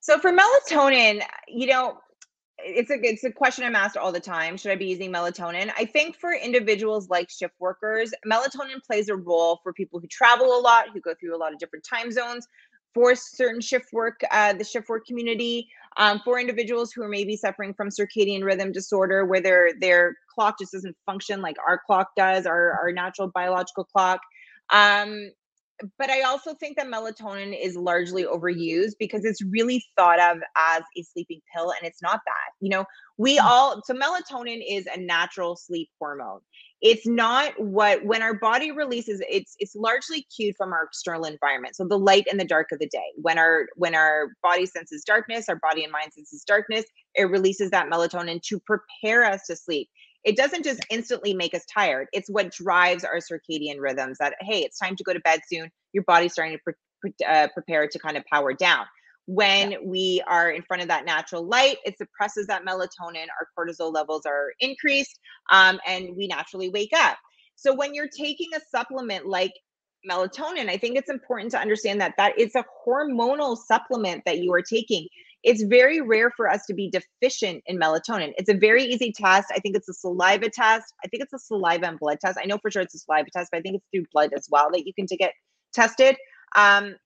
So 0.00 0.18
for 0.18 0.32
melatonin, 0.32 1.22
you 1.48 1.66
know, 1.66 1.98
it's 2.58 2.90
a 2.90 2.94
it's 3.02 3.24
a 3.24 3.30
question 3.30 3.64
I'm 3.64 3.76
asked 3.76 3.96
all 3.96 4.10
the 4.10 4.20
time. 4.20 4.56
Should 4.56 4.72
I 4.72 4.76
be 4.76 4.86
using 4.86 5.12
melatonin? 5.12 5.70
I 5.76 5.84
think 5.84 6.16
for 6.16 6.32
individuals 6.32 7.08
like 7.08 7.30
shift 7.30 7.54
workers, 7.60 8.12
melatonin 8.26 8.82
plays 8.84 9.08
a 9.08 9.16
role 9.16 9.60
for 9.62 9.72
people 9.72 10.00
who 10.00 10.06
travel 10.08 10.58
a 10.58 10.60
lot, 10.60 10.86
who 10.92 11.00
go 11.00 11.14
through 11.18 11.36
a 11.36 11.38
lot 11.38 11.52
of 11.52 11.58
different 11.58 11.84
time 11.84 12.10
zones, 12.10 12.48
for 12.94 13.14
certain 13.14 13.60
shift 13.60 13.92
work, 13.92 14.20
uh, 14.30 14.52
the 14.54 14.64
shift 14.64 14.88
work 14.88 15.06
community, 15.06 15.68
um, 15.98 16.20
for 16.24 16.38
individuals 16.38 16.92
who 16.92 17.02
are 17.02 17.08
maybe 17.08 17.36
suffering 17.36 17.74
from 17.74 17.90
circadian 17.90 18.44
rhythm 18.44 18.72
disorder, 18.72 19.26
where 19.26 19.40
their 19.40 19.70
their 19.80 20.16
clock 20.34 20.58
just 20.58 20.72
doesn't 20.72 20.96
function 21.04 21.42
like 21.42 21.56
our 21.66 21.80
clock 21.84 22.08
does, 22.16 22.46
our 22.46 22.72
our 22.80 22.92
natural 22.92 23.28
biological 23.34 23.84
clock. 23.84 24.20
Um, 24.72 25.30
but 25.98 26.10
I 26.10 26.22
also 26.22 26.54
think 26.54 26.76
that 26.76 26.86
melatonin 26.86 27.56
is 27.60 27.76
largely 27.76 28.24
overused 28.24 28.94
because 28.98 29.24
it's 29.24 29.42
really 29.42 29.84
thought 29.96 30.18
of 30.18 30.38
as 30.56 30.82
a 30.96 31.02
sleeping 31.02 31.40
pill 31.54 31.70
and 31.70 31.80
it's 31.82 32.02
not 32.02 32.20
that. 32.26 32.50
You 32.60 32.70
know, 32.70 32.84
we 33.16 33.38
mm. 33.38 33.44
all 33.44 33.80
so 33.84 33.94
melatonin 33.94 34.62
is 34.68 34.86
a 34.86 34.98
natural 34.98 35.56
sleep 35.56 35.88
hormone. 35.98 36.40
It's 36.80 37.06
not 37.06 37.52
what 37.58 38.04
when 38.04 38.22
our 38.22 38.34
body 38.34 38.70
releases 38.70 39.22
it's 39.28 39.54
it's 39.58 39.74
largely 39.74 40.26
cued 40.34 40.56
from 40.56 40.72
our 40.72 40.84
external 40.84 41.24
environment. 41.24 41.76
So 41.76 41.86
the 41.86 41.98
light 41.98 42.26
and 42.30 42.40
the 42.40 42.44
dark 42.44 42.72
of 42.72 42.78
the 42.78 42.88
day. 42.88 43.12
When 43.16 43.38
our 43.38 43.66
when 43.76 43.94
our 43.94 44.32
body 44.42 44.66
senses 44.66 45.04
darkness, 45.04 45.48
our 45.48 45.56
body 45.56 45.84
and 45.84 45.92
mind 45.92 46.12
senses 46.12 46.44
darkness, 46.44 46.84
it 47.14 47.30
releases 47.30 47.70
that 47.70 47.88
melatonin 47.88 48.42
to 48.42 48.60
prepare 48.60 49.24
us 49.24 49.46
to 49.46 49.56
sleep 49.56 49.88
it 50.28 50.36
doesn't 50.36 50.62
just 50.62 50.84
instantly 50.90 51.32
make 51.32 51.54
us 51.54 51.64
tired. 51.64 52.06
It's 52.12 52.28
what 52.28 52.52
drives 52.52 53.02
our 53.02 53.16
circadian 53.16 53.80
rhythms 53.80 54.18
that, 54.18 54.34
hey, 54.40 54.60
it's 54.60 54.78
time 54.78 54.94
to 54.96 55.02
go 55.02 55.14
to 55.14 55.20
bed 55.20 55.40
soon. 55.50 55.70
Your 55.94 56.04
body's 56.04 56.34
starting 56.34 56.58
to 56.58 56.74
pre- 57.00 57.26
uh, 57.26 57.48
prepare 57.54 57.88
to 57.88 57.98
kind 57.98 58.18
of 58.18 58.24
power 58.26 58.52
down. 58.52 58.84
When 59.24 59.72
yeah. 59.72 59.78
we 59.82 60.22
are 60.26 60.50
in 60.50 60.60
front 60.62 60.82
of 60.82 60.88
that 60.88 61.06
natural 61.06 61.46
light, 61.46 61.78
it 61.86 61.96
suppresses 61.96 62.46
that 62.48 62.66
melatonin. 62.66 63.26
Our 63.40 63.48
cortisol 63.56 63.90
levels 63.90 64.26
are 64.26 64.52
increased, 64.60 65.18
um, 65.50 65.80
and 65.86 66.14
we 66.14 66.26
naturally 66.26 66.68
wake 66.68 66.92
up. 66.94 67.16
So 67.56 67.74
when 67.74 67.94
you're 67.94 68.08
taking 68.14 68.48
a 68.54 68.60
supplement 68.70 69.26
like 69.26 69.52
melatonin, 70.08 70.68
I 70.68 70.76
think 70.76 70.98
it's 70.98 71.10
important 71.10 71.50
to 71.52 71.58
understand 71.58 72.02
that 72.02 72.14
that 72.18 72.34
it's 72.38 72.54
a 72.54 72.64
hormonal 72.86 73.56
supplement 73.56 74.22
that 74.26 74.38
you 74.38 74.52
are 74.52 74.62
taking 74.62 75.08
it's 75.44 75.62
very 75.62 76.00
rare 76.00 76.30
for 76.30 76.48
us 76.48 76.66
to 76.66 76.74
be 76.74 76.90
deficient 76.90 77.62
in 77.66 77.78
melatonin. 77.78 78.32
It's 78.36 78.48
a 78.48 78.54
very 78.54 78.84
easy 78.84 79.12
test. 79.12 79.48
I 79.54 79.60
think 79.60 79.76
it's 79.76 79.88
a 79.88 79.94
saliva 79.94 80.50
test. 80.50 80.92
I 81.04 81.08
think 81.08 81.22
it's 81.22 81.32
a 81.32 81.38
saliva 81.38 81.86
and 81.86 81.98
blood 81.98 82.18
test. 82.20 82.38
I 82.42 82.46
know 82.46 82.58
for 82.58 82.70
sure 82.70 82.82
it's 82.82 82.94
a 82.94 82.98
saliva 82.98 83.30
test, 83.30 83.50
but 83.52 83.58
I 83.58 83.60
think 83.62 83.76
it's 83.76 83.86
through 83.92 84.06
blood 84.12 84.32
as 84.36 84.48
well 84.50 84.70
that 84.72 84.86
you 84.86 84.92
can 84.92 85.06
to 85.06 85.16
get 85.16 85.32
tested. 85.72 86.16
Um, 86.56 86.96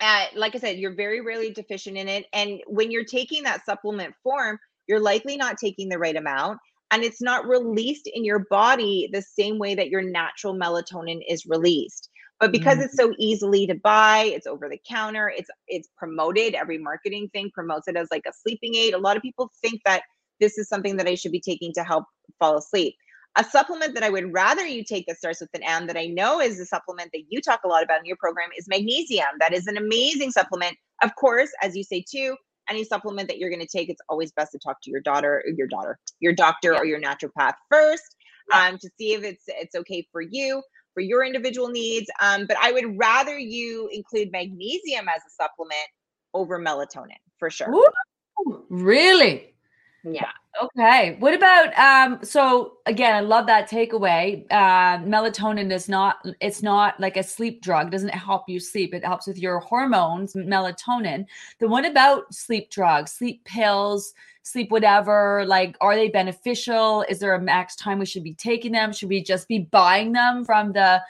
uh, 0.00 0.26
like 0.36 0.54
I 0.54 0.58
said, 0.58 0.78
you're 0.78 0.94
very 0.94 1.20
rarely 1.20 1.50
deficient 1.50 1.96
in 1.96 2.08
it. 2.08 2.26
And 2.32 2.60
when 2.68 2.92
you're 2.92 3.04
taking 3.04 3.42
that 3.42 3.64
supplement 3.66 4.14
form, 4.22 4.58
you're 4.86 5.00
likely 5.00 5.36
not 5.36 5.58
taking 5.58 5.88
the 5.88 5.98
right 5.98 6.16
amount 6.16 6.58
and 6.90 7.02
it's 7.02 7.20
not 7.20 7.46
released 7.46 8.08
in 8.12 8.24
your 8.24 8.46
body 8.50 9.08
the 9.12 9.22
same 9.22 9.58
way 9.58 9.74
that 9.74 9.88
your 9.88 10.02
natural 10.02 10.54
melatonin 10.54 11.20
is 11.28 11.46
released 11.46 12.07
but 12.40 12.52
because 12.52 12.78
mm. 12.78 12.84
it's 12.84 12.96
so 12.96 13.12
easily 13.18 13.66
to 13.66 13.74
buy 13.74 14.30
it's 14.34 14.46
over 14.46 14.68
the 14.68 14.80
counter 14.88 15.32
it's 15.36 15.50
it's 15.66 15.88
promoted 15.96 16.54
every 16.54 16.78
marketing 16.78 17.28
thing 17.32 17.50
promotes 17.52 17.88
it 17.88 17.96
as 17.96 18.08
like 18.10 18.24
a 18.28 18.32
sleeping 18.32 18.74
aid 18.74 18.94
a 18.94 18.98
lot 18.98 19.16
of 19.16 19.22
people 19.22 19.50
think 19.62 19.80
that 19.84 20.02
this 20.40 20.58
is 20.58 20.68
something 20.68 20.96
that 20.96 21.06
I 21.06 21.14
should 21.14 21.32
be 21.32 21.40
taking 21.40 21.72
to 21.74 21.84
help 21.84 22.04
fall 22.38 22.56
asleep. 22.58 22.94
A 23.36 23.44
supplement 23.44 23.94
that 23.94 24.02
I 24.02 24.08
would 24.08 24.32
rather 24.32 24.66
you 24.66 24.82
take 24.82 25.06
that 25.06 25.18
starts 25.18 25.40
with 25.40 25.50
an 25.54 25.62
M 25.62 25.86
that 25.86 25.96
I 25.96 26.06
know 26.06 26.40
is 26.40 26.58
a 26.58 26.66
supplement 26.66 27.10
that 27.12 27.24
you 27.28 27.40
talk 27.40 27.60
a 27.64 27.68
lot 27.68 27.82
about 27.82 28.00
in 28.00 28.06
your 28.06 28.16
program 28.16 28.48
is 28.56 28.66
magnesium. 28.68 29.28
That 29.38 29.52
is 29.52 29.66
an 29.66 29.76
amazing 29.76 30.32
supplement. 30.32 30.76
Of 31.02 31.14
course, 31.14 31.50
as 31.62 31.76
you 31.76 31.84
say 31.84 32.04
too, 32.08 32.36
any 32.68 32.84
supplement 32.84 33.28
that 33.28 33.38
you're 33.38 33.50
going 33.50 33.60
to 33.60 33.66
take, 33.66 33.88
it's 33.88 34.00
always 34.08 34.32
best 34.32 34.52
to 34.52 34.58
talk 34.58 34.78
to 34.82 34.90
your 34.90 35.00
daughter, 35.00 35.44
your 35.56 35.68
daughter, 35.68 35.98
your 36.20 36.32
doctor, 36.32 36.72
yeah. 36.72 36.78
or 36.78 36.84
your 36.84 37.00
naturopath 37.00 37.54
first 37.70 38.16
um, 38.52 38.78
to 38.78 38.90
see 38.98 39.12
if 39.12 39.22
it's 39.22 39.44
it's 39.46 39.74
okay 39.74 40.06
for 40.10 40.20
you 40.20 40.62
for 40.94 41.00
your 41.00 41.24
individual 41.24 41.68
needs. 41.68 42.10
Um, 42.20 42.46
but 42.46 42.56
I 42.60 42.72
would 42.72 42.98
rather 42.98 43.38
you 43.38 43.88
include 43.92 44.32
magnesium 44.32 45.08
as 45.08 45.22
a 45.26 45.30
supplement 45.30 45.88
over 46.34 46.58
melatonin 46.58 47.18
for 47.38 47.50
sure. 47.50 47.72
Ooh, 47.74 48.64
really? 48.68 49.54
Yeah. 50.04 50.30
Okay. 50.62 51.16
What 51.18 51.34
about 51.34 51.76
um 51.78 52.18
so 52.24 52.78
again, 52.86 53.14
I 53.14 53.20
love 53.20 53.46
that 53.46 53.68
takeaway. 53.68 54.44
Uh 54.50 54.98
melatonin 54.98 55.72
is 55.72 55.88
not 55.88 56.24
it's 56.40 56.62
not 56.62 56.98
like 57.00 57.16
a 57.16 57.22
sleep 57.22 57.62
drug. 57.62 57.88
It 57.88 57.90
doesn't 57.90 58.14
help 58.14 58.48
you 58.48 58.58
sleep. 58.60 58.94
It 58.94 59.04
helps 59.04 59.26
with 59.26 59.38
your 59.38 59.58
hormones, 59.60 60.34
melatonin. 60.34 61.26
Then 61.58 61.70
what 61.70 61.84
about 61.84 62.32
sleep 62.32 62.70
drugs, 62.70 63.12
sleep 63.12 63.44
pills, 63.44 64.14
sleep 64.42 64.70
whatever? 64.70 65.44
Like 65.46 65.76
are 65.80 65.96
they 65.96 66.08
beneficial? 66.08 67.04
Is 67.08 67.18
there 67.18 67.34
a 67.34 67.40
max 67.40 67.76
time 67.76 67.98
we 67.98 68.06
should 68.06 68.24
be 68.24 68.34
taking 68.34 68.72
them? 68.72 68.92
Should 68.92 69.08
we 69.10 69.22
just 69.22 69.48
be 69.48 69.60
buying 69.60 70.12
them 70.12 70.44
from 70.44 70.72
the 70.72 71.02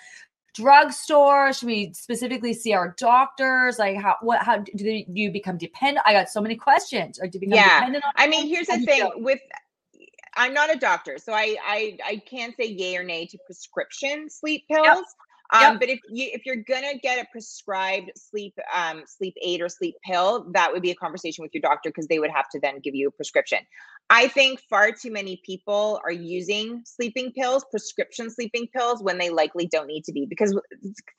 drugstore? 0.58 1.52
Should 1.52 1.66
we 1.66 1.92
specifically 1.94 2.52
see 2.52 2.72
our 2.72 2.94
doctors? 2.98 3.78
Like 3.78 3.96
how 3.96 4.16
what 4.20 4.42
how 4.42 4.58
do, 4.58 4.84
they, 4.84 5.02
do 5.02 5.20
you 5.20 5.30
become 5.30 5.58
dependent? 5.58 6.04
I 6.06 6.12
got 6.12 6.28
so 6.28 6.40
many 6.40 6.56
questions. 6.56 7.18
Or 7.18 7.26
do 7.26 7.36
you 7.36 7.40
become 7.40 7.54
yeah. 7.54 7.80
dependent 7.80 8.04
on 8.04 8.12
I 8.16 8.26
mean, 8.26 8.48
here's 8.48 8.66
the 8.66 8.78
thing 8.80 9.10
with 9.16 9.40
I'm 10.36 10.54
not 10.54 10.74
a 10.74 10.78
doctor, 10.78 11.18
so 11.18 11.32
I 11.32 11.56
I 11.66 11.98
I 12.06 12.22
can't 12.26 12.54
say 12.56 12.66
yay 12.66 12.96
or 12.96 13.02
nay 13.02 13.26
to 13.26 13.38
prescription 13.46 14.30
sleep 14.30 14.64
pills. 14.70 14.84
Yep. 14.84 15.04
Um, 15.50 15.60
yep. 15.62 15.80
but 15.80 15.88
if 15.88 16.00
you 16.10 16.28
if 16.32 16.44
you're 16.44 16.56
gonna 16.56 16.98
get 17.02 17.18
a 17.18 17.26
prescribed 17.32 18.10
sleep 18.16 18.54
um 18.74 19.02
sleep 19.06 19.34
aid 19.42 19.62
or 19.62 19.68
sleep 19.68 19.94
pill, 20.04 20.46
that 20.52 20.72
would 20.72 20.82
be 20.82 20.90
a 20.90 20.94
conversation 20.94 21.42
with 21.42 21.54
your 21.54 21.62
doctor 21.62 21.88
because 21.88 22.06
they 22.06 22.18
would 22.18 22.30
have 22.30 22.48
to 22.50 22.60
then 22.60 22.80
give 22.80 22.94
you 22.94 23.08
a 23.08 23.10
prescription. 23.10 23.60
I 24.10 24.28
think 24.28 24.60
far 24.68 24.92
too 24.92 25.10
many 25.10 25.40
people 25.44 26.00
are 26.04 26.12
using 26.12 26.82
sleeping 26.84 27.32
pills, 27.32 27.64
prescription 27.70 28.30
sleeping 28.30 28.68
pills, 28.74 29.02
when 29.02 29.18
they 29.18 29.30
likely 29.30 29.66
don't 29.66 29.86
need 29.86 30.04
to 30.04 30.12
be. 30.12 30.26
Because 30.26 30.54
a 30.54 30.60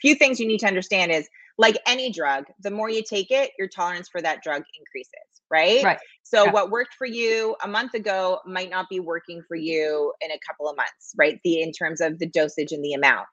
few 0.01 0.15
things 0.15 0.39
you 0.39 0.47
need 0.47 0.59
to 0.59 0.67
understand 0.67 1.11
is 1.11 1.27
like 1.57 1.77
any 1.85 2.11
drug, 2.11 2.45
the 2.61 2.71
more 2.71 2.89
you 2.89 3.03
take 3.03 3.31
it, 3.31 3.51
your 3.59 3.67
tolerance 3.67 4.09
for 4.09 4.21
that 4.21 4.41
drug 4.41 4.63
increases, 4.79 5.41
right? 5.51 5.83
Right. 5.83 5.99
So 6.23 6.45
yeah. 6.45 6.51
what 6.51 6.71
worked 6.71 6.93
for 6.97 7.05
you 7.05 7.55
a 7.63 7.67
month 7.67 7.93
ago 7.95 8.39
might 8.45 8.69
not 8.69 8.87
be 8.89 8.99
working 8.99 9.43
for 9.47 9.55
you 9.55 10.13
in 10.21 10.31
a 10.31 10.39
couple 10.47 10.69
of 10.69 10.77
months, 10.77 11.13
right? 11.17 11.39
The 11.43 11.61
in 11.61 11.71
terms 11.71 11.99
of 11.99 12.17
the 12.19 12.27
dosage 12.27 12.71
and 12.71 12.83
the 12.83 12.93
amount. 12.93 13.27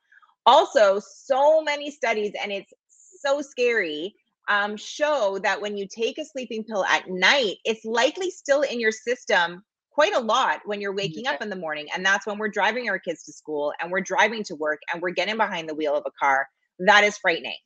Also, 0.47 1.01
so 1.01 1.61
many 1.63 1.91
studies, 1.91 2.33
and 2.41 2.53
it's 2.53 2.73
so 3.21 3.43
scary 3.43 4.15
um, 4.49 4.77
show 4.77 5.39
that 5.43 5.61
when 5.61 5.77
you 5.77 5.87
take 5.89 6.19
a 6.19 6.25
sleeping 6.25 6.65
pill 6.65 6.85
at 6.85 7.09
night, 7.09 7.57
it's 7.65 7.85
likely 7.85 8.31
still 8.31 8.63
in 8.63 8.81
your 8.81 8.93
system 8.93 9.63
quite 9.91 10.15
a 10.15 10.21
lot 10.21 10.61
when 10.67 10.81
you're 10.81 10.95
waking 10.95 11.27
up 11.27 11.41
in 11.43 11.49
the 11.49 11.57
morning. 11.57 11.87
And 11.95 12.05
that's 12.05 12.27
when 12.27 12.39
we're 12.39 12.51
driving 12.51 12.89
our 12.89 12.99
kids 12.99 13.25
to 13.25 13.33
school 13.33 13.73
and 13.81 13.91
we're 13.91 14.03
driving 14.03 14.45
to 14.45 14.55
work 14.55 14.79
and 14.93 15.03
we're 15.03 15.11
getting 15.11 15.37
behind 15.37 15.69
the 15.69 15.75
wheel 15.75 15.97
of 15.97 16.05
a 16.07 16.11
car. 16.21 16.47
That 16.81 17.03
is 17.03 17.17
frightening. 17.19 17.57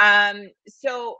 Um, 0.00 0.50
so 0.68 1.16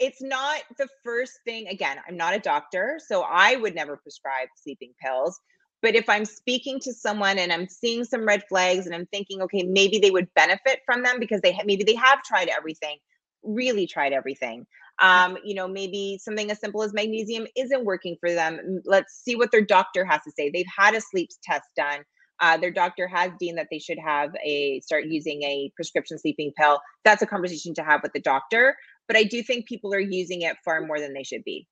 it's 0.00 0.20
not 0.20 0.62
the 0.78 0.88
first 1.04 1.34
thing. 1.46 1.68
Again, 1.68 1.98
I'm 2.08 2.16
not 2.16 2.34
a 2.34 2.40
doctor, 2.40 2.98
so 3.06 3.22
I 3.22 3.56
would 3.56 3.74
never 3.74 3.96
prescribe 3.96 4.48
sleeping 4.56 4.92
pills. 5.02 5.38
But 5.82 5.94
if 5.94 6.08
I'm 6.08 6.24
speaking 6.24 6.78
to 6.80 6.92
someone 6.92 7.38
and 7.38 7.52
I'm 7.52 7.68
seeing 7.68 8.04
some 8.04 8.26
red 8.26 8.44
flags 8.48 8.86
and 8.86 8.94
I'm 8.94 9.06
thinking, 9.06 9.40
okay, 9.42 9.62
maybe 9.62 9.98
they 9.98 10.10
would 10.10 10.32
benefit 10.34 10.80
from 10.84 11.02
them 11.02 11.18
because 11.18 11.40
they 11.40 11.52
ha- 11.52 11.62
maybe 11.64 11.84
they 11.84 11.94
have 11.94 12.22
tried 12.22 12.48
everything, 12.48 12.98
really 13.42 13.86
tried 13.86 14.12
everything. 14.12 14.66
Um, 15.00 15.38
you 15.42 15.54
know, 15.54 15.66
maybe 15.66 16.18
something 16.22 16.50
as 16.50 16.60
simple 16.60 16.82
as 16.82 16.92
magnesium 16.92 17.46
isn't 17.56 17.84
working 17.84 18.16
for 18.20 18.30
them. 18.30 18.82
Let's 18.84 19.22
see 19.24 19.36
what 19.36 19.50
their 19.50 19.64
doctor 19.64 20.04
has 20.04 20.20
to 20.24 20.32
say. 20.36 20.50
They've 20.50 20.66
had 20.76 20.94
a 20.94 21.00
sleep 21.00 21.30
test 21.42 21.64
done. 21.76 22.00
Uh, 22.40 22.56
their 22.56 22.70
doctor 22.70 23.06
has 23.06 23.30
deemed 23.38 23.58
that 23.58 23.68
they 23.70 23.78
should 23.78 23.98
have 23.98 24.30
a 24.44 24.80
start 24.80 25.06
using 25.06 25.42
a 25.42 25.70
prescription 25.76 26.18
sleeping 26.18 26.52
pill. 26.56 26.80
That's 27.04 27.22
a 27.22 27.26
conversation 27.26 27.74
to 27.74 27.82
have 27.82 28.02
with 28.02 28.12
the 28.12 28.20
doctor. 28.20 28.76
But 29.06 29.16
I 29.16 29.24
do 29.24 29.42
think 29.42 29.66
people 29.66 29.94
are 29.94 30.00
using 30.00 30.42
it 30.42 30.56
far 30.64 30.80
more 30.82 31.00
than 31.00 31.14
they 31.14 31.22
should 31.22 31.44
be 31.44 31.66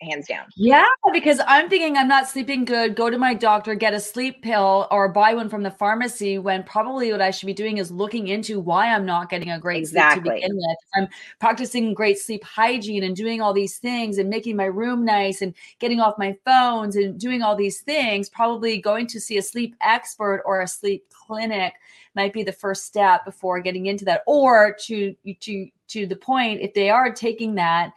hands 0.00 0.26
down. 0.26 0.46
Yeah, 0.56 0.86
because 1.12 1.40
I'm 1.46 1.68
thinking 1.68 1.96
I'm 1.96 2.08
not 2.08 2.28
sleeping 2.28 2.64
good. 2.64 2.96
Go 2.96 3.10
to 3.10 3.18
my 3.18 3.34
doctor, 3.34 3.74
get 3.74 3.94
a 3.94 4.00
sleep 4.00 4.42
pill, 4.42 4.86
or 4.90 5.08
buy 5.08 5.34
one 5.34 5.48
from 5.48 5.62
the 5.62 5.70
pharmacy. 5.70 6.38
When 6.38 6.62
probably 6.64 7.12
what 7.12 7.20
I 7.20 7.30
should 7.30 7.46
be 7.46 7.54
doing 7.54 7.78
is 7.78 7.90
looking 7.90 8.28
into 8.28 8.60
why 8.60 8.94
I'm 8.94 9.06
not 9.06 9.30
getting 9.30 9.50
a 9.50 9.58
great 9.58 9.78
exactly. 9.78 10.22
sleep 10.22 10.42
to 10.42 10.48
begin 10.48 10.56
with. 10.56 10.78
I'm 10.94 11.08
practicing 11.40 11.94
great 11.94 12.18
sleep 12.18 12.44
hygiene 12.44 13.02
and 13.02 13.16
doing 13.16 13.40
all 13.40 13.52
these 13.52 13.78
things 13.78 14.18
and 14.18 14.28
making 14.28 14.56
my 14.56 14.66
room 14.66 15.04
nice 15.04 15.42
and 15.42 15.54
getting 15.78 16.00
off 16.00 16.18
my 16.18 16.36
phones 16.44 16.96
and 16.96 17.18
doing 17.18 17.42
all 17.42 17.56
these 17.56 17.80
things. 17.80 18.28
Probably 18.28 18.80
going 18.80 19.06
to 19.08 19.20
see 19.20 19.38
a 19.38 19.42
sleep 19.42 19.76
expert 19.80 20.42
or 20.44 20.60
a 20.60 20.68
sleep 20.68 21.04
clinic 21.10 21.74
might 22.14 22.32
be 22.32 22.42
the 22.42 22.52
first 22.52 22.84
step 22.84 23.24
before 23.24 23.60
getting 23.60 23.86
into 23.86 24.04
that. 24.04 24.22
Or 24.26 24.76
to 24.86 25.14
to 25.40 25.68
to 25.88 26.06
the 26.06 26.16
point, 26.16 26.60
if 26.60 26.74
they 26.74 26.90
are 26.90 27.12
taking 27.12 27.54
that 27.56 27.92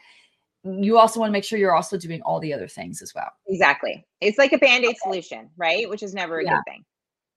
you 0.66 0.98
also 0.98 1.20
want 1.20 1.30
to 1.30 1.34
make 1.34 1.44
sure 1.44 1.60
you're 1.60 1.76
also 1.76 1.98
doing 1.98 2.22
all 2.24 2.40
the 2.40 2.54
other 2.54 2.68
things 2.68 3.02
as 3.02 3.14
well. 3.14 3.30
Exactly. 3.48 4.06
It's 4.20 4.38
like 4.38 4.52
a 4.52 4.58
band-aid 4.58 4.90
okay. 4.90 4.98
solution, 5.04 5.50
right? 5.58 5.88
Which 5.90 6.02
is 6.02 6.14
never 6.14 6.40
a 6.40 6.44
yeah. 6.44 6.56
good 6.56 6.64
thing. 6.68 6.86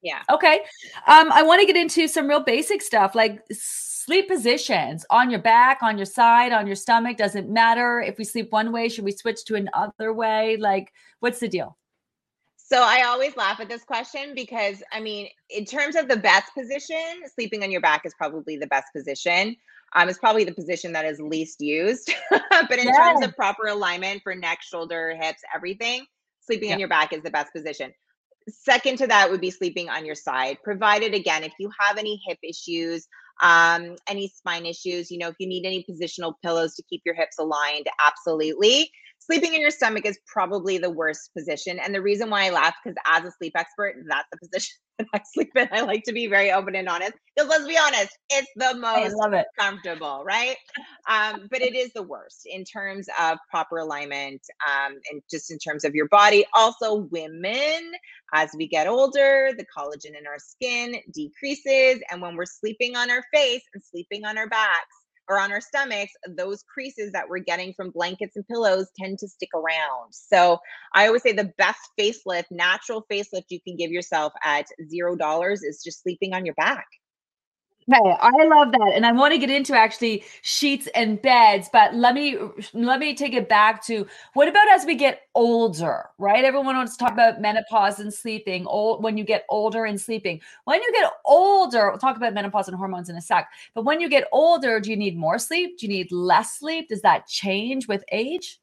Yeah. 0.01 0.21
Okay. 0.31 0.61
Um, 1.07 1.31
I 1.31 1.43
want 1.43 1.59
to 1.59 1.67
get 1.67 1.75
into 1.75 2.07
some 2.07 2.27
real 2.27 2.39
basic 2.39 2.81
stuff 2.81 3.15
like 3.15 3.43
sleep 3.51 4.29
positions 4.29 5.05
on 5.09 5.29
your 5.29 5.41
back, 5.41 5.79
on 5.83 5.97
your 5.97 6.05
side, 6.05 6.53
on 6.53 6.65
your 6.65 6.75
stomach. 6.75 7.17
Doesn't 7.17 7.49
matter 7.49 7.99
if 8.01 8.17
we 8.17 8.23
sleep 8.23 8.51
one 8.51 8.71
way, 8.71 8.89
should 8.89 9.03
we 9.03 9.11
switch 9.11 9.43
to 9.45 9.55
another 9.55 10.13
way? 10.13 10.57
Like, 10.57 10.91
what's 11.19 11.39
the 11.39 11.49
deal? 11.49 11.77
So 12.55 12.81
I 12.81 13.03
always 13.03 13.35
laugh 13.35 13.59
at 13.59 13.67
this 13.67 13.83
question 13.83 14.33
because 14.35 14.81
I 14.91 14.99
mean, 14.99 15.27
in 15.49 15.65
terms 15.65 15.95
of 15.95 16.07
the 16.07 16.17
best 16.17 16.53
position, 16.57 17.23
sleeping 17.33 17.63
on 17.63 17.71
your 17.71 17.81
back 17.81 18.05
is 18.05 18.13
probably 18.13 18.57
the 18.57 18.67
best 18.67 18.87
position 18.95 19.55
um, 19.95 20.09
it's 20.09 20.19
probably 20.19 20.43
the 20.43 20.53
position 20.53 20.91
that 20.93 21.05
is 21.05 21.19
least 21.19 21.61
used. 21.61 22.13
but 22.31 22.79
in 22.79 22.87
yeah. 22.87 22.93
terms 22.93 23.25
of 23.25 23.35
proper 23.35 23.67
alignment 23.67 24.21
for 24.23 24.35
neck, 24.35 24.59
shoulder, 24.61 25.15
hips, 25.19 25.41
everything, 25.55 26.05
sleeping 26.41 26.69
yeah. 26.69 26.75
on 26.75 26.79
your 26.79 26.89
back 26.89 27.13
is 27.13 27.23
the 27.23 27.31
best 27.31 27.53
position. 27.53 27.91
Second 28.47 28.97
to 28.97 29.07
that 29.07 29.29
would 29.29 29.41
be 29.41 29.51
sleeping 29.51 29.89
on 29.89 30.05
your 30.05 30.15
side, 30.15 30.57
provided 30.63 31.13
again, 31.13 31.43
if 31.43 31.53
you 31.59 31.69
have 31.79 31.97
any 31.97 32.19
hip 32.27 32.39
issues, 32.43 33.07
um, 33.41 33.95
any 34.07 34.27
spine 34.27 34.65
issues, 34.65 35.11
you 35.11 35.17
know, 35.17 35.29
if 35.29 35.35
you 35.39 35.47
need 35.47 35.65
any 35.65 35.85
positional 35.89 36.33
pillows 36.43 36.75
to 36.75 36.83
keep 36.89 37.01
your 37.05 37.15
hips 37.15 37.37
aligned, 37.39 37.87
absolutely 38.05 38.91
sleeping 39.29 39.53
in 39.53 39.61
your 39.61 39.69
stomach 39.69 40.05
is 40.05 40.17
probably 40.25 40.79
the 40.79 40.89
worst 40.89 41.29
position. 41.37 41.77
And 41.77 41.93
the 41.93 42.01
reason 42.01 42.31
why 42.31 42.47
I 42.47 42.49
laugh, 42.49 42.73
because 42.83 42.97
as 43.05 43.23
a 43.25 43.31
sleep 43.37 43.53
expert, 43.55 43.95
that's 44.07 44.27
the 44.31 44.37
position 44.47 44.75
that 44.97 45.07
I 45.13 45.21
sleep 45.33 45.51
in. 45.55 45.69
I 45.71 45.81
like 45.81 46.03
to 46.05 46.13
be 46.13 46.25
very 46.25 46.51
open 46.51 46.73
and 46.75 46.89
honest. 46.89 47.13
Because 47.35 47.49
let's 47.49 47.67
be 47.67 47.77
honest, 47.77 48.17
it's 48.31 48.51
the 48.55 48.75
most 48.75 49.15
it. 49.33 49.45
comfortable, 49.57 50.23
right? 50.25 50.55
Um, 51.07 51.47
but 51.51 51.61
it 51.61 51.75
is 51.75 51.93
the 51.93 52.01
worst 52.01 52.41
in 52.45 52.63
terms 52.63 53.07
of 53.19 53.37
proper 53.51 53.77
alignment 53.77 54.41
um, 54.67 54.95
and 55.11 55.21
just 55.29 55.51
in 55.51 55.59
terms 55.59 55.85
of 55.85 55.93
your 55.93 56.07
body. 56.07 56.43
Also, 56.55 57.07
women, 57.11 57.91
as 58.33 58.49
we 58.57 58.67
get 58.67 58.87
older, 58.87 59.51
the 59.55 59.65
collagen 59.77 60.17
in 60.17 60.25
our 60.25 60.39
skin 60.39 60.95
decreases. 61.13 62.01
And 62.09 62.19
when 62.19 62.35
we're 62.35 62.45
sleeping 62.45 62.95
on 62.95 63.11
our 63.11 63.23
face 63.31 63.63
and 63.75 63.83
sleeping 63.83 64.25
on 64.25 64.39
our 64.39 64.47
backs, 64.47 64.95
or 65.29 65.39
on 65.39 65.51
our 65.51 65.61
stomachs, 65.61 66.13
those 66.27 66.63
creases 66.63 67.11
that 67.11 67.29
we're 67.29 67.39
getting 67.39 67.73
from 67.73 67.91
blankets 67.91 68.35
and 68.35 68.47
pillows 68.47 68.87
tend 68.97 69.19
to 69.19 69.27
stick 69.27 69.49
around. 69.53 70.11
So 70.11 70.57
I 70.93 71.07
always 71.07 71.21
say 71.21 71.33
the 71.33 71.53
best 71.57 71.79
facelift, 71.99 72.45
natural 72.51 73.05
facelift 73.11 73.45
you 73.49 73.61
can 73.61 73.75
give 73.77 73.91
yourself 73.91 74.33
at 74.43 74.65
zero 74.89 75.15
dollars 75.15 75.63
is 75.63 75.83
just 75.83 76.01
sleeping 76.01 76.33
on 76.33 76.45
your 76.45 76.55
back. 76.55 76.87
Okay, 77.91 78.15
I 78.21 78.43
love 78.45 78.71
that, 78.71 78.91
and 78.93 79.03
I 79.03 79.11
want 79.11 79.33
to 79.33 79.39
get 79.39 79.49
into 79.49 79.75
actually 79.75 80.23
sheets 80.43 80.87
and 80.93 81.19
beds, 81.19 81.69
but 81.73 81.95
let 81.95 82.13
me 82.13 82.37
let 82.73 82.99
me 82.99 83.15
take 83.15 83.33
it 83.33 83.49
back 83.49 83.83
to 83.85 84.05
what 84.33 84.47
about 84.47 84.69
as 84.69 84.85
we 84.85 84.93
get 84.93 85.23
older, 85.33 86.05
right? 86.19 86.45
Everyone 86.45 86.75
wants 86.75 86.95
to 86.97 87.03
talk 87.03 87.13
about 87.13 87.41
menopause 87.41 87.99
and 87.99 88.13
sleeping. 88.13 88.67
Old 88.67 89.01
when 89.01 89.17
you 89.17 89.23
get 89.23 89.43
older 89.49 89.85
and 89.85 89.99
sleeping. 89.99 90.39
When 90.65 90.79
you 90.83 90.91
get 90.93 91.11
older, 91.25 91.89
we'll 91.89 91.97
talk 91.97 92.15
about 92.15 92.35
menopause 92.35 92.67
and 92.67 92.77
hormones 92.77 93.09
in 93.09 93.15
a 93.15 93.21
sec. 93.21 93.49
But 93.73 93.85
when 93.85 93.99
you 93.99 94.07
get 94.07 94.27
older, 94.31 94.79
do 94.79 94.91
you 94.91 94.97
need 94.97 95.17
more 95.17 95.39
sleep? 95.39 95.79
Do 95.79 95.87
you 95.87 95.91
need 95.91 96.11
less 96.11 96.59
sleep? 96.59 96.89
Does 96.89 97.01
that 97.01 97.25
change 97.25 97.87
with 97.87 98.03
age? 98.11 98.59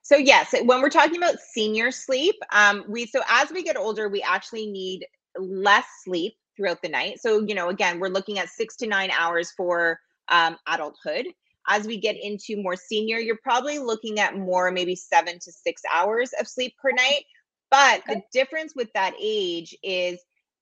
So 0.00 0.16
yes, 0.16 0.54
when 0.62 0.80
we're 0.80 0.88
talking 0.88 1.18
about 1.18 1.38
senior 1.38 1.90
sleep, 1.90 2.36
um, 2.52 2.84
we 2.88 3.04
so 3.04 3.20
as 3.28 3.50
we 3.50 3.62
get 3.62 3.76
older, 3.76 4.08
we 4.08 4.22
actually 4.22 4.70
need 4.70 5.04
less 5.36 5.84
sleep 6.02 6.34
throughout 6.58 6.82
the 6.82 6.88
night. 6.88 7.20
So, 7.20 7.40
you 7.46 7.54
know, 7.54 7.70
again, 7.70 8.00
we're 8.00 8.08
looking 8.08 8.38
at 8.38 8.50
six 8.50 8.76
to 8.76 8.86
nine 8.86 9.10
hours 9.10 9.52
for 9.56 9.98
um, 10.28 10.56
adulthood. 10.66 11.28
As 11.68 11.86
we 11.86 11.98
get 11.98 12.16
into 12.20 12.60
more 12.60 12.76
senior, 12.76 13.18
you're 13.18 13.38
probably 13.42 13.78
looking 13.78 14.18
at 14.18 14.36
more, 14.36 14.70
maybe 14.70 14.96
seven 14.96 15.38
to 15.38 15.52
six 15.52 15.82
hours 15.90 16.32
of 16.38 16.48
sleep 16.48 16.74
per 16.82 16.90
night. 16.90 17.24
But 17.70 18.02
the 18.06 18.22
difference 18.32 18.74
with 18.74 18.88
that 18.94 19.14
age 19.20 19.76
is 19.82 20.18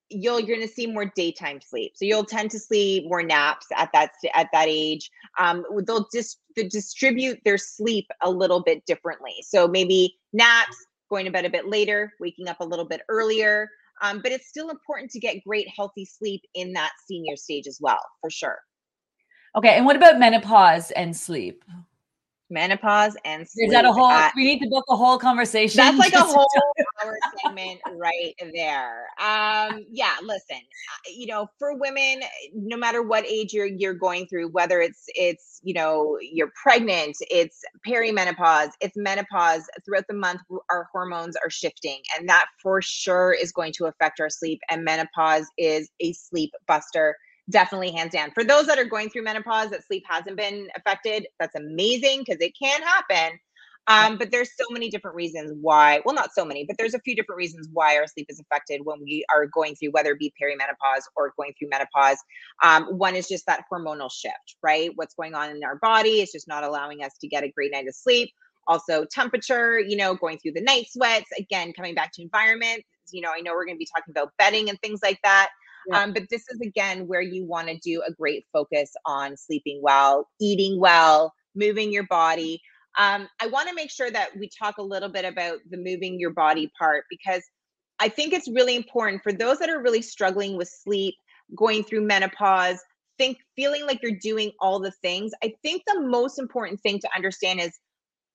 you'll 0.09 0.39
you're 0.39 0.57
going 0.57 0.67
to 0.67 0.73
see 0.73 0.87
more 0.87 1.11
daytime 1.17 1.61
sleep 1.61 1.93
so 1.97 2.05
you'll 2.05 2.25
tend 2.25 2.51
to 2.51 2.59
sleep 2.59 3.05
more 3.09 3.23
naps 3.23 3.67
at 3.77 3.91
that 3.93 4.13
at 4.35 4.49
that 4.53 4.67
age 4.69 5.11
um, 5.39 5.65
they'll 5.85 6.07
just 6.13 6.39
distribute 6.71 7.39
their 7.45 7.59
sleep 7.59 8.07
a 8.23 8.31
little 8.31 8.63
bit 8.63 8.85
differently 8.87 9.35
so 9.43 9.67
maybe 9.67 10.15
naps 10.33 10.77
going 11.11 11.25
to 11.25 11.31
bed 11.31 11.45
a 11.45 11.51
bit 11.51 11.69
later 11.69 12.13
waking 12.21 12.49
up 12.49 12.61
a 12.61 12.65
little 12.65 12.85
bit 12.85 13.01
earlier 13.09 13.69
um, 14.03 14.21
but 14.23 14.33
it's 14.33 14.49
still 14.49 14.71
important 14.71 15.11
to 15.11 15.19
get 15.19 15.43
great 15.45 15.69
healthy 15.77 16.05
sleep 16.05 16.43
in 16.55 16.73
that 16.73 16.93
senior 17.07 17.37
stage 17.37 17.67
as 17.67 17.79
well 17.81 18.01
for 18.21 18.31
sure 18.31 18.59
okay 19.57 19.77
and 19.77 19.87
what 19.87 19.97
about 19.97 20.19
menopause 20.19 20.91
and 20.93 21.17
sleep 21.17 21.65
menopause 22.51 23.17
and 23.25 23.49
sleep. 23.49 23.69
Is 23.69 23.73
that 23.73 23.85
a 23.85 23.93
whole? 23.93 24.07
Uh, 24.07 24.31
we 24.37 24.45
need 24.45 24.61
to 24.61 24.69
book 24.69 24.85
a 24.89 24.97
whole 24.97 25.19
conversation. 25.19 25.79
That's 25.79 25.99
like 25.99 26.13
a 26.15 26.21
whole 26.21 26.47
segment 27.43 27.81
right 27.97 28.35
there. 28.55 29.07
Um, 29.21 29.85
yeah, 29.91 30.15
listen, 30.23 30.57
uh, 30.57 31.11
you 31.15 31.27
know, 31.27 31.49
for 31.59 31.77
women, 31.77 32.21
no 32.55 32.77
matter 32.77 33.03
what 33.03 33.27
age 33.27 33.53
you're 33.53 33.67
you're 33.67 33.95
going 33.95 34.27
through, 34.27 34.49
whether 34.49 34.81
it's 34.81 35.05
it's 35.09 35.61
you 35.63 35.75
know 35.75 36.19
you're 36.21 36.51
pregnant, 36.63 37.17
it's 37.31 37.63
perimenopause, 37.87 38.71
it's 38.81 38.97
menopause. 38.97 39.63
Throughout 39.85 40.05
the 40.09 40.15
month, 40.15 40.41
our 40.71 40.89
hormones 40.93 41.37
are 41.37 41.51
shifting, 41.51 42.01
and 42.19 42.29
that 42.29 42.47
for 42.63 42.83
sure 42.83 43.33
is 43.33 43.53
going 43.53 43.73
to 43.75 43.87
affect 43.87 44.21
our 44.21 44.31
sleep. 44.31 44.61
And 44.71 44.85
menopause 44.85 45.47
is 45.59 45.91
a 46.01 46.13
sleep 46.13 46.53
buster 46.67 47.17
definitely 47.51 47.93
hands 47.93 48.13
down. 48.13 48.31
For 48.33 48.45
those 48.45 48.67
that 48.67 48.79
are 48.79 48.85
going 48.85 49.11
through 49.11 49.23
menopause 49.23 49.71
that 49.71 49.87
sleep 49.87 50.05
hasn't 50.09 50.37
been 50.37 50.69
affected, 50.77 51.27
that's 51.39 51.55
amazing 51.55 52.21
because 52.27 52.41
it 52.41 52.55
can 52.61 52.83
happen. 52.83 53.39
Um, 53.89 54.19
but 54.19 54.31
there's 54.33 54.51
so 54.57 54.65
many 54.71 54.91
different 54.91 55.15
reasons 55.15 55.53
why, 55.61 56.01
well, 56.05 56.15
not 56.15 56.35
so 56.35 56.45
many, 56.45 56.65
but 56.65 56.77
there's 56.77 56.95
a 56.95 57.01
few 57.01 57.15
different 57.15 57.37
reasons 57.37 57.69
why 57.73 57.97
our 57.97 58.07
sleep 58.07 58.27
is 58.29 58.41
affected 58.41 58.81
when 58.85 59.01
we 59.01 59.25
are 59.33 59.47
going 59.47 59.77
through, 59.77 59.91
whether 59.91 60.13
it 60.13 60.19
be 60.19 60.33
perimenopause 60.43 61.03
or 61.15 61.33
going 61.37 61.53
through 61.59 61.69
menopause. 61.69 62.19
Um, 62.65 62.85
one 62.99 63.15
is 63.15 63.29
just 63.29 63.47
that 63.47 63.65
hormonal 63.73 64.11
shift, 64.11 64.57
right? 64.63 64.91
What's 64.97 65.15
going 65.15 65.35
on 65.35 65.51
in 65.51 65.63
our 65.63 65.77
body 65.77 66.21
is 66.21 66.33
just 66.33 66.49
not 66.49 66.65
allowing 66.65 67.03
us 67.05 67.13
to 67.21 67.29
get 67.29 67.45
a 67.45 67.49
great 67.49 67.71
night 67.73 67.87
of 67.87 67.95
sleep. 67.95 68.31
Also, 68.69 69.05
temperature, 69.05 69.79
you 69.79 69.97
know, 69.97 70.15
going 70.15 70.39
through 70.39 70.53
the 70.53 70.63
night 70.63 70.87
sweats, 70.91 71.31
again, 71.39 71.73
coming 71.73 71.95
back 71.95 72.13
to 72.15 72.23
environment. 72.23 72.83
You 73.13 73.21
know, 73.21 73.31
I 73.33 73.41
know 73.41 73.53
we're 73.53 73.67
going 73.67 73.77
to 73.77 73.79
be 73.79 73.89
talking 73.95 74.11
about 74.11 74.33
bedding 74.39 74.69
and 74.69 74.81
things 74.81 74.99
like 75.03 75.21
that. 75.23 75.51
Yeah. 75.89 76.03
Um, 76.03 76.13
but 76.13 76.25
this 76.31 76.43
is 76.51 76.61
again 76.61 77.07
where 77.07 77.21
you 77.21 77.45
want 77.45 77.69
to 77.69 77.79
do 77.79 78.03
a 78.05 78.13
great 78.13 78.45
focus 78.53 78.91
on 79.05 79.37
sleeping 79.37 79.79
well, 79.81 80.29
eating 80.41 80.81
well, 80.81 81.33
moving 81.55 81.93
your 81.93 82.07
body. 82.09 82.61
Um, 82.97 83.29
I 83.41 83.47
want 83.49 83.69
to 83.69 83.75
make 83.75 83.91
sure 83.91 84.11
that 84.11 84.37
we 84.39 84.49
talk 84.49 84.79
a 84.79 84.83
little 84.83 85.09
bit 85.09 85.25
about 85.25 85.59
the 85.71 85.77
moving 85.77 86.19
your 86.19 86.31
body 86.31 86.71
part 86.79 87.05
because 87.11 87.43
I 87.99 88.09
think 88.09 88.33
it's 88.33 88.49
really 88.49 88.77
important 88.77 89.23
for 89.23 89.33
those 89.33 89.59
that 89.59 89.69
are 89.69 89.83
really 89.83 90.03
struggling 90.03 90.57
with 90.57 90.69
sleep, 90.69 91.15
going 91.55 91.85
through 91.85 92.03
menopause, 92.03 92.79
think 93.19 93.39
feeling 93.55 93.87
like 93.87 94.01
you're 94.03 94.19
doing 94.21 94.53
all 94.61 94.79
the 94.81 94.91
things. 95.03 95.33
I 95.43 95.55
think 95.63 95.83
the 95.87 96.01
most 96.01 96.39
important 96.39 96.81
thing 96.81 96.99
to 97.01 97.09
understand 97.15 97.61
is 97.61 97.79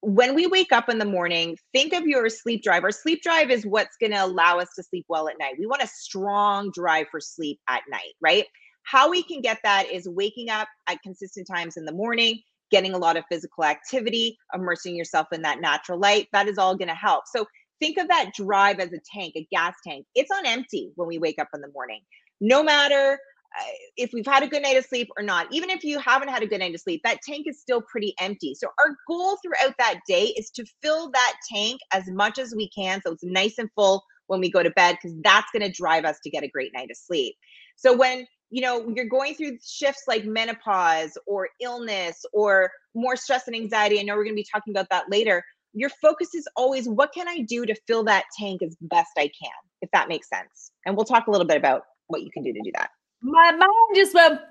when 0.01 0.33
we 0.33 0.47
wake 0.47 0.71
up 0.71 0.89
in 0.89 0.97
the 0.97 1.05
morning, 1.05 1.55
think 1.73 1.93
of 1.93 2.05
your 2.05 2.27
sleep 2.29 2.63
drive. 2.63 2.83
Our 2.83 2.91
sleep 2.91 3.21
drive 3.21 3.51
is 3.51 3.65
what's 3.65 3.97
going 3.97 4.11
to 4.11 4.25
allow 4.25 4.57
us 4.57 4.69
to 4.75 4.83
sleep 4.83 5.05
well 5.07 5.29
at 5.29 5.37
night. 5.39 5.55
We 5.59 5.67
want 5.67 5.83
a 5.83 5.87
strong 5.87 6.71
drive 6.73 7.07
for 7.11 7.19
sleep 7.19 7.59
at 7.69 7.83
night, 7.89 8.13
right? 8.19 8.45
How 8.83 9.11
we 9.11 9.21
can 9.21 9.41
get 9.41 9.59
that 9.63 9.91
is 9.91 10.09
waking 10.09 10.49
up 10.49 10.67
at 10.87 11.01
consistent 11.03 11.47
times 11.47 11.77
in 11.77 11.85
the 11.85 11.91
morning, 11.91 12.41
getting 12.71 12.93
a 12.93 12.97
lot 12.97 13.17
of 13.17 13.23
physical 13.29 13.63
activity, 13.63 14.37
immersing 14.53 14.95
yourself 14.95 15.27
in 15.31 15.41
that 15.43 15.61
natural 15.61 15.99
light. 15.99 16.27
That 16.33 16.47
is 16.47 16.57
all 16.57 16.75
going 16.75 16.87
to 16.87 16.95
help. 16.95 17.23
So 17.33 17.45
think 17.79 17.97
of 17.97 18.07
that 18.07 18.31
drive 18.35 18.79
as 18.79 18.93
a 18.93 18.99
tank, 19.13 19.33
a 19.35 19.47
gas 19.51 19.75
tank. 19.85 20.05
It's 20.15 20.31
on 20.31 20.45
empty 20.45 20.91
when 20.95 21.07
we 21.07 21.17
wake 21.17 21.39
up 21.39 21.49
in 21.53 21.61
the 21.61 21.71
morning. 21.73 22.01
No 22.39 22.63
matter 22.63 23.19
uh, 23.59 23.63
if 23.97 24.11
we've 24.13 24.25
had 24.25 24.43
a 24.43 24.47
good 24.47 24.61
night 24.61 24.77
of 24.77 24.85
sleep 24.85 25.09
or 25.17 25.23
not, 25.23 25.47
even 25.51 25.69
if 25.69 25.83
you 25.83 25.99
haven't 25.99 26.29
had 26.29 26.41
a 26.41 26.47
good 26.47 26.59
night 26.59 26.73
of 26.73 26.79
sleep, 26.79 27.01
that 27.03 27.19
tank 27.21 27.45
is 27.47 27.59
still 27.59 27.81
pretty 27.81 28.13
empty. 28.19 28.55
So, 28.55 28.67
our 28.79 28.95
goal 29.07 29.37
throughout 29.43 29.75
that 29.77 29.99
day 30.07 30.33
is 30.37 30.49
to 30.51 30.65
fill 30.81 31.11
that 31.11 31.33
tank 31.53 31.81
as 31.91 32.07
much 32.07 32.39
as 32.39 32.53
we 32.55 32.69
can 32.69 33.01
so 33.05 33.11
it's 33.11 33.23
nice 33.23 33.57
and 33.57 33.69
full 33.75 34.03
when 34.27 34.39
we 34.39 34.49
go 34.49 34.63
to 34.63 34.69
bed, 34.71 34.95
because 35.01 35.17
that's 35.21 35.51
going 35.51 35.69
to 35.69 35.71
drive 35.71 36.05
us 36.05 36.17
to 36.23 36.29
get 36.29 36.43
a 36.43 36.47
great 36.47 36.71
night 36.73 36.89
of 36.89 36.97
sleep. 36.97 37.35
So, 37.75 37.95
when 37.95 38.25
you 38.51 38.61
know 38.61 38.87
you're 38.95 39.05
going 39.05 39.33
through 39.33 39.57
shifts 39.65 40.03
like 40.07 40.25
menopause 40.25 41.17
or 41.25 41.49
illness 41.59 42.23
or 42.33 42.69
more 42.93 43.15
stress 43.15 43.47
and 43.47 43.55
anxiety, 43.55 43.99
I 43.99 44.03
know 44.03 44.15
we're 44.15 44.23
going 44.23 44.35
to 44.35 44.41
be 44.41 44.47
talking 44.51 44.73
about 44.73 44.89
that 44.91 45.09
later. 45.09 45.43
Your 45.73 45.89
focus 46.01 46.35
is 46.35 46.47
always 46.55 46.87
what 46.87 47.13
can 47.13 47.27
I 47.27 47.39
do 47.39 47.65
to 47.65 47.73
fill 47.87 48.03
that 48.03 48.25
tank 48.37 48.61
as 48.61 48.75
best 48.81 49.11
I 49.17 49.31
can, 49.41 49.51
if 49.81 49.89
that 49.93 50.09
makes 50.09 50.27
sense. 50.29 50.71
And 50.85 50.95
we'll 50.95 51.05
talk 51.05 51.27
a 51.27 51.31
little 51.31 51.47
bit 51.47 51.57
about 51.57 51.83
what 52.07 52.23
you 52.23 52.29
can 52.29 52.43
do 52.43 52.51
to 52.51 52.59
do 52.61 52.71
that 52.75 52.91
my 53.21 53.51
mind 53.51 53.95
just 53.95 54.13
went 54.13 54.41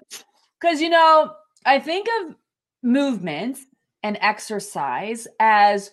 because 0.60 0.80
you 0.80 0.88
know 0.88 1.32
I 1.66 1.78
think 1.78 2.06
of 2.20 2.34
movement 2.82 3.58
and 4.02 4.16
exercise 4.20 5.26
as 5.38 5.90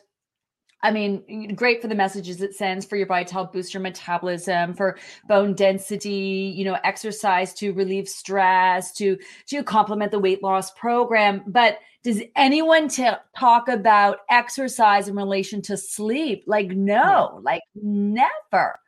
I 0.84 0.91
mean, 0.91 1.55
great 1.55 1.82
for 1.82 1.88
the 1.88 1.95
messages 1.95 2.41
it 2.41 2.53
sends 2.53 2.86
for 2.86 2.97
your 2.97 3.07
body 3.07 3.25
to 3.25 3.34
help 3.34 3.51
boost 3.51 3.73
your 3.73 3.82
metabolism, 3.82 4.75
for 4.75 4.97
bone 5.28 5.55
density, 5.55 6.53
you 6.55 6.63
know, 6.65 6.78
exercise 6.84 7.53
to 7.55 7.73
relieve 7.73 8.07
stress, 8.07 8.91
to 8.93 9.17
to 9.47 9.63
complement 9.63 10.11
the 10.11 10.19
weight 10.19 10.43
loss 10.43 10.71
program. 10.71 11.43
But 11.47 11.80
does 12.03 12.21
anyone 12.36 12.89
t- 12.89 13.09
talk 13.38 13.67
about 13.67 14.19
exercise 14.30 15.07
in 15.07 15.15
relation 15.15 15.61
to 15.63 15.78
sleep? 15.78 16.43
Like, 16.45 16.67
no, 16.67 17.41
like 17.43 17.63
never. 17.75 18.80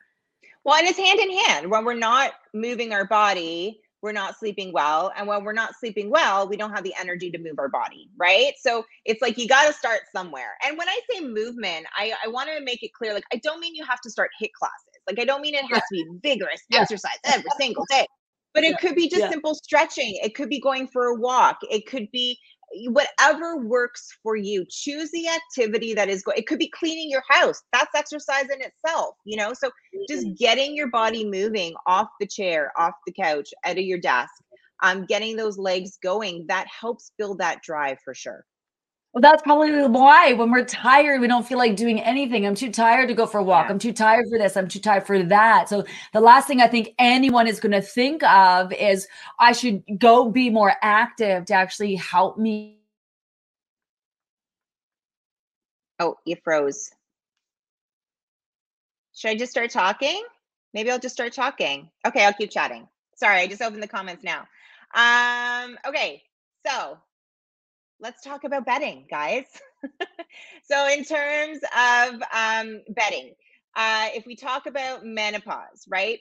Well, 0.62 0.78
and 0.78 0.86
it's 0.86 0.98
hand 0.98 1.18
in 1.18 1.36
hand. 1.38 1.70
When 1.70 1.84
we're 1.84 1.94
not 1.94 2.32
moving 2.54 2.92
our 2.92 3.06
body, 3.06 3.80
we're 4.02 4.12
not 4.12 4.38
sleeping 4.38 4.72
well. 4.72 5.12
And 5.16 5.26
when 5.26 5.44
we're 5.44 5.52
not 5.52 5.74
sleeping 5.78 6.10
well, 6.10 6.48
we 6.48 6.56
don't 6.56 6.72
have 6.72 6.84
the 6.84 6.94
energy 6.98 7.30
to 7.30 7.38
move 7.38 7.58
our 7.58 7.68
body, 7.68 8.08
right? 8.16 8.52
So 8.58 8.84
it's 9.04 9.20
like 9.20 9.38
you 9.38 9.46
got 9.46 9.66
to 9.66 9.72
start 9.72 10.00
somewhere. 10.14 10.56
And 10.66 10.78
when 10.78 10.88
I 10.88 10.98
say 11.10 11.20
movement, 11.20 11.86
I, 11.96 12.12
I 12.24 12.28
want 12.28 12.48
to 12.56 12.64
make 12.64 12.82
it 12.82 12.92
clear 12.92 13.12
like, 13.14 13.24
I 13.32 13.36
don't 13.36 13.60
mean 13.60 13.74
you 13.74 13.84
have 13.84 14.00
to 14.02 14.10
start 14.10 14.30
HIIT 14.42 14.52
classes. 14.58 15.00
Like, 15.06 15.18
I 15.18 15.24
don't 15.24 15.40
mean 15.40 15.54
it 15.54 15.64
has 15.70 15.80
to 15.80 15.84
be 15.92 16.06
vigorous 16.22 16.62
yeah. 16.70 16.80
exercise 16.80 17.18
every 17.24 17.50
single 17.58 17.84
day, 17.90 18.06
but 18.54 18.64
it 18.64 18.70
yeah. 18.70 18.76
could 18.76 18.94
be 18.94 19.08
just 19.08 19.22
yeah. 19.22 19.30
simple 19.30 19.54
stretching. 19.54 20.18
It 20.22 20.34
could 20.34 20.48
be 20.48 20.60
going 20.60 20.88
for 20.88 21.06
a 21.06 21.14
walk. 21.14 21.58
It 21.70 21.86
could 21.86 22.10
be 22.10 22.38
whatever 22.88 23.56
works 23.56 24.08
for 24.22 24.36
you. 24.36 24.64
Choose 24.68 25.10
the 25.10 25.28
activity 25.28 25.94
that 25.94 26.08
is 26.08 26.22
going 26.22 26.38
it 26.38 26.46
could 26.46 26.58
be 26.58 26.70
cleaning 26.70 27.10
your 27.10 27.22
house. 27.28 27.62
That's 27.72 27.94
exercise 27.94 28.44
in 28.44 28.60
itself 28.60 29.14
you 29.24 29.36
know? 29.36 29.52
So 29.54 29.70
just 30.08 30.26
mm-hmm. 30.26 30.34
getting 30.34 30.74
your 30.74 30.88
body 30.88 31.24
moving 31.24 31.74
off 31.86 32.08
the 32.18 32.26
chair 32.26 32.72
off 32.76 32.94
the 33.06 33.12
couch 33.12 33.50
out 33.64 33.78
of 33.78 33.84
your 33.84 33.98
desk 33.98 34.32
um 34.82 35.04
getting 35.06 35.36
those 35.36 35.58
legs 35.58 35.98
going 36.02 36.46
that 36.48 36.66
helps 36.68 37.12
build 37.18 37.38
that 37.38 37.62
drive 37.62 37.98
for 38.04 38.14
sure 38.14 38.44
well, 39.12 39.22
that's 39.22 39.42
probably 39.42 39.72
why 39.88 40.34
when 40.34 40.52
we're 40.52 40.64
tired, 40.64 41.20
we 41.20 41.26
don't 41.26 41.44
feel 41.46 41.58
like 41.58 41.74
doing 41.74 42.00
anything. 42.00 42.46
I'm 42.46 42.54
too 42.54 42.70
tired 42.70 43.08
to 43.08 43.14
go 43.14 43.26
for 43.26 43.38
a 43.38 43.42
walk. 43.42 43.66
Yeah. 43.66 43.72
I'm 43.72 43.78
too 43.80 43.92
tired 43.92 44.26
for 44.30 44.38
this. 44.38 44.56
I'm 44.56 44.68
too 44.68 44.78
tired 44.78 45.04
for 45.04 45.20
that. 45.24 45.68
So, 45.68 45.84
the 46.12 46.20
last 46.20 46.46
thing 46.46 46.60
I 46.60 46.68
think 46.68 46.94
anyone 46.96 47.48
is 47.48 47.58
going 47.58 47.72
to 47.72 47.82
think 47.82 48.22
of 48.22 48.72
is 48.72 49.08
I 49.40 49.50
should 49.50 49.82
go 49.98 50.30
be 50.30 50.48
more 50.48 50.74
active 50.80 51.46
to 51.46 51.54
actually 51.54 51.96
help 51.96 52.38
me. 52.38 52.78
Oh, 55.98 56.16
you 56.24 56.36
froze. 56.44 56.92
Should 59.12 59.32
I 59.32 59.34
just 59.34 59.50
start 59.50 59.70
talking? 59.70 60.24
Maybe 60.72 60.90
I'll 60.90 61.00
just 61.00 61.14
start 61.16 61.32
talking. 61.32 61.90
Okay, 62.06 62.24
I'll 62.24 62.32
keep 62.32 62.52
chatting. 62.52 62.86
Sorry, 63.16 63.40
I 63.40 63.48
just 63.48 63.60
opened 63.60 63.82
the 63.82 63.88
comments 63.88 64.22
now. 64.22 64.46
Um, 64.94 65.76
okay, 65.84 66.22
so 66.64 66.96
let's 68.00 68.22
talk 68.22 68.44
about 68.44 68.66
bedding, 68.66 69.06
guys. 69.10 69.44
so, 70.64 70.88
in 70.88 71.04
terms 71.04 71.58
of 71.76 72.14
um, 72.34 72.80
bedding, 72.90 73.32
uh, 73.76 74.08
if 74.14 74.26
we 74.26 74.36
talk 74.36 74.66
about 74.66 75.04
menopause, 75.04 75.86
right? 75.88 76.18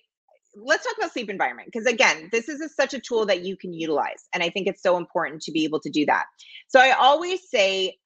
Let's 0.56 0.86
talk 0.86 0.98
about 0.98 1.14
sleep 1.14 1.30
environment 1.30 1.70
because, 1.72 1.88
again, 1.88 2.30
this 2.32 2.50
is 2.50 2.60
a, 2.60 2.70
such 2.70 2.94
a 2.94 3.00
tool 3.00 3.26
that 3.28 3.44
you 3.44 3.56
can 3.56 3.72
utilize. 3.72 4.28
And 4.34 4.42
I 4.42 4.50
think 4.50 4.68
it's 4.68 4.82
so 4.82 4.98
important 4.98 5.44
to 5.44 5.52
be 5.52 5.64
able 5.64 5.80
to 5.82 5.90
do 5.90 6.06
that. 6.08 6.26
So, 6.68 6.80
I 6.80 6.92
always 6.92 7.50
say 7.50 7.98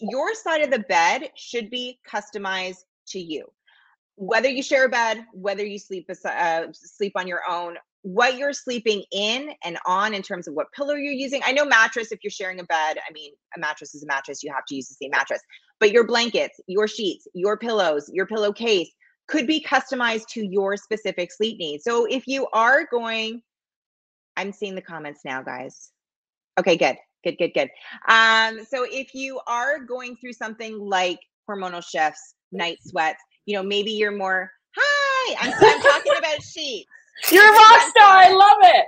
your 0.00 0.34
side 0.34 0.62
of 0.62 0.70
the 0.70 0.80
bed 0.80 1.30
should 1.36 1.70
be 1.70 1.98
customized 2.08 2.84
to 3.08 3.18
you. 3.18 3.46
Whether 4.16 4.48
you 4.48 4.62
share 4.62 4.84
a 4.84 4.88
bed, 4.88 5.24
whether 5.32 5.64
you 5.64 5.78
sleep 5.78 6.08
uh, 6.24 6.62
sleep 6.72 7.12
on 7.16 7.26
your 7.26 7.40
own, 7.48 7.76
what 8.04 8.36
you're 8.36 8.52
sleeping 8.52 9.02
in 9.12 9.48
and 9.64 9.78
on 9.86 10.12
in 10.12 10.20
terms 10.20 10.46
of 10.46 10.52
what 10.52 10.70
pillow 10.76 10.92
you're 10.92 11.10
using. 11.10 11.40
I 11.42 11.52
know 11.52 11.64
mattress, 11.64 12.12
if 12.12 12.18
you're 12.22 12.30
sharing 12.30 12.60
a 12.60 12.64
bed, 12.64 12.98
I 12.98 13.10
mean, 13.14 13.32
a 13.56 13.58
mattress 13.58 13.94
is 13.94 14.02
a 14.02 14.06
mattress, 14.06 14.42
you 14.42 14.52
have 14.52 14.66
to 14.66 14.74
use 14.74 14.88
the 14.88 14.94
same 15.00 15.10
mattress. 15.10 15.40
But 15.80 15.90
your 15.90 16.06
blankets, 16.06 16.60
your 16.66 16.86
sheets, 16.86 17.26
your 17.32 17.56
pillows, 17.56 18.10
your 18.12 18.26
pillowcase 18.26 18.90
could 19.26 19.46
be 19.46 19.64
customized 19.66 20.26
to 20.34 20.44
your 20.44 20.76
specific 20.76 21.32
sleep 21.32 21.58
needs. 21.58 21.82
So 21.82 22.04
if 22.04 22.26
you 22.26 22.46
are 22.52 22.86
going, 22.90 23.40
I'm 24.36 24.52
seeing 24.52 24.74
the 24.74 24.82
comments 24.82 25.20
now, 25.24 25.42
guys. 25.42 25.90
Okay, 26.60 26.76
good, 26.76 26.98
good, 27.24 27.38
good, 27.38 27.54
good. 27.54 27.70
Um, 28.06 28.66
so 28.66 28.84
if 28.86 29.14
you 29.14 29.40
are 29.46 29.78
going 29.78 30.16
through 30.16 30.34
something 30.34 30.78
like 30.78 31.20
hormonal 31.48 31.82
shifts, 31.82 32.34
night 32.52 32.80
sweats, 32.84 33.22
you 33.46 33.56
know, 33.56 33.62
maybe 33.62 33.92
you're 33.92 34.12
more, 34.12 34.50
hi, 34.76 35.36
I'm, 35.40 35.54
I'm 35.54 35.80
talking 35.80 36.12
about 36.18 36.42
sheets. 36.42 36.86
You're 37.30 37.48
a 37.48 37.52
rock 37.52 37.80
star. 37.88 38.16
I 38.16 38.32
love 38.32 38.58
it. 38.62 38.86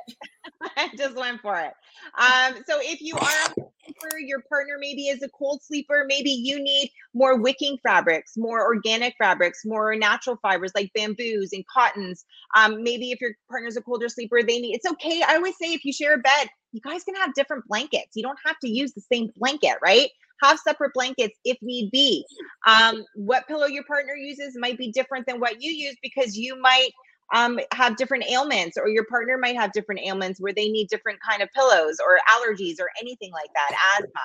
I 0.77 0.91
just 0.97 1.17
went 1.17 1.41
for 1.41 1.59
it. 1.59 1.73
Um, 2.19 2.63
so 2.67 2.79
if 2.81 3.01
you 3.01 3.17
are 3.17 3.55
sleeper, 3.85 4.19
your 4.19 4.41
partner 4.49 4.77
maybe 4.79 5.09
is 5.09 5.23
a 5.23 5.29
cold 5.29 5.63
sleeper, 5.63 6.05
maybe 6.07 6.31
you 6.31 6.63
need 6.63 6.91
more 7.15 7.41
wicking 7.41 7.79
fabrics, 7.83 8.37
more 8.37 8.65
organic 8.65 9.15
fabrics, 9.19 9.65
more 9.65 9.95
natural 9.97 10.39
fibers 10.43 10.73
like 10.75 10.91
bamboos 10.95 11.53
and 11.53 11.65
cottons. 11.67 12.25
Um, 12.57 12.83
maybe 12.83 13.11
if 13.11 13.21
your 13.21 13.33
partner's 13.49 13.77
a 13.77 13.83
colder 13.83 14.09
sleeper, 14.09 14.43
they 14.43 14.61
need 14.61 14.75
it's 14.75 14.87
okay. 14.87 15.23
I 15.27 15.37
always 15.37 15.55
say 15.61 15.73
if 15.73 15.85
you 15.85 15.93
share 15.93 16.15
a 16.15 16.19
bed, 16.19 16.49
you 16.73 16.81
guys 16.81 17.05
can 17.05 17.15
have 17.17 17.35
different 17.35 17.65
blankets. 17.69 18.11
You 18.15 18.23
don't 18.23 18.39
have 18.45 18.59
to 18.61 18.69
use 18.69 18.93
the 18.93 19.01
same 19.01 19.31
blanket, 19.37 19.77
right? 19.83 20.11
Have 20.43 20.59
separate 20.59 20.93
blankets 20.93 21.39
if 21.45 21.57
need 21.63 21.91
be. 21.91 22.25
Um, 22.67 23.05
what 23.15 23.49
pillow 23.49 23.67
your 23.67 23.85
partner 23.85 24.15
uses 24.15 24.55
might 24.59 24.77
be 24.77 24.93
different 24.93 25.27
than 25.27 25.41
what 25.41 25.63
you 25.63 25.71
use 25.71 25.97
because 26.03 26.37
you 26.37 26.61
might 26.61 26.91
um, 27.35 27.59
have 27.73 27.97
different 27.97 28.25
ailments 28.31 28.77
or 28.77 28.89
your 28.89 29.05
partner 29.05 29.37
might 29.37 29.57
have 29.57 29.73
different 29.73 30.01
ailments 30.05 30.41
where 30.41 30.53
they 30.53 30.69
need 30.69 30.89
different 30.89 31.19
kind 31.21 31.43
of 31.43 31.49
pillows 31.53 31.99
or 32.05 32.19
allergies 32.31 32.77
or 32.81 32.89
anything 33.01 33.33
like 33.33 33.51
that 33.55 33.99
asthma 33.99 34.21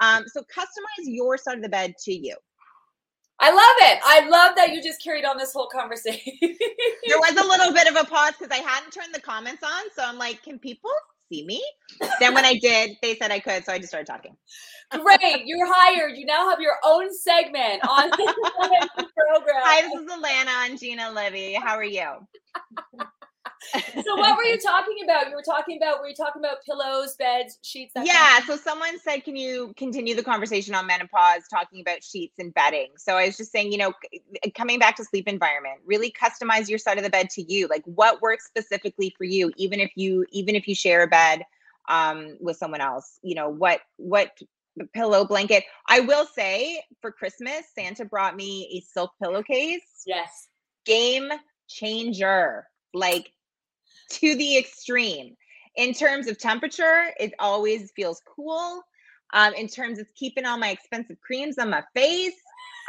um, 0.00 0.24
so 0.26 0.40
customize 0.42 1.04
your 1.04 1.36
side 1.36 1.56
of 1.56 1.62
the 1.62 1.68
bed 1.68 1.94
to 2.02 2.12
you 2.12 2.34
I 3.42 3.50
love 3.50 3.90
it. 3.90 4.00
I 4.04 4.28
love 4.28 4.54
that 4.56 4.74
you 4.74 4.82
just 4.82 5.02
carried 5.02 5.24
on 5.24 5.38
this 5.38 5.54
whole 5.54 5.66
conversation. 5.66 6.34
there 6.42 7.18
was 7.18 7.36
a 7.38 7.48
little 7.48 7.72
bit 7.74 7.88
of 7.88 7.96
a 7.96 8.04
pause 8.04 8.34
because 8.38 8.50
I 8.50 8.62
hadn't 8.62 8.92
turned 8.92 9.14
the 9.14 9.20
comments 9.20 9.62
on. 9.62 9.82
So 9.96 10.02
I'm 10.04 10.18
like, 10.18 10.42
can 10.42 10.58
people 10.58 10.90
see 11.30 11.44
me? 11.44 11.62
Then 12.18 12.34
when 12.34 12.44
I 12.44 12.58
did, 12.58 12.96
they 13.02 13.16
said 13.16 13.30
I 13.30 13.38
could. 13.38 13.64
So 13.64 13.72
I 13.72 13.78
just 13.78 13.88
started 13.88 14.06
talking. 14.06 14.36
Great. 14.90 15.46
You're 15.46 15.72
hired. 15.72 16.16
You 16.16 16.26
now 16.26 16.48
have 16.50 16.60
your 16.60 16.76
own 16.84 17.12
segment 17.14 17.80
on 17.88 18.10
the 18.10 18.34
program. 18.96 19.62
Hi, 19.62 19.82
this 19.82 19.92
is 19.94 20.10
Alanna 20.10 20.68
and 20.68 20.78
Gina 20.78 21.12
Livy. 21.12 21.54
How 21.54 21.76
are 21.76 21.84
you? 21.84 22.26
so 23.74 24.16
what 24.16 24.36
were 24.36 24.44
you 24.44 24.58
talking 24.58 24.96
about? 25.04 25.28
You 25.28 25.34
were 25.34 25.42
talking 25.42 25.76
about 25.76 26.00
were 26.00 26.08
you 26.08 26.14
talking 26.14 26.40
about 26.40 26.58
pillows, 26.64 27.14
beds, 27.16 27.58
sheets? 27.62 27.92
yeah. 27.96 28.38
Kind 28.38 28.42
of 28.42 28.44
so 28.46 28.56
someone 28.56 28.98
said, 29.00 29.24
can 29.24 29.36
you 29.36 29.72
continue 29.76 30.14
the 30.14 30.22
conversation 30.22 30.74
on 30.74 30.86
menopause, 30.86 31.42
talking 31.50 31.80
about 31.80 32.02
sheets 32.02 32.38
and 32.38 32.52
bedding? 32.54 32.88
So 32.96 33.16
I 33.16 33.26
was 33.26 33.36
just 33.36 33.52
saying, 33.52 33.72
you 33.72 33.78
know, 33.78 33.92
coming 34.54 34.78
back 34.78 34.96
to 34.96 35.04
sleep 35.04 35.28
environment, 35.28 35.80
really 35.84 36.12
customize 36.12 36.68
your 36.68 36.78
side 36.78 36.98
of 36.98 37.04
the 37.04 37.10
bed 37.10 37.30
to 37.30 37.42
you. 37.42 37.66
Like 37.68 37.82
what 37.84 38.22
works 38.22 38.46
specifically 38.46 39.14
for 39.16 39.24
you, 39.24 39.52
even 39.56 39.80
if 39.80 39.90
you 39.94 40.24
even 40.30 40.56
if 40.56 40.66
you 40.66 40.74
share 40.74 41.02
a 41.02 41.06
bed 41.06 41.44
um, 41.88 42.36
with 42.40 42.56
someone 42.56 42.80
else. 42.80 43.18
You 43.22 43.34
know 43.34 43.48
what 43.48 43.80
what 43.96 44.38
pillow 44.94 45.24
blanket. 45.24 45.64
I 45.88 46.00
will 46.00 46.26
say 46.26 46.82
for 47.00 47.12
Christmas, 47.12 47.64
Santa 47.74 48.04
brought 48.04 48.36
me 48.36 48.70
a 48.78 48.92
silk 48.92 49.12
pillowcase. 49.22 49.82
Yes. 50.06 50.48
Game 50.84 51.30
changer. 51.68 52.66
Like 52.94 53.32
to 54.10 54.34
the 54.34 54.58
extreme. 54.58 55.36
In 55.76 55.94
terms 55.94 56.26
of 56.26 56.38
temperature, 56.38 57.12
it 57.18 57.32
always 57.38 57.92
feels 57.92 58.20
cool. 58.26 58.82
Um, 59.32 59.54
in 59.54 59.68
terms 59.68 59.98
of 59.98 60.06
keeping 60.14 60.44
all 60.44 60.58
my 60.58 60.70
expensive 60.70 61.20
creams 61.20 61.58
on 61.58 61.70
my 61.70 61.84
face, 61.94 62.34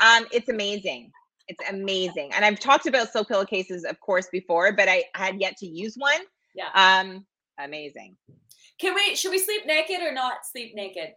um, 0.01 0.25
it's 0.31 0.49
amazing. 0.49 1.11
It's 1.47 1.61
amazing. 1.69 2.31
And 2.33 2.43
I've 2.43 2.59
talked 2.59 2.87
about 2.87 3.11
silk 3.11 3.27
pillowcases, 3.27 3.83
of 3.83 3.99
course, 3.99 4.27
before, 4.31 4.71
but 4.71 4.87
I 4.87 5.03
had 5.13 5.39
yet 5.39 5.57
to 5.57 5.67
use 5.67 5.95
one. 5.95 6.21
Yeah. 6.55 6.69
Um, 6.73 7.25
amazing. 7.59 8.17
Can 8.79 8.95
we 8.95 9.15
should 9.15 9.31
we 9.31 9.37
sleep 9.37 9.65
naked 9.65 10.01
or 10.01 10.11
not 10.11 10.45
sleep 10.45 10.73
naked? 10.75 11.11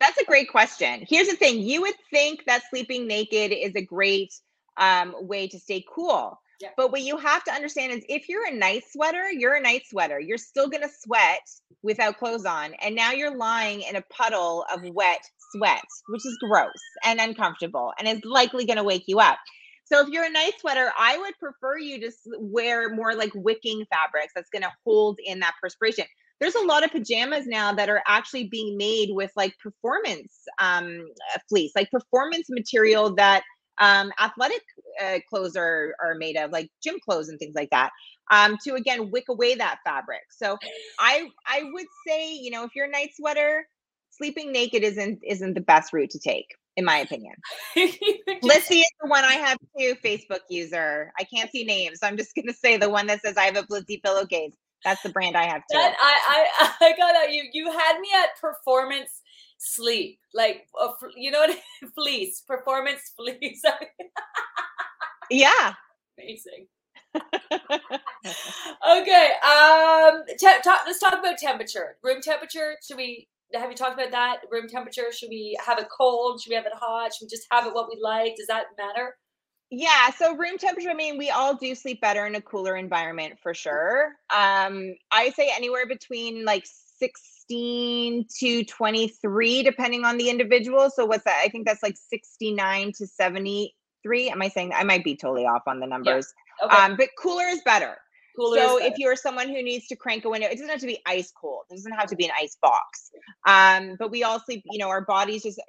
That's 0.00 0.18
a 0.18 0.24
great 0.24 0.48
question. 0.48 1.04
Here's 1.06 1.28
the 1.28 1.36
thing: 1.36 1.60
you 1.60 1.82
would 1.82 1.96
think 2.10 2.44
that 2.46 2.62
sleeping 2.70 3.06
naked 3.06 3.52
is 3.52 3.74
a 3.74 3.84
great 3.84 4.32
um, 4.78 5.14
way 5.20 5.48
to 5.48 5.58
stay 5.58 5.84
cool. 5.92 6.40
Yeah. 6.60 6.70
But 6.76 6.90
what 6.90 7.02
you 7.02 7.16
have 7.18 7.44
to 7.44 7.52
understand 7.52 7.92
is 7.92 8.04
if 8.08 8.28
you're 8.28 8.46
a 8.46 8.54
night 8.54 8.82
sweater, 8.90 9.30
you're 9.30 9.54
a 9.54 9.60
night 9.60 9.82
sweater. 9.88 10.18
You're 10.18 10.38
still 10.38 10.68
going 10.68 10.82
to 10.82 10.88
sweat 10.88 11.40
without 11.82 12.18
clothes 12.18 12.44
on. 12.44 12.74
And 12.82 12.96
now 12.96 13.12
you're 13.12 13.36
lying 13.36 13.82
in 13.82 13.96
a 13.96 14.02
puddle 14.10 14.64
of 14.72 14.80
wet 14.92 15.20
sweat, 15.52 15.84
which 16.08 16.26
is 16.26 16.36
gross 16.48 16.72
and 17.04 17.20
uncomfortable 17.20 17.92
and 17.98 18.08
is 18.08 18.24
likely 18.24 18.64
going 18.64 18.76
to 18.76 18.84
wake 18.84 19.04
you 19.06 19.20
up. 19.20 19.38
So 19.84 20.00
if 20.00 20.08
you're 20.08 20.24
a 20.24 20.30
night 20.30 20.52
sweater, 20.60 20.90
I 20.98 21.16
would 21.16 21.34
prefer 21.38 21.78
you 21.78 22.00
to 22.00 22.10
wear 22.38 22.94
more 22.94 23.14
like 23.14 23.32
wicking 23.34 23.86
fabrics 23.90 24.32
that's 24.34 24.50
going 24.50 24.62
to 24.62 24.72
hold 24.84 25.18
in 25.24 25.38
that 25.40 25.54
perspiration. 25.62 26.04
There's 26.40 26.56
a 26.56 26.64
lot 26.64 26.84
of 26.84 26.90
pajamas 26.90 27.46
now 27.46 27.72
that 27.72 27.88
are 27.88 28.02
actually 28.06 28.48
being 28.48 28.76
made 28.76 29.08
with 29.12 29.32
like 29.34 29.54
performance 29.62 30.32
um, 30.60 31.06
fleece, 31.48 31.72
like 31.74 31.90
performance 31.90 32.46
material 32.50 33.14
that 33.14 33.42
um, 33.80 34.12
athletic 34.20 34.62
uh, 35.02 35.18
clothes 35.28 35.56
are, 35.56 35.94
are 36.02 36.14
made 36.14 36.36
of, 36.36 36.50
like 36.50 36.70
gym 36.82 36.96
clothes 37.04 37.28
and 37.28 37.38
things 37.38 37.54
like 37.54 37.70
that, 37.70 37.90
um, 38.30 38.56
to 38.64 38.74
again 38.74 39.10
wick 39.10 39.24
away 39.28 39.54
that 39.54 39.78
fabric. 39.84 40.22
So 40.30 40.58
I 40.98 41.28
I 41.46 41.62
would 41.72 41.86
say, 42.06 42.34
you 42.34 42.50
know, 42.50 42.64
if 42.64 42.70
you're 42.74 42.86
a 42.86 42.90
night 42.90 43.10
sweater, 43.16 43.66
sleeping 44.10 44.52
naked 44.52 44.82
isn't 44.82 45.20
isn't 45.26 45.54
the 45.54 45.60
best 45.60 45.92
route 45.92 46.10
to 46.10 46.18
take, 46.18 46.54
in 46.76 46.84
my 46.84 46.98
opinion. 46.98 47.34
Blissy 47.76 48.80
is 48.80 48.92
the 49.00 49.08
one 49.08 49.24
I 49.24 49.34
have 49.34 49.58
too, 49.78 49.94
Facebook 50.04 50.40
user. 50.50 51.12
I 51.18 51.24
can't 51.24 51.50
see 51.50 51.64
names, 51.64 52.00
so 52.00 52.06
I'm 52.06 52.16
just 52.16 52.34
gonna 52.34 52.54
say 52.54 52.76
the 52.76 52.90
one 52.90 53.06
that 53.06 53.22
says 53.22 53.36
I 53.36 53.44
have 53.44 53.56
a 53.56 53.62
Blissy 53.62 54.02
pillowcase. 54.02 54.54
That's 54.84 55.02
the 55.02 55.08
brand 55.08 55.36
I 55.36 55.44
have 55.44 55.62
too. 55.70 55.78
That, 55.78 55.94
I, 56.00 56.46
I 56.60 56.72
I 56.86 56.96
got 56.96 57.12
that. 57.12 57.32
You 57.32 57.44
you 57.52 57.70
had 57.70 57.98
me 58.00 58.08
at 58.22 58.40
performance 58.40 59.22
sleep, 59.58 60.20
like 60.34 60.66
uh, 60.80 60.88
you 61.16 61.30
know, 61.30 61.46
fleece, 61.94 62.42
performance 62.46 63.12
fleece. 63.16 63.62
yeah, 65.30 65.74
amazing. 66.18 66.66
okay, 68.88 69.32
um, 69.42 70.22
te- 70.38 70.62
talk, 70.62 70.80
let's 70.86 70.98
talk 71.00 71.18
about 71.18 71.38
temperature. 71.38 71.96
Room 72.02 72.20
temperature. 72.20 72.76
Should 72.86 72.96
we? 72.96 73.28
Have 73.54 73.70
you 73.70 73.76
talked 73.76 73.98
about 73.98 74.10
that? 74.10 74.40
Room 74.50 74.68
temperature. 74.68 75.10
Should 75.10 75.30
we 75.30 75.58
have 75.64 75.78
it 75.78 75.88
cold? 75.96 76.40
Should 76.40 76.50
we 76.50 76.56
have 76.56 76.66
it 76.66 76.72
hot? 76.74 77.14
Should 77.14 77.26
we 77.26 77.28
just 77.28 77.46
have 77.50 77.66
it 77.66 77.74
what 77.74 77.88
we 77.88 77.98
like? 78.00 78.36
Does 78.36 78.46
that 78.48 78.66
matter? 78.76 79.16
Yeah, 79.70 80.10
so 80.16 80.34
room 80.34 80.56
temperature, 80.56 80.90
I 80.90 80.94
mean, 80.94 81.18
we 81.18 81.28
all 81.28 81.54
do 81.54 81.74
sleep 81.74 82.00
better 82.00 82.26
in 82.26 82.34
a 82.34 82.40
cooler 82.40 82.76
environment 82.76 83.38
for 83.42 83.52
sure. 83.52 84.14
Um, 84.34 84.94
I 85.10 85.30
say 85.36 85.50
anywhere 85.54 85.86
between 85.86 86.46
like 86.46 86.66
16 87.48 88.26
to 88.40 88.64
23, 88.64 89.62
depending 89.62 90.04
on 90.04 90.18
the 90.18 90.28
individual. 90.28 90.90
So 90.90 91.06
what's 91.06 91.24
that? 91.24 91.40
I 91.42 91.48
think 91.48 91.66
that's 91.66 91.82
like 91.82 91.96
69 91.96 92.92
to 92.98 93.06
73. 93.06 94.30
Am 94.30 94.42
I 94.42 94.48
saying 94.48 94.72
I 94.74 94.84
might 94.84 95.04
be 95.04 95.16
totally 95.16 95.46
off 95.46 95.62
on 95.66 95.80
the 95.80 95.86
numbers? 95.86 96.32
Yeah. 96.60 96.66
Okay. 96.66 96.76
Um, 96.76 96.96
but 96.96 97.08
cooler 97.18 97.44
is 97.44 97.60
better. 97.64 97.96
Cooler 98.36 98.58
so 98.58 98.76
is 98.76 98.80
better. 98.80 98.92
if 98.92 98.98
you're 98.98 99.16
someone 99.16 99.48
who 99.48 99.62
needs 99.62 99.86
to 99.88 99.96
crank 99.96 100.24
a 100.24 100.28
window, 100.28 100.46
it 100.46 100.52
doesn't 100.52 100.68
have 100.68 100.80
to 100.80 100.86
be 100.86 101.00
ice 101.06 101.32
cold. 101.40 101.64
It 101.70 101.74
doesn't 101.74 101.92
have 101.92 102.08
to 102.08 102.16
be 102.16 102.24
an 102.24 102.32
ice 102.38 102.56
box. 102.60 103.10
Um, 103.46 103.96
but 103.98 104.10
we 104.10 104.24
all 104.24 104.40
sleep, 104.40 104.62
you 104.70 104.78
know, 104.78 104.88
our 104.88 105.04
bodies 105.04 105.42
just 105.42 105.60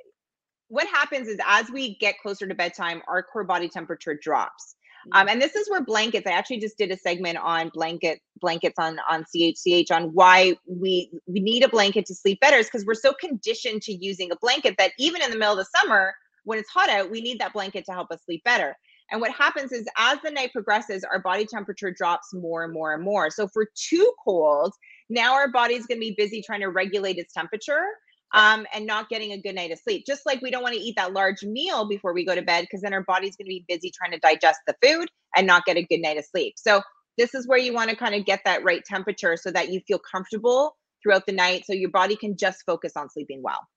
what 0.70 0.88
happens 0.88 1.28
is 1.28 1.38
as 1.46 1.70
we 1.70 1.98
get 1.98 2.20
closer 2.22 2.48
to 2.48 2.56
bedtime, 2.56 3.02
our 3.08 3.24
core 3.24 3.44
body 3.44 3.68
temperature 3.68 4.14
drops. 4.14 4.76
Um, 5.14 5.28
mm. 5.28 5.32
and 5.32 5.42
this 5.42 5.56
is 5.56 5.70
where 5.70 5.84
blankets. 5.84 6.28
I 6.28 6.32
actually 6.32 6.60
just 6.60 6.78
did 6.78 6.92
a 6.92 6.98
segment 6.98 7.38
on 7.38 7.70
blanket 7.74 8.20
blankets 8.42 8.76
on 8.78 9.00
on 9.10 9.26
CHCH 9.36 9.92
on 9.92 10.14
why 10.14 10.56
we 10.68 11.12
we 11.28 11.40
need 11.40 11.64
a 11.64 11.70
blanket 11.70 12.06
to 12.08 12.16
sleep 12.16 12.40
better. 12.40 12.58
Is 12.58 12.68
because 12.68 12.86
we're 12.86 12.96
so 12.96 13.14
conditioned 13.20 13.82
to 13.84 13.94
using 13.94 14.32
a 14.32 14.36
blanket 14.38 14.76
that 14.78 14.92
even 14.98 15.22
in 15.22 15.32
the 15.32 15.38
middle 15.38 15.54
of 15.54 15.60
the 15.60 15.80
summer 15.80 16.14
when 16.44 16.58
it's 16.58 16.70
hot 16.70 16.90
out, 16.90 17.12
we 17.12 17.22
need 17.22 17.40
that 17.40 17.54
blanket 17.54 17.86
to 17.86 17.92
help 17.92 18.10
us 18.12 18.24
sleep 18.26 18.44
better. 18.44 18.76
And 19.12 19.22
what 19.22 19.32
happens 19.32 19.72
is 19.72 19.88
as 19.98 20.20
the 20.24 20.32
night 20.32 20.52
progresses, 20.54 21.04
our 21.04 21.20
body 21.20 21.46
temperature 21.46 21.92
drops 21.92 22.34
more 22.34 22.64
and 22.64 22.74
more 22.74 22.94
and 22.94 23.04
more. 23.04 23.30
So 23.30 23.44
if 23.46 23.52
we're 23.56 23.68
too 23.76 24.12
cold, 24.24 24.74
now 25.10 25.34
our 25.34 25.48
body's 25.48 25.86
going 25.86 25.98
to 25.98 26.08
be 26.08 26.16
busy 26.18 26.42
trying 26.42 26.62
to 26.62 26.70
regulate 26.70 27.18
its 27.18 27.34
temperature 27.34 27.86
um, 28.34 28.66
and 28.74 28.86
not 28.86 29.10
getting 29.10 29.32
a 29.32 29.42
good 29.42 29.56
night 29.56 29.72
of 29.72 29.80
sleep. 29.80 30.06
Just 30.06 30.26
like 30.26 30.42
we 30.42 30.52
don't 30.52 30.64
want 30.64 30.76
to 30.76 30.82
eat 30.82 30.96
that 30.98 31.14
large 31.14 31.44
meal 31.44 31.88
before 31.88 32.14
we 32.14 32.26
go 32.26 32.36
to 32.36 32.42
bed 32.42 32.62
because 32.62 32.82
then 32.82 32.94
our 32.94 33.04
body's 33.04 33.36
going 33.36 33.46
to 33.46 33.50
be 33.50 33.66
busy 33.68 33.92
trying 33.92 34.12
to 34.12 34.20
digest 34.20 34.60
the 34.68 34.76
food 34.84 35.10
and 35.36 35.48
not 35.48 35.66
get 35.66 35.78
a 35.78 35.84
good 35.84 36.02
night 36.02 36.18
of 36.18 36.26
sleep. 36.26 36.56
So 36.58 36.82
this 37.18 37.34
is 37.34 37.48
where 37.48 37.58
you 37.58 37.74
want 37.74 37.90
to 37.90 37.96
kind 37.96 38.16
of 38.16 38.26
get 38.26 38.42
that 38.46 38.64
right 38.64 38.84
temperature 38.86 39.36
so 39.36 39.52
that 39.52 39.72
you 39.72 39.82
feel 39.88 40.00
comfortable 40.00 40.76
throughout 41.02 41.26
the 41.26 41.32
night 41.32 41.66
so 41.66 41.74
your 41.74 41.90
body 41.90 42.16
can 42.16 42.38
just 42.38 42.64
focus 42.66 42.94
on 42.96 43.10
sleeping 43.10 43.42
well. 43.44 43.68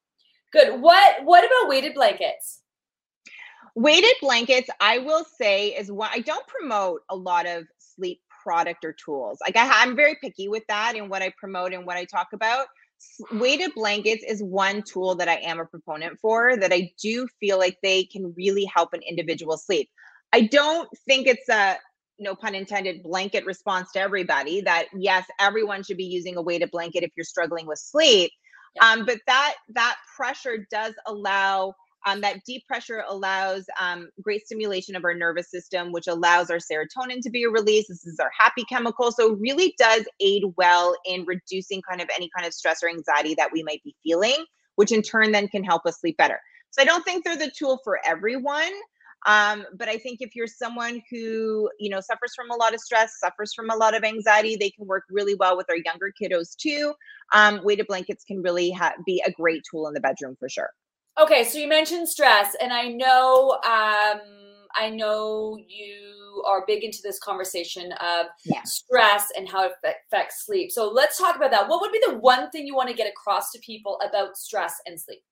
Good. 0.52 0.80
What 0.80 1.24
what 1.24 1.44
about 1.44 1.68
weighted 1.68 1.94
blankets? 1.94 2.60
Weighted 3.74 4.14
blankets, 4.20 4.68
I 4.80 4.98
will 4.98 5.24
say, 5.40 5.68
is 5.68 5.90
what 5.90 6.10
I 6.12 6.20
don't 6.20 6.46
promote 6.46 7.00
a 7.08 7.16
lot 7.16 7.46
of 7.46 7.64
sleep 7.78 8.20
product 8.42 8.84
or 8.84 8.92
tools. 8.92 9.38
Like 9.40 9.56
I, 9.56 9.82
I'm 9.82 9.96
very 9.96 10.16
picky 10.20 10.48
with 10.48 10.64
that 10.68 10.94
and 10.94 11.08
what 11.08 11.22
I 11.22 11.32
promote 11.38 11.72
and 11.72 11.86
what 11.86 11.96
I 11.96 12.04
talk 12.04 12.28
about 12.34 12.66
weighted 13.32 13.72
blankets 13.74 14.24
is 14.26 14.42
one 14.42 14.82
tool 14.82 15.14
that 15.16 15.28
I 15.28 15.36
am 15.36 15.60
a 15.60 15.64
proponent 15.64 16.18
for 16.20 16.56
that 16.56 16.72
I 16.72 16.92
do 17.00 17.26
feel 17.40 17.58
like 17.58 17.78
they 17.82 18.04
can 18.04 18.34
really 18.36 18.64
help 18.64 18.92
an 18.92 19.02
individual 19.02 19.56
sleep. 19.56 19.90
I 20.32 20.42
don't 20.42 20.88
think 21.06 21.26
it's 21.26 21.48
a 21.48 21.76
no 22.18 22.34
pun 22.34 22.54
intended 22.54 23.02
blanket 23.02 23.44
response 23.44 23.92
to 23.92 24.00
everybody 24.00 24.60
that 24.60 24.86
yes 24.94 25.24
everyone 25.38 25.82
should 25.82 25.96
be 25.96 26.04
using 26.04 26.36
a 26.36 26.42
weighted 26.42 26.70
blanket 26.70 27.02
if 27.02 27.10
you're 27.16 27.24
struggling 27.24 27.66
with 27.66 27.78
sleep 27.78 28.30
yeah. 28.76 28.90
um, 28.90 29.04
but 29.04 29.18
that 29.26 29.54
that 29.70 29.96
pressure 30.16 30.66
does 30.70 30.94
allow 31.06 31.74
Um, 32.06 32.20
that 32.22 32.44
deep 32.44 32.66
pressure 32.66 33.04
allows 33.08 33.64
um, 33.80 34.08
great 34.20 34.44
stimulation 34.44 34.96
of 34.96 35.04
our 35.04 35.14
nervous 35.14 35.50
system, 35.50 35.92
which 35.92 36.08
allows 36.08 36.50
our 36.50 36.58
serotonin 36.58 37.20
to 37.22 37.30
be 37.30 37.46
released. 37.46 37.88
This 37.88 38.06
is 38.06 38.18
our 38.18 38.30
happy 38.36 38.64
chemical. 38.64 39.12
So, 39.12 39.34
really 39.34 39.74
does 39.78 40.04
aid 40.20 40.44
well 40.56 40.96
in 41.04 41.24
reducing 41.24 41.82
kind 41.82 42.00
of 42.00 42.08
any 42.14 42.28
kind 42.36 42.46
of 42.46 42.54
stress 42.54 42.82
or 42.82 42.88
anxiety 42.88 43.34
that 43.34 43.50
we 43.52 43.62
might 43.62 43.82
be 43.84 43.94
feeling, 44.02 44.44
which 44.76 44.92
in 44.92 45.02
turn 45.02 45.32
then 45.32 45.48
can 45.48 45.64
help 45.64 45.86
us 45.86 46.00
sleep 46.00 46.16
better. 46.16 46.40
So, 46.70 46.82
I 46.82 46.84
don't 46.84 47.04
think 47.04 47.24
they're 47.24 47.36
the 47.36 47.52
tool 47.56 47.80
for 47.84 48.00
everyone. 48.04 48.72
Um, 49.26 49.64
but 49.76 49.88
I 49.88 49.98
think 49.98 50.18
if 50.20 50.34
you're 50.34 50.48
someone 50.48 51.00
who, 51.10 51.70
you 51.78 51.90
know, 51.90 52.00
suffers 52.00 52.32
from 52.34 52.50
a 52.50 52.56
lot 52.56 52.74
of 52.74 52.80
stress, 52.80 53.20
suffers 53.20 53.54
from 53.54 53.70
a 53.70 53.76
lot 53.76 53.94
of 53.94 54.02
anxiety, 54.02 54.56
they 54.56 54.70
can 54.70 54.86
work 54.86 55.04
really 55.10 55.34
well 55.34 55.56
with 55.56 55.70
our 55.70 55.76
younger 55.76 56.12
kiddos 56.20 56.56
too. 56.56 56.92
Um, 57.32 57.60
weighted 57.62 57.86
blankets 57.86 58.24
can 58.24 58.42
really 58.42 58.72
ha- 58.72 58.94
be 59.06 59.22
a 59.24 59.30
great 59.30 59.62
tool 59.70 59.86
in 59.86 59.94
the 59.94 60.00
bedroom 60.00 60.36
for 60.38 60.48
sure. 60.48 60.70
Okay, 61.20 61.44
so 61.44 61.58
you 61.58 61.68
mentioned 61.68 62.08
stress, 62.08 62.56
and 62.60 62.72
I 62.72 62.88
know 62.88 63.52
um, 63.64 64.20
I 64.74 64.88
know 64.90 65.58
you 65.68 66.42
are 66.46 66.64
big 66.66 66.84
into 66.84 67.00
this 67.02 67.18
conversation 67.18 67.92
of 67.92 68.26
yeah. 68.44 68.62
stress 68.64 69.28
and 69.36 69.48
how 69.48 69.64
it 69.64 69.72
affects 69.84 70.46
sleep. 70.46 70.72
So 70.72 70.88
let's 70.88 71.18
talk 71.18 71.36
about 71.36 71.50
that. 71.50 71.68
What 71.68 71.80
would 71.82 71.92
be 71.92 72.00
the 72.06 72.18
one 72.18 72.50
thing 72.50 72.66
you 72.66 72.74
want 72.74 72.88
to 72.88 72.94
get 72.94 73.06
across 73.06 73.52
to 73.52 73.58
people 73.60 74.00
about 74.08 74.38
stress 74.38 74.80
and 74.86 74.98
sleep? 74.98 75.22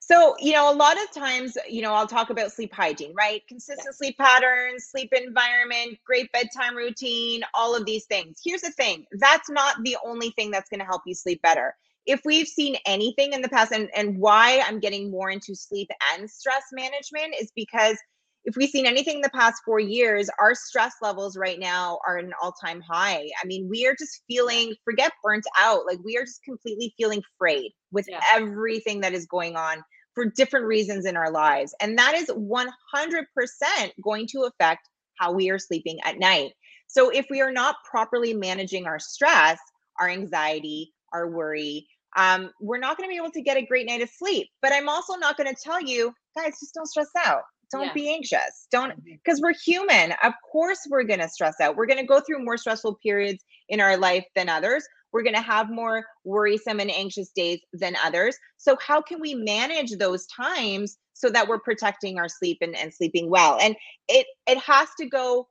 So, 0.00 0.34
you 0.40 0.52
know, 0.52 0.72
a 0.72 0.74
lot 0.74 0.96
of 1.00 1.12
times, 1.12 1.56
you 1.68 1.82
know, 1.82 1.92
I'll 1.92 2.08
talk 2.08 2.30
about 2.30 2.50
sleep 2.50 2.74
hygiene, 2.74 3.14
right? 3.14 3.46
Consistent 3.46 3.94
sleep 3.94 4.18
patterns, 4.18 4.86
sleep 4.90 5.12
environment, 5.12 5.98
great 6.04 6.32
bedtime 6.32 6.74
routine, 6.74 7.42
all 7.54 7.76
of 7.76 7.84
these 7.84 8.06
things. 8.06 8.40
Here's 8.44 8.62
the 8.62 8.72
thing 8.72 9.04
that's 9.12 9.48
not 9.48 9.76
the 9.84 9.96
only 10.04 10.30
thing 10.30 10.50
that's 10.50 10.68
going 10.68 10.80
to 10.80 10.86
help 10.86 11.02
you 11.06 11.14
sleep 11.14 11.40
better 11.42 11.76
if 12.06 12.20
we've 12.24 12.48
seen 12.48 12.76
anything 12.86 13.32
in 13.32 13.42
the 13.42 13.48
past 13.48 13.72
and, 13.72 13.88
and 13.94 14.16
why 14.18 14.62
i'm 14.66 14.80
getting 14.80 15.10
more 15.10 15.30
into 15.30 15.54
sleep 15.54 15.88
and 16.12 16.28
stress 16.28 16.64
management 16.72 17.34
is 17.40 17.52
because 17.54 17.96
if 18.44 18.56
we've 18.56 18.70
seen 18.70 18.86
anything 18.86 19.16
in 19.16 19.20
the 19.20 19.30
past 19.30 19.62
four 19.64 19.78
years 19.78 20.28
our 20.40 20.54
stress 20.54 20.94
levels 21.00 21.36
right 21.36 21.60
now 21.60 21.98
are 22.06 22.18
at 22.18 22.24
an 22.24 22.32
all-time 22.42 22.80
high. 22.80 23.28
I 23.42 23.46
mean 23.46 23.68
we 23.68 23.86
are 23.86 23.94
just 23.96 24.22
feeling 24.26 24.74
forget 24.84 25.12
burnt 25.22 25.44
out 25.58 25.86
like 25.86 25.98
we 26.04 26.16
are 26.16 26.24
just 26.24 26.42
completely 26.44 26.92
feeling 26.96 27.22
frayed 27.38 27.72
with 27.92 28.06
yeah. 28.08 28.20
everything 28.32 29.00
that 29.02 29.14
is 29.14 29.26
going 29.26 29.56
on 29.56 29.82
for 30.14 30.26
different 30.26 30.66
reasons 30.66 31.06
in 31.06 31.16
our 31.16 31.30
lives. 31.30 31.74
And 31.80 31.96
that 31.96 32.14
is 32.14 32.26
100% 32.26 33.24
going 34.04 34.26
to 34.26 34.42
affect 34.42 34.86
how 35.18 35.32
we 35.32 35.48
are 35.48 35.58
sleeping 35.58 35.98
at 36.04 36.18
night. 36.18 36.52
So 36.86 37.08
if 37.08 37.24
we 37.30 37.40
are 37.40 37.52
not 37.52 37.76
properly 37.90 38.34
managing 38.34 38.86
our 38.86 38.98
stress 38.98 39.58
our 40.00 40.08
anxiety 40.08 40.92
our 41.12 41.28
worry, 41.28 41.86
um, 42.16 42.50
we're 42.60 42.78
not 42.78 42.96
going 42.96 43.08
to 43.08 43.12
be 43.12 43.16
able 43.16 43.30
to 43.32 43.42
get 43.42 43.56
a 43.56 43.64
great 43.64 43.86
night 43.86 44.02
of 44.02 44.10
sleep. 44.10 44.48
But 44.60 44.72
I'm 44.72 44.88
also 44.88 45.14
not 45.14 45.36
going 45.36 45.52
to 45.52 45.60
tell 45.60 45.80
you, 45.80 46.12
guys, 46.36 46.58
just 46.60 46.74
don't 46.74 46.86
stress 46.86 47.10
out. 47.24 47.42
Don't 47.70 47.86
yeah. 47.86 47.92
be 47.94 48.12
anxious. 48.12 48.66
Don't, 48.70 49.02
because 49.04 49.40
we're 49.40 49.54
human. 49.54 50.12
Of 50.22 50.34
course, 50.50 50.86
we're 50.90 51.04
going 51.04 51.20
to 51.20 51.28
stress 51.28 51.54
out. 51.60 51.74
We're 51.74 51.86
going 51.86 52.00
to 52.00 52.06
go 52.06 52.20
through 52.20 52.44
more 52.44 52.58
stressful 52.58 52.98
periods 53.02 53.42
in 53.68 53.80
our 53.80 53.96
life 53.96 54.26
than 54.36 54.50
others. 54.50 54.86
We're 55.12 55.22
going 55.22 55.34
to 55.34 55.42
have 55.42 55.70
more 55.70 56.04
worrisome 56.24 56.80
and 56.80 56.90
anxious 56.90 57.30
days 57.30 57.60
than 57.72 57.96
others. 58.04 58.36
So, 58.56 58.76
how 58.80 59.00
can 59.00 59.20
we 59.20 59.34
manage 59.34 59.92
those 59.92 60.26
times 60.26 60.98
so 61.14 61.30
that 61.30 61.48
we're 61.48 61.60
protecting 61.60 62.18
our 62.18 62.28
sleep 62.28 62.58
and, 62.60 62.76
and 62.76 62.92
sleeping 62.92 63.30
well? 63.30 63.58
And 63.60 63.76
it 64.08 64.26
it 64.46 64.58
has 64.58 64.88
to 65.00 65.06
go 65.06 65.48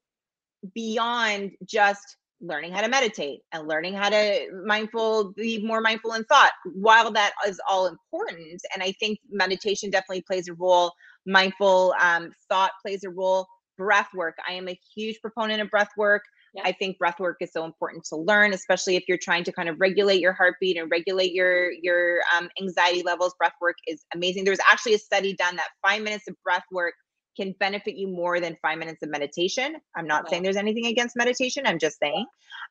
beyond 0.74 1.52
just 1.66 2.18
learning 2.42 2.72
how 2.72 2.82
to 2.82 2.88
meditate 2.90 3.42
and 3.52 3.68
learning 3.68 3.94
how 3.94 4.10
to 4.10 4.48
mindful 4.66 5.32
be 5.34 5.64
more 5.64 5.82
mindful 5.82 6.14
in 6.14 6.24
thought 6.26 6.52
while 6.74 7.12
that 7.12 7.34
is 7.48 7.60
all 7.70 7.88
important 7.88 8.62
and 8.74 8.82
i 8.82 8.92
think 8.94 9.20
meditation 9.30 9.90
definitely 9.90 10.24
plays 10.24 10.48
a 10.48 10.54
role 10.54 10.92
mindful 11.26 11.94
um, 12.02 12.32
thought 12.50 12.72
plays 12.82 13.04
a 13.04 13.10
role. 13.10 13.46
Breath 13.78 14.10
work 14.14 14.36
i 14.48 14.54
am 14.54 14.68
a 14.68 14.80
huge 14.96 15.20
proponent 15.22 15.62
of 15.62 15.70
breath 15.70 15.90
work. 15.98 16.24
Yeah. 16.54 16.64
i 16.66 16.72
think 16.72 16.98
breath 16.98 17.20
work 17.20 17.38
is 17.42 17.52
so 17.52 17.64
important 17.64 18.04
to 18.06 18.16
learn 18.16 18.54
especially 18.54 18.96
if 18.96 19.04
you're 19.08 19.18
trying 19.18 19.44
to 19.46 19.52
kind 19.52 19.70
of 19.70 19.80
regulate 19.80 20.20
your 20.20 20.34
heartbeat 20.34 20.78
and 20.78 20.92
regulate 20.92 21.32
your 21.32 21.72
your 21.72 22.20
um, 22.36 22.50
anxiety 22.62 23.02
levels. 23.04 23.34
Breath 23.40 23.56
work 23.62 23.78
is 23.88 24.06
amazing. 24.14 24.44
There 24.44 24.52
was 24.52 24.60
actually 24.70 24.94
a 24.96 25.00
study 25.00 25.34
done 25.34 25.56
that 25.56 25.70
five 25.82 26.04
minutes 26.04 26.28
of 26.28 26.36
breath 26.44 26.66
work 26.72 26.94
can 27.36 27.54
benefit 27.60 27.96
you 27.96 28.08
more 28.08 28.40
than 28.40 28.58
five 28.62 28.78
minutes 28.78 29.02
of 29.04 29.10
meditation. 29.10 29.76
I'm 29.96 30.08
not 30.08 30.30
saying 30.30 30.44
there's 30.44 30.58
anything 30.58 30.88
against 30.88 31.16
meditation. 31.16 31.64
I'm 31.66 31.80
just 31.80 31.98
saying. 32.00 32.26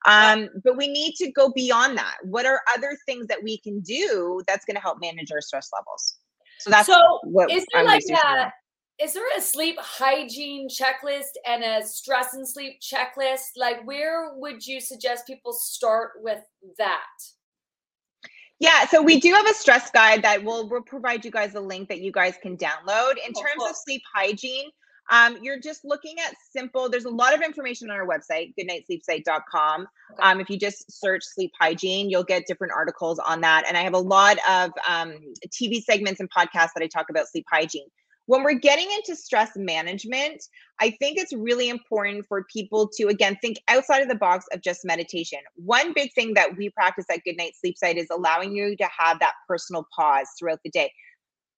Um, 0.07 0.49
but 0.65 0.77
we 0.77 0.89
need 0.89 1.15
to 1.17 1.31
go 1.33 1.51
beyond 1.55 1.97
that. 1.99 2.17
What 2.23 2.47
are 2.47 2.61
other 2.75 2.97
things 3.07 3.27
that 3.29 3.43
we 3.43 3.59
can 3.59 3.81
do 3.81 4.43
that's 4.47 4.65
going 4.65 4.77
to 4.77 4.81
help 4.81 4.99
manage 5.01 5.33
our 5.33 5.41
stress 5.41 5.71
levels? 5.73 6.19
So 6.59 6.71
that's 6.71 6.87
so 6.87 7.21
what 7.25 7.51
is 7.51 7.65
there 7.73 7.81
I'm 7.81 7.87
like 7.87 8.03
a, 8.03 8.53
is 9.03 9.15
there 9.15 9.25
a 9.37 9.41
sleep 9.41 9.79
hygiene 9.81 10.69
checklist 10.69 11.33
and 11.47 11.65
a 11.65 11.87
stress 11.87 12.35
and 12.35 12.47
sleep 12.47 12.81
checklist? 12.83 13.53
Like 13.57 13.87
where 13.87 14.35
would 14.35 14.67
you 14.67 14.81
suggest 14.81 15.27
people 15.27 15.55
start 15.55 16.13
with 16.17 16.43
that? 16.77 17.07
Yeah, 18.61 18.87
so 18.87 19.01
we 19.01 19.19
do 19.19 19.33
have 19.33 19.47
a 19.49 19.55
stress 19.55 19.91
guide 19.91 20.23
that 20.23 20.45
will 20.45 20.69
we'll 20.69 20.83
provide 20.83 21.25
you 21.25 21.31
guys 21.31 21.55
a 21.55 21.61
link 21.61 21.89
that 21.89 22.01
you 22.01 22.13
guys 22.13 22.35
can 22.43 22.59
download. 22.59 23.13
In 23.13 23.33
oh, 23.35 23.41
terms 23.41 23.55
cool. 23.59 23.69
of 23.69 23.77
sleep 23.77 24.03
hygiene, 24.15 24.69
um, 25.11 25.39
you're 25.41 25.59
just 25.59 25.83
looking 25.83 26.17
at 26.21 26.35
simple. 26.53 26.91
There's 26.91 27.07
a 27.07 27.11
lot 27.11 27.35
of 27.35 27.41
information 27.41 27.91
on 27.91 27.97
our 27.97 28.07
website, 28.07 28.53
goodnightsleepsite.com. 28.61 29.81
Okay. 30.13 30.23
Um, 30.23 30.41
if 30.41 30.51
you 30.51 30.59
just 30.59 30.93
search 30.93 31.25
sleep 31.25 31.53
hygiene, 31.59 32.11
you'll 32.11 32.23
get 32.23 32.47
different 32.47 32.75
articles 32.77 33.19
on 33.19 33.41
that. 33.41 33.65
And 33.67 33.79
I 33.79 33.83
have 33.83 33.95
a 33.95 33.99
lot 33.99 34.37
of 34.49 34.71
um, 34.87 35.15
TV 35.49 35.83
segments 35.83 36.21
and 36.21 36.31
podcasts 36.31 36.71
that 36.75 36.83
I 36.83 36.87
talk 36.87 37.09
about 37.09 37.29
sleep 37.29 37.47
hygiene 37.51 37.89
when 38.31 38.45
we're 38.45 38.53
getting 38.53 38.89
into 38.93 39.17
stress 39.17 39.51
management, 39.57 40.41
I 40.81 40.91
think 41.01 41.19
it's 41.19 41.33
really 41.33 41.69
important 41.69 42.25
for 42.29 42.45
people 42.45 42.89
to, 42.97 43.09
again, 43.09 43.37
think 43.43 43.57
outside 43.67 44.03
of 44.03 44.09
the 44.09 44.15
box 44.15 44.45
of 44.53 44.63
just 44.63 44.85
meditation. 44.85 45.41
One 45.57 45.93
big 45.93 46.13
thing 46.13 46.35
that 46.35 46.57
we 46.57 46.71
practice 46.71 47.07
at 47.11 47.25
Goodnight 47.25 47.55
Sleep 47.61 47.77
Site 47.77 47.97
is 47.97 48.07
allowing 48.09 48.55
you 48.55 48.77
to 48.77 48.89
have 48.97 49.19
that 49.19 49.33
personal 49.49 49.85
pause 49.93 50.29
throughout 50.39 50.61
the 50.65 50.71
day. 50.71 50.93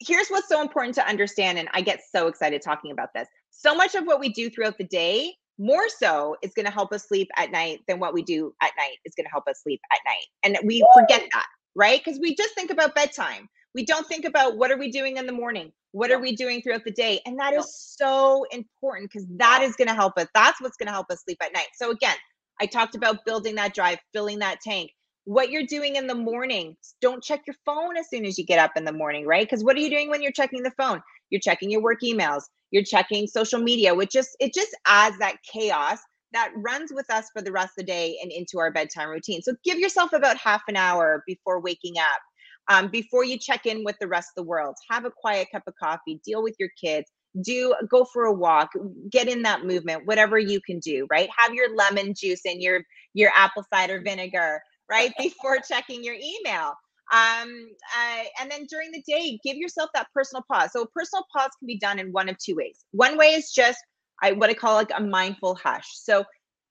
Here's 0.00 0.28
what's 0.28 0.48
so 0.48 0.62
important 0.62 0.94
to 0.94 1.06
understand, 1.06 1.58
and 1.58 1.68
I 1.74 1.82
get 1.82 2.00
so 2.10 2.26
excited 2.26 2.62
talking 2.62 2.90
about 2.90 3.10
this. 3.14 3.28
So 3.50 3.74
much 3.74 3.94
of 3.94 4.04
what 4.04 4.18
we 4.18 4.30
do 4.30 4.48
throughout 4.48 4.78
the 4.78 4.84
day, 4.84 5.34
more 5.58 5.90
so, 5.90 6.36
is 6.42 6.54
going 6.54 6.64
to 6.64 6.72
help 6.72 6.90
us 6.94 7.06
sleep 7.06 7.28
at 7.36 7.52
night 7.52 7.80
than 7.86 7.98
what 7.98 8.14
we 8.14 8.22
do 8.22 8.54
at 8.62 8.70
night 8.78 8.96
is 9.04 9.12
going 9.14 9.26
to 9.26 9.30
help 9.30 9.44
us 9.46 9.60
sleep 9.62 9.82
at 9.92 9.98
night. 10.06 10.24
And 10.42 10.66
we 10.66 10.82
forget 10.94 11.28
that, 11.34 11.46
right? 11.74 12.00
Because 12.02 12.18
we 12.18 12.34
just 12.34 12.54
think 12.54 12.70
about 12.70 12.94
bedtime. 12.94 13.46
We 13.74 13.84
don't 13.84 14.06
think 14.06 14.24
about 14.24 14.56
what 14.56 14.70
are 14.70 14.78
we 14.78 14.90
doing 14.90 15.16
in 15.16 15.26
the 15.26 15.32
morning? 15.32 15.72
What 15.92 16.10
are 16.10 16.18
we 16.18 16.34
doing 16.34 16.62
throughout 16.62 16.84
the 16.84 16.90
day? 16.90 17.20
And 17.26 17.38
that 17.38 17.54
is 17.54 17.74
so 17.98 18.44
important 18.50 19.10
because 19.10 19.26
that 19.36 19.62
is 19.62 19.76
going 19.76 19.88
to 19.88 19.94
help 19.94 20.14
us. 20.16 20.26
That's 20.34 20.60
what's 20.60 20.76
going 20.76 20.86
to 20.86 20.92
help 20.92 21.10
us 21.10 21.22
sleep 21.24 21.38
at 21.42 21.52
night. 21.52 21.68
So, 21.74 21.90
again, 21.90 22.16
I 22.60 22.66
talked 22.66 22.94
about 22.94 23.24
building 23.24 23.54
that 23.56 23.74
drive, 23.74 23.98
filling 24.12 24.38
that 24.40 24.60
tank. 24.60 24.90
What 25.24 25.50
you're 25.50 25.66
doing 25.66 25.96
in 25.96 26.06
the 26.06 26.14
morning, 26.14 26.76
don't 27.00 27.22
check 27.22 27.42
your 27.46 27.56
phone 27.64 27.96
as 27.96 28.08
soon 28.10 28.24
as 28.24 28.38
you 28.38 28.44
get 28.44 28.58
up 28.58 28.72
in 28.76 28.84
the 28.84 28.92
morning, 28.92 29.26
right? 29.26 29.46
Because 29.46 29.64
what 29.64 29.76
are 29.76 29.80
you 29.80 29.90
doing 29.90 30.10
when 30.10 30.22
you're 30.22 30.32
checking 30.32 30.62
the 30.62 30.72
phone? 30.76 31.00
You're 31.30 31.40
checking 31.40 31.70
your 31.70 31.80
work 31.80 32.00
emails, 32.02 32.42
you're 32.72 32.84
checking 32.84 33.26
social 33.26 33.60
media, 33.60 33.94
which 33.94 34.10
just 34.10 34.36
it 34.40 34.52
just 34.52 34.76
adds 34.86 35.16
that 35.18 35.36
chaos 35.50 35.98
that 36.32 36.50
runs 36.56 36.90
with 36.92 37.08
us 37.10 37.26
for 37.32 37.42
the 37.42 37.52
rest 37.52 37.72
of 37.78 37.84
the 37.84 37.92
day 37.92 38.18
and 38.22 38.32
into 38.32 38.58
our 38.58 38.70
bedtime 38.70 39.08
routine. 39.10 39.42
So 39.42 39.54
give 39.64 39.78
yourself 39.78 40.12
about 40.12 40.36
half 40.36 40.62
an 40.68 40.76
hour 40.76 41.22
before 41.26 41.60
waking 41.60 41.94
up 41.98 42.20
um, 42.68 42.88
before 42.88 43.24
you 43.24 43.38
check 43.38 43.66
in 43.66 43.84
with 43.84 43.96
the 44.00 44.08
rest 44.08 44.30
of 44.36 44.44
the 44.44 44.48
world. 44.48 44.76
Have 44.90 45.04
a 45.04 45.10
quiet 45.10 45.48
cup 45.52 45.62
of 45.66 45.74
coffee 45.82 46.20
deal 46.24 46.42
with 46.42 46.54
your 46.58 46.70
kids 46.82 47.10
do 47.40 47.74
go 47.90 48.04
for 48.04 48.24
a 48.24 48.32
walk 48.32 48.70
get 49.10 49.28
in 49.28 49.42
that 49.42 49.64
movement 49.64 50.02
whatever 50.04 50.38
you 50.38 50.60
can 50.60 50.78
do 50.80 51.06
right? 51.10 51.28
Have 51.36 51.54
your 51.54 51.74
lemon 51.74 52.14
juice 52.14 52.42
and 52.44 52.60
your 52.60 52.82
your 53.14 53.30
apple 53.36 53.64
cider 53.72 54.00
vinegar 54.04 54.60
right? 54.90 55.12
Before 55.18 55.58
checking 55.66 56.04
your 56.04 56.14
email. 56.14 56.74
Um 57.12 57.68
uh, 57.96 58.24
and 58.40 58.50
then 58.50 58.66
during 58.68 58.92
the 58.92 59.02
day 59.06 59.38
give 59.42 59.56
yourself 59.56 59.90
that 59.94 60.08
personal 60.14 60.44
pause. 60.50 60.70
So 60.72 60.82
a 60.82 60.88
personal 60.88 61.24
pause 61.34 61.50
can 61.58 61.66
be 61.66 61.78
done 61.78 61.98
in 61.98 62.12
one 62.12 62.28
of 62.28 62.36
two 62.38 62.56
ways. 62.56 62.84
One 62.92 63.16
way 63.16 63.28
is 63.28 63.50
just 63.52 63.78
I, 64.22 64.32
what 64.32 64.50
i 64.50 64.54
call 64.54 64.74
like 64.74 64.92
a 64.94 65.02
mindful 65.02 65.56
hush. 65.56 65.88
So 65.94 66.24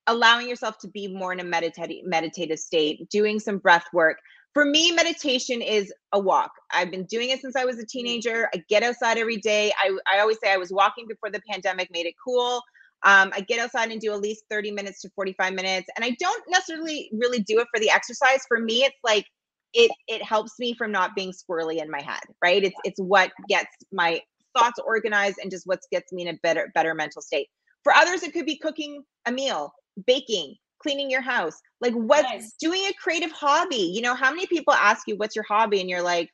allowing 0.08 0.48
yourself 0.48 0.78
to 0.80 0.88
be 0.90 1.08
more 1.08 1.34
in 1.34 1.40
a 1.40 1.44
meditative 1.44 2.06
meditative 2.06 2.60
state 2.60 3.10
doing 3.10 3.40
some 3.40 3.58
breath 3.58 3.86
work 3.94 4.18
for 4.54 4.66
me, 4.66 4.92
meditation 4.92 5.62
is 5.62 5.94
a 6.12 6.20
walk. 6.20 6.52
I've 6.74 6.92
been 6.92 7.06
doing 7.06 7.30
it 7.30 7.42
since 7.42 7.56
I 7.56 7.66
was 7.66 7.80
a 7.80 7.86
teenager. 7.86 8.50
I 8.54 8.64
get 8.70 8.84
outside 8.84 9.18
every 9.18 9.38
day. 9.38 9.72
I, 9.82 9.98
I 10.14 10.20
always 10.20 10.38
say 10.44 10.52
I 10.52 10.58
was 10.58 10.72
walking 10.72 11.06
before 11.08 11.30
the 11.30 11.42
pandemic 11.50 11.90
made 11.92 12.06
it 12.06 12.16
cool. 12.24 12.62
Um, 13.04 13.32
I 13.34 13.42
get 13.42 13.60
outside 13.60 13.92
and 13.92 14.00
do 14.00 14.14
at 14.14 14.20
least 14.20 14.44
30 14.50 14.72
minutes 14.72 15.02
to 15.02 15.10
45 15.16 15.54
minutes. 15.54 15.90
And 15.96 16.06
I 16.06 16.16
don't 16.20 16.44
necessarily 16.50 17.10
really 17.14 17.40
do 17.40 17.60
it 17.60 17.68
for 17.74 17.80
the 17.80 17.90
exercise. 17.90 18.42
For 18.48 18.60
me, 18.60 18.84
it's 18.84 18.98
like 19.04 19.26
it 19.74 19.90
it 20.08 20.22
helps 20.24 20.60
me 20.60 20.74
from 20.74 20.92
not 20.92 21.16
being 21.16 21.32
squirrely 21.32 21.82
in 21.82 21.90
my 21.90 22.02
head, 22.02 22.22
right? 22.44 22.64
It's 22.64 22.76
it's 22.84 23.00
what 23.00 23.32
gets 23.48 23.70
my 23.92 24.22
thoughts 24.56 24.80
organized 24.86 25.38
and 25.42 25.50
just 25.50 25.66
what 25.66 25.80
gets 25.92 26.12
me 26.12 26.28
in 26.28 26.36
a 26.36 26.40
better 26.44 26.72
better 26.76 26.94
mental 26.94 27.22
state. 27.22 27.48
For 27.84 27.94
others, 27.94 28.22
it 28.22 28.34
could 28.34 28.46
be 28.46 28.58
cooking 28.58 29.04
a 29.26 29.32
meal, 29.32 29.74
baking, 30.06 30.56
cleaning 30.82 31.10
your 31.10 31.22
house 31.22 31.58
like 31.80 31.94
what's 31.94 32.30
nice. 32.30 32.54
doing 32.60 32.82
a 32.86 32.94
creative 33.02 33.32
hobby 33.32 33.92
you 33.94 34.02
know 34.02 34.16
how 34.16 34.30
many 34.30 34.46
people 34.46 34.74
ask 34.74 35.08
you 35.08 35.16
what's 35.18 35.36
your 35.36 35.46
hobby 35.48 35.80
and 35.80 35.90
you're 35.90 36.02
like 36.02 36.30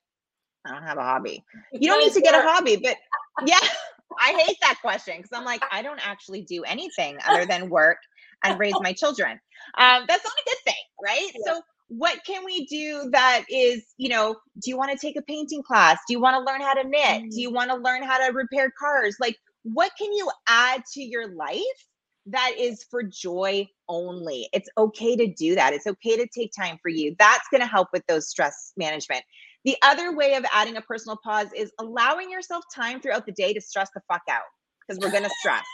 I 0.67 0.73
don't 0.73 0.83
have 0.83 0.97
a 0.97 1.03
hobby. 1.03 1.43
You 1.71 1.89
don't 1.89 1.99
need 1.99 2.13
to 2.13 2.21
get 2.21 2.35
a 2.35 2.47
hobby, 2.47 2.77
but 2.77 2.97
yeah, 3.45 3.59
I 4.19 4.33
hate 4.45 4.57
that 4.61 4.77
question 4.81 5.17
because 5.17 5.31
I'm 5.33 5.45
like, 5.45 5.61
I 5.71 5.81
don't 5.81 6.05
actually 6.05 6.41
do 6.41 6.63
anything 6.63 7.17
other 7.27 7.45
than 7.45 7.69
work 7.69 7.97
and 8.43 8.59
raise 8.59 8.73
my 8.81 8.93
children. 8.93 9.39
Um, 9.77 10.03
that's 10.07 10.23
not 10.23 10.33
a 10.33 10.45
good 10.45 10.57
thing, 10.65 10.83
right? 11.03 11.31
Yeah. 11.33 11.53
So 11.53 11.61
what 11.89 12.19
can 12.25 12.43
we 12.43 12.65
do 12.65 13.09
that 13.11 13.45
is, 13.49 13.85
you 13.97 14.09
know, 14.09 14.35
do 14.61 14.69
you 14.69 14.77
want 14.77 14.91
to 14.91 14.97
take 14.97 15.17
a 15.17 15.21
painting 15.21 15.63
class? 15.63 15.99
Do 16.07 16.13
you 16.13 16.19
want 16.19 16.35
to 16.35 16.51
learn 16.51 16.61
how 16.61 16.73
to 16.73 16.87
knit? 16.87 17.23
Mm. 17.23 17.31
Do 17.31 17.41
you 17.41 17.51
want 17.51 17.71
to 17.71 17.77
learn 17.77 18.03
how 18.03 18.17
to 18.17 18.33
repair 18.33 18.71
cars? 18.77 19.17
Like, 19.19 19.37
what 19.63 19.91
can 19.97 20.11
you 20.13 20.29
add 20.47 20.83
to 20.93 21.01
your 21.01 21.33
life 21.33 21.61
that 22.27 22.53
is 22.57 22.85
for 22.89 23.03
joy 23.03 23.67
only? 23.87 24.49
It's 24.53 24.69
okay 24.77 25.15
to 25.15 25.27
do 25.33 25.55
that. 25.55 25.73
It's 25.73 25.87
okay 25.87 26.17
to 26.17 26.27
take 26.27 26.51
time 26.57 26.77
for 26.81 26.89
you. 26.89 27.15
That's 27.19 27.47
going 27.51 27.61
to 27.61 27.67
help 27.67 27.89
with 27.93 28.05
those 28.07 28.27
stress 28.29 28.73
management. 28.77 29.23
The 29.65 29.75
other 29.81 30.15
way 30.15 30.35
of 30.35 30.45
adding 30.53 30.77
a 30.77 30.81
personal 30.81 31.17
pause 31.23 31.47
is 31.55 31.71
allowing 31.79 32.29
yourself 32.31 32.63
time 32.73 33.01
throughout 33.01 33.25
the 33.25 33.31
day 33.31 33.53
to 33.53 33.61
stress 33.61 33.89
the 33.93 34.01
fuck 34.07 34.21
out 34.29 34.43
because 34.87 35.03
we're 35.03 35.11
going 35.11 35.23
to 35.23 35.35
stress. 35.39 35.65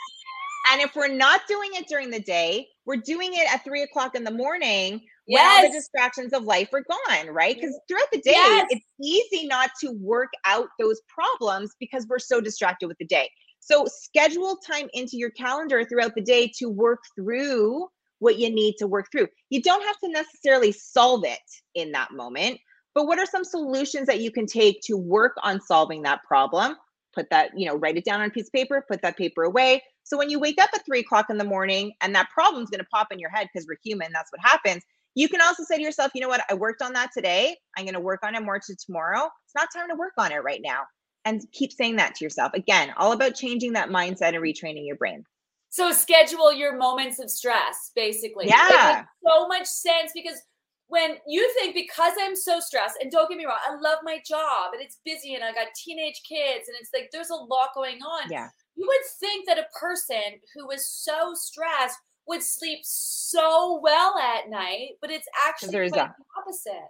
And 0.72 0.80
if 0.80 0.94
we're 0.96 1.08
not 1.08 1.42
doing 1.46 1.70
it 1.74 1.86
during 1.88 2.10
the 2.10 2.20
day, 2.20 2.66
we're 2.86 2.96
doing 2.96 3.34
it 3.34 3.52
at 3.52 3.62
three 3.64 3.82
o'clock 3.82 4.14
in 4.14 4.24
the 4.24 4.30
morning 4.30 5.00
yes. 5.26 5.42
when 5.42 5.64
all 5.64 5.70
the 5.70 5.78
distractions 5.78 6.32
of 6.32 6.44
life 6.44 6.70
are 6.72 6.82
gone, 6.82 7.28
right? 7.28 7.54
Because 7.54 7.78
throughout 7.86 8.10
the 8.12 8.20
day, 8.20 8.32
yes. 8.32 8.66
it's 8.70 8.86
easy 9.02 9.46
not 9.46 9.70
to 9.80 9.92
work 10.00 10.30
out 10.46 10.68
those 10.78 11.00
problems 11.08 11.72
because 11.78 12.06
we're 12.08 12.18
so 12.18 12.40
distracted 12.40 12.88
with 12.88 12.98
the 12.98 13.06
day. 13.06 13.30
So 13.64 13.86
schedule 13.86 14.58
time 14.58 14.90
into 14.92 15.16
your 15.16 15.30
calendar 15.30 15.86
throughout 15.86 16.14
the 16.14 16.20
day 16.20 16.52
to 16.58 16.68
work 16.68 17.00
through 17.16 17.88
what 18.18 18.38
you 18.38 18.50
need 18.50 18.74
to 18.78 18.86
work 18.86 19.06
through. 19.10 19.28
You 19.48 19.62
don't 19.62 19.82
have 19.82 19.98
to 20.00 20.10
necessarily 20.10 20.70
solve 20.70 21.24
it 21.24 21.38
in 21.74 21.90
that 21.92 22.12
moment, 22.12 22.60
but 22.94 23.06
what 23.06 23.18
are 23.18 23.24
some 23.24 23.42
solutions 23.42 24.06
that 24.06 24.20
you 24.20 24.30
can 24.30 24.44
take 24.44 24.82
to 24.82 24.98
work 24.98 25.32
on 25.42 25.62
solving 25.62 26.02
that 26.02 26.22
problem? 26.24 26.76
Put 27.14 27.30
that, 27.30 27.58
you 27.58 27.66
know, 27.66 27.74
write 27.76 27.96
it 27.96 28.04
down 28.04 28.20
on 28.20 28.26
a 28.26 28.30
piece 28.30 28.48
of 28.48 28.52
paper, 28.52 28.84
put 28.86 29.00
that 29.00 29.16
paper 29.16 29.44
away. 29.44 29.82
So 30.02 30.18
when 30.18 30.28
you 30.28 30.38
wake 30.38 30.60
up 30.60 30.68
at 30.74 30.84
three 30.84 31.00
o'clock 31.00 31.30
in 31.30 31.38
the 31.38 31.44
morning 31.44 31.94
and 32.02 32.14
that 32.14 32.28
problem's 32.28 32.68
to 32.68 32.84
pop 32.92 33.12
in 33.12 33.18
your 33.18 33.30
head 33.30 33.48
because 33.50 33.66
we're 33.66 33.78
human, 33.82 34.12
that's 34.12 34.30
what 34.30 34.42
happens. 34.42 34.82
You 35.14 35.30
can 35.30 35.40
also 35.40 35.64
say 35.64 35.76
to 35.76 35.82
yourself, 35.82 36.12
you 36.14 36.20
know 36.20 36.28
what? 36.28 36.44
I 36.50 36.54
worked 36.54 36.82
on 36.82 36.92
that 36.92 37.12
today. 37.14 37.56
I'm 37.78 37.86
to 37.94 38.00
work 38.00 38.20
on 38.24 38.34
it 38.34 38.42
more 38.42 38.58
to 38.58 38.76
tomorrow. 38.76 39.30
It's 39.46 39.54
not 39.54 39.68
time 39.74 39.88
to 39.88 39.96
work 39.96 40.12
on 40.18 40.32
it 40.32 40.42
right 40.44 40.60
now. 40.62 40.82
And 41.24 41.44
keep 41.52 41.72
saying 41.72 41.96
that 41.96 42.14
to 42.16 42.24
yourself. 42.24 42.52
Again, 42.54 42.92
all 42.96 43.12
about 43.12 43.34
changing 43.34 43.72
that 43.72 43.88
mindset 43.88 44.34
and 44.34 44.42
retraining 44.42 44.86
your 44.86 44.96
brain. 44.96 45.24
So 45.70 45.90
schedule 45.90 46.52
your 46.52 46.76
moments 46.76 47.18
of 47.18 47.30
stress, 47.30 47.90
basically. 47.96 48.46
Yeah. 48.46 49.04
so 49.26 49.48
much 49.48 49.66
sense 49.66 50.12
because 50.14 50.40
when 50.86 51.16
you 51.26 51.50
think 51.54 51.74
because 51.74 52.12
I'm 52.20 52.36
so 52.36 52.60
stressed, 52.60 52.98
and 53.00 53.10
don't 53.10 53.28
get 53.28 53.38
me 53.38 53.46
wrong, 53.46 53.58
I 53.68 53.74
love 53.80 53.98
my 54.04 54.18
job 54.24 54.72
and 54.72 54.82
it's 54.82 55.00
busy 55.04 55.34
and 55.34 55.42
I 55.42 55.52
got 55.52 55.68
teenage 55.74 56.22
kids 56.28 56.68
and 56.68 56.76
it's 56.80 56.90
like 56.94 57.08
there's 57.10 57.30
a 57.30 57.34
lot 57.34 57.70
going 57.74 57.98
on. 58.02 58.30
Yeah. 58.30 58.48
You 58.76 58.86
would 58.86 59.06
think 59.18 59.46
that 59.48 59.58
a 59.58 59.66
person 59.78 60.38
who 60.54 60.70
is 60.70 60.86
so 60.86 61.32
stressed 61.34 61.98
would 62.26 62.42
sleep 62.42 62.80
so 62.82 63.80
well 63.82 64.14
at 64.18 64.50
night, 64.50 64.90
but 65.00 65.10
it's 65.10 65.26
actually 65.46 65.88
the 65.88 66.10
opposite. 66.38 66.88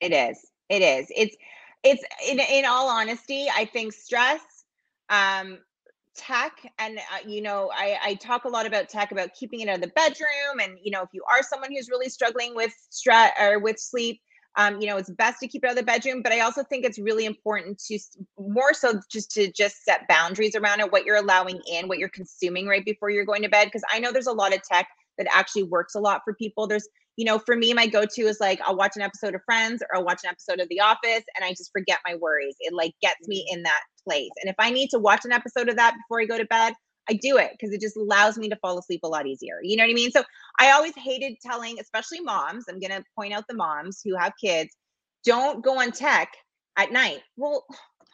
It 0.00 0.12
is. 0.12 0.38
It 0.68 0.82
is. 0.82 1.06
It's 1.14 1.36
it's 1.82 2.02
in 2.28 2.40
in 2.40 2.64
all 2.64 2.88
honesty, 2.88 3.46
I 3.54 3.64
think 3.64 3.92
stress 3.92 4.40
um 5.08 5.58
tech 6.16 6.52
and 6.78 6.98
uh, 6.98 7.28
you 7.28 7.42
know 7.42 7.70
I, 7.74 7.98
I 8.02 8.14
talk 8.14 8.44
a 8.44 8.48
lot 8.48 8.66
about 8.66 8.88
tech 8.88 9.12
about 9.12 9.34
keeping 9.34 9.60
it 9.60 9.68
out 9.68 9.76
of 9.76 9.80
the 9.82 9.88
bedroom 9.88 10.60
and 10.62 10.78
you 10.82 10.90
know 10.90 11.02
if 11.02 11.10
you 11.12 11.22
are 11.30 11.42
someone 11.42 11.70
who's 11.70 11.90
really 11.90 12.08
struggling 12.08 12.54
with 12.54 12.72
stress 12.88 13.32
or 13.38 13.58
with 13.58 13.78
sleep 13.78 14.20
um, 14.56 14.80
you 14.80 14.86
know 14.86 14.96
it's 14.96 15.10
best 15.10 15.40
to 15.40 15.46
keep 15.46 15.62
it 15.62 15.66
out 15.66 15.72
of 15.72 15.76
the 15.76 15.82
bedroom 15.82 16.22
but 16.22 16.32
i 16.32 16.40
also 16.40 16.64
think 16.64 16.86
it's 16.86 16.98
really 16.98 17.26
important 17.26 17.78
to 17.78 17.98
more 18.38 18.72
so 18.72 18.98
just 19.10 19.30
to 19.32 19.52
just 19.52 19.84
set 19.84 20.08
boundaries 20.08 20.56
around 20.56 20.80
it 20.80 20.90
what 20.90 21.04
you're 21.04 21.16
allowing 21.16 21.60
in 21.70 21.86
what 21.86 21.98
you're 21.98 22.08
consuming 22.08 22.66
right 22.66 22.86
before 22.86 23.10
you're 23.10 23.26
going 23.26 23.42
to 23.42 23.48
bed 23.50 23.66
because 23.66 23.82
i 23.92 23.98
know 23.98 24.10
there's 24.10 24.26
a 24.26 24.32
lot 24.32 24.54
of 24.54 24.62
tech 24.62 24.88
that 25.18 25.26
actually 25.34 25.64
works 25.64 25.94
a 25.94 26.00
lot 26.00 26.22
for 26.24 26.34
people. 26.34 26.66
There's 26.66 26.88
you 27.16 27.24
know 27.24 27.38
for 27.38 27.56
me 27.56 27.72
my 27.74 27.86
go-to 27.86 28.22
is 28.22 28.38
like 28.40 28.60
i'll 28.64 28.76
watch 28.76 28.92
an 28.96 29.02
episode 29.02 29.34
of 29.34 29.40
friends 29.44 29.82
or 29.82 29.96
i'll 29.96 30.04
watch 30.04 30.20
an 30.24 30.30
episode 30.30 30.60
of 30.60 30.68
the 30.68 30.80
office 30.80 31.24
and 31.34 31.44
i 31.44 31.50
just 31.50 31.70
forget 31.72 31.98
my 32.06 32.14
worries 32.16 32.56
it 32.60 32.72
like 32.72 32.92
gets 33.02 33.26
me 33.26 33.40
mm-hmm. 33.40 33.58
in 33.58 33.62
that 33.62 33.80
place 34.06 34.30
and 34.40 34.50
if 34.50 34.56
i 34.58 34.70
need 34.70 34.88
to 34.88 34.98
watch 34.98 35.24
an 35.24 35.32
episode 35.32 35.68
of 35.68 35.76
that 35.76 35.94
before 35.94 36.20
i 36.20 36.24
go 36.24 36.38
to 36.38 36.46
bed 36.46 36.74
I 37.08 37.14
do 37.14 37.36
it 37.36 37.52
because 37.52 37.72
it 37.72 37.80
just 37.80 37.96
allows 37.96 38.36
me 38.36 38.48
to 38.48 38.56
fall 38.56 38.78
asleep 38.78 39.00
a 39.04 39.08
lot 39.08 39.26
easier. 39.26 39.60
You 39.62 39.76
know 39.76 39.84
what 39.84 39.90
I 39.90 39.94
mean? 39.94 40.10
So 40.10 40.24
I 40.58 40.72
always 40.72 40.94
hated 40.96 41.36
telling, 41.40 41.78
especially 41.80 42.20
moms, 42.20 42.64
I'm 42.68 42.80
going 42.80 42.90
to 42.90 43.04
point 43.16 43.32
out 43.32 43.44
the 43.48 43.54
moms 43.54 44.00
who 44.04 44.16
have 44.16 44.32
kids, 44.42 44.74
don't 45.24 45.64
go 45.64 45.80
on 45.80 45.92
tech 45.92 46.32
at 46.76 46.92
night. 46.92 47.20
Well, 47.36 47.64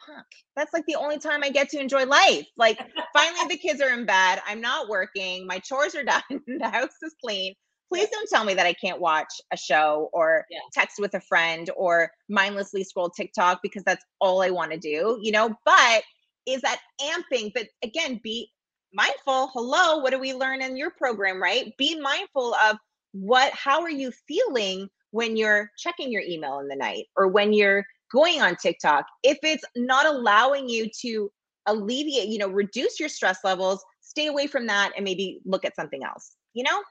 fuck, 0.05 0.25
that's 0.55 0.73
like 0.73 0.85
the 0.85 0.95
only 0.95 1.17
time 1.17 1.43
I 1.43 1.49
get 1.49 1.69
to 1.69 1.79
enjoy 1.79 2.05
life. 2.05 2.45
Like 2.57 2.77
finally 3.13 3.47
the 3.49 3.57
kids 3.57 3.81
are 3.81 3.93
in 3.93 4.05
bed. 4.05 4.41
I'm 4.47 4.61
not 4.61 4.89
working. 4.89 5.47
My 5.47 5.59
chores 5.59 5.95
are 5.95 6.03
done. 6.03 6.21
the 6.29 6.69
house 6.69 6.89
is 7.01 7.15
clean. 7.23 7.53
Please 7.93 8.09
don't 8.09 8.29
tell 8.29 8.43
me 8.43 8.53
that 8.55 8.65
I 8.65 8.73
can't 8.73 8.99
watch 8.99 9.41
a 9.51 9.57
show 9.57 10.09
or 10.13 10.45
yeah. 10.49 10.59
text 10.73 10.97
with 10.99 11.13
a 11.13 11.21
friend 11.21 11.69
or 11.77 12.11
mindlessly 12.27 12.83
scroll 12.83 13.09
TikTok 13.09 13.59
because 13.61 13.83
that's 13.83 14.03
all 14.19 14.41
I 14.41 14.49
want 14.49 14.71
to 14.71 14.79
do, 14.79 15.19
you 15.21 15.31
know? 15.31 15.55
But 15.63 16.03
is 16.47 16.61
that 16.61 16.79
amping? 16.99 17.51
But 17.53 17.67
again, 17.83 18.19
be 18.23 18.49
mindful 18.93 19.49
hello 19.53 19.97
what 19.97 20.11
do 20.11 20.19
we 20.19 20.33
learn 20.33 20.61
in 20.61 20.77
your 20.77 20.91
program 20.91 21.41
right 21.41 21.75
be 21.77 21.99
mindful 21.99 22.55
of 22.63 22.77
what 23.11 23.51
how 23.53 23.81
are 23.81 23.89
you 23.89 24.11
feeling 24.27 24.87
when 25.11 25.35
you're 25.35 25.69
checking 25.77 26.11
your 26.11 26.21
email 26.21 26.59
in 26.59 26.67
the 26.67 26.75
night 26.75 27.05
or 27.17 27.27
when 27.27 27.53
you're 27.53 27.83
going 28.11 28.41
on 28.41 28.55
tiktok 28.55 29.05
if 29.23 29.37
it's 29.41 29.63
not 29.75 30.05
allowing 30.05 30.69
you 30.69 30.87
to 31.01 31.31
alleviate 31.65 32.29
you 32.29 32.37
know 32.37 32.47
reduce 32.47 32.99
your 32.99 33.09
stress 33.09 33.39
levels 33.43 33.83
stay 34.01 34.27
away 34.27 34.45
from 34.45 34.67
that 34.67 34.91
and 34.95 35.03
maybe 35.03 35.39
look 35.45 35.65
at 35.65 35.75
something 35.75 36.03
else 36.03 36.33
you 36.53 36.63
know 36.63 36.83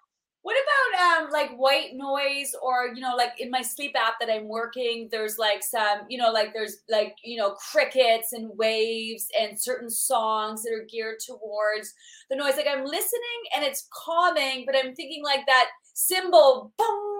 what 0.42 0.56
about 0.56 1.22
um 1.24 1.30
like 1.30 1.50
white 1.56 1.90
noise 1.94 2.52
or 2.62 2.88
you 2.94 3.00
know 3.00 3.14
like 3.16 3.32
in 3.38 3.50
my 3.50 3.62
sleep 3.62 3.92
app 3.96 4.14
that 4.20 4.28
I'm 4.30 4.48
working 4.48 5.08
there's 5.10 5.38
like 5.38 5.62
some 5.62 6.00
you 6.08 6.18
know 6.18 6.32
like 6.32 6.52
there's 6.52 6.78
like 6.90 7.16
you 7.22 7.36
know 7.38 7.54
crickets 7.72 8.32
and 8.32 8.50
waves 8.56 9.28
and 9.40 9.60
certain 9.60 9.88
songs 9.88 10.62
that 10.62 10.72
are 10.72 10.86
geared 10.90 11.18
towards 11.24 11.94
the 12.28 12.36
noise. 12.36 12.56
Like 12.56 12.66
I'm 12.68 12.84
listening 12.84 13.40
and 13.54 13.64
it's 13.64 13.88
calming 13.92 14.64
but 14.66 14.74
I'm 14.76 14.94
thinking 14.94 15.22
like 15.22 15.46
that 15.46 15.68
cymbal 15.94 16.72
boom 16.78 17.12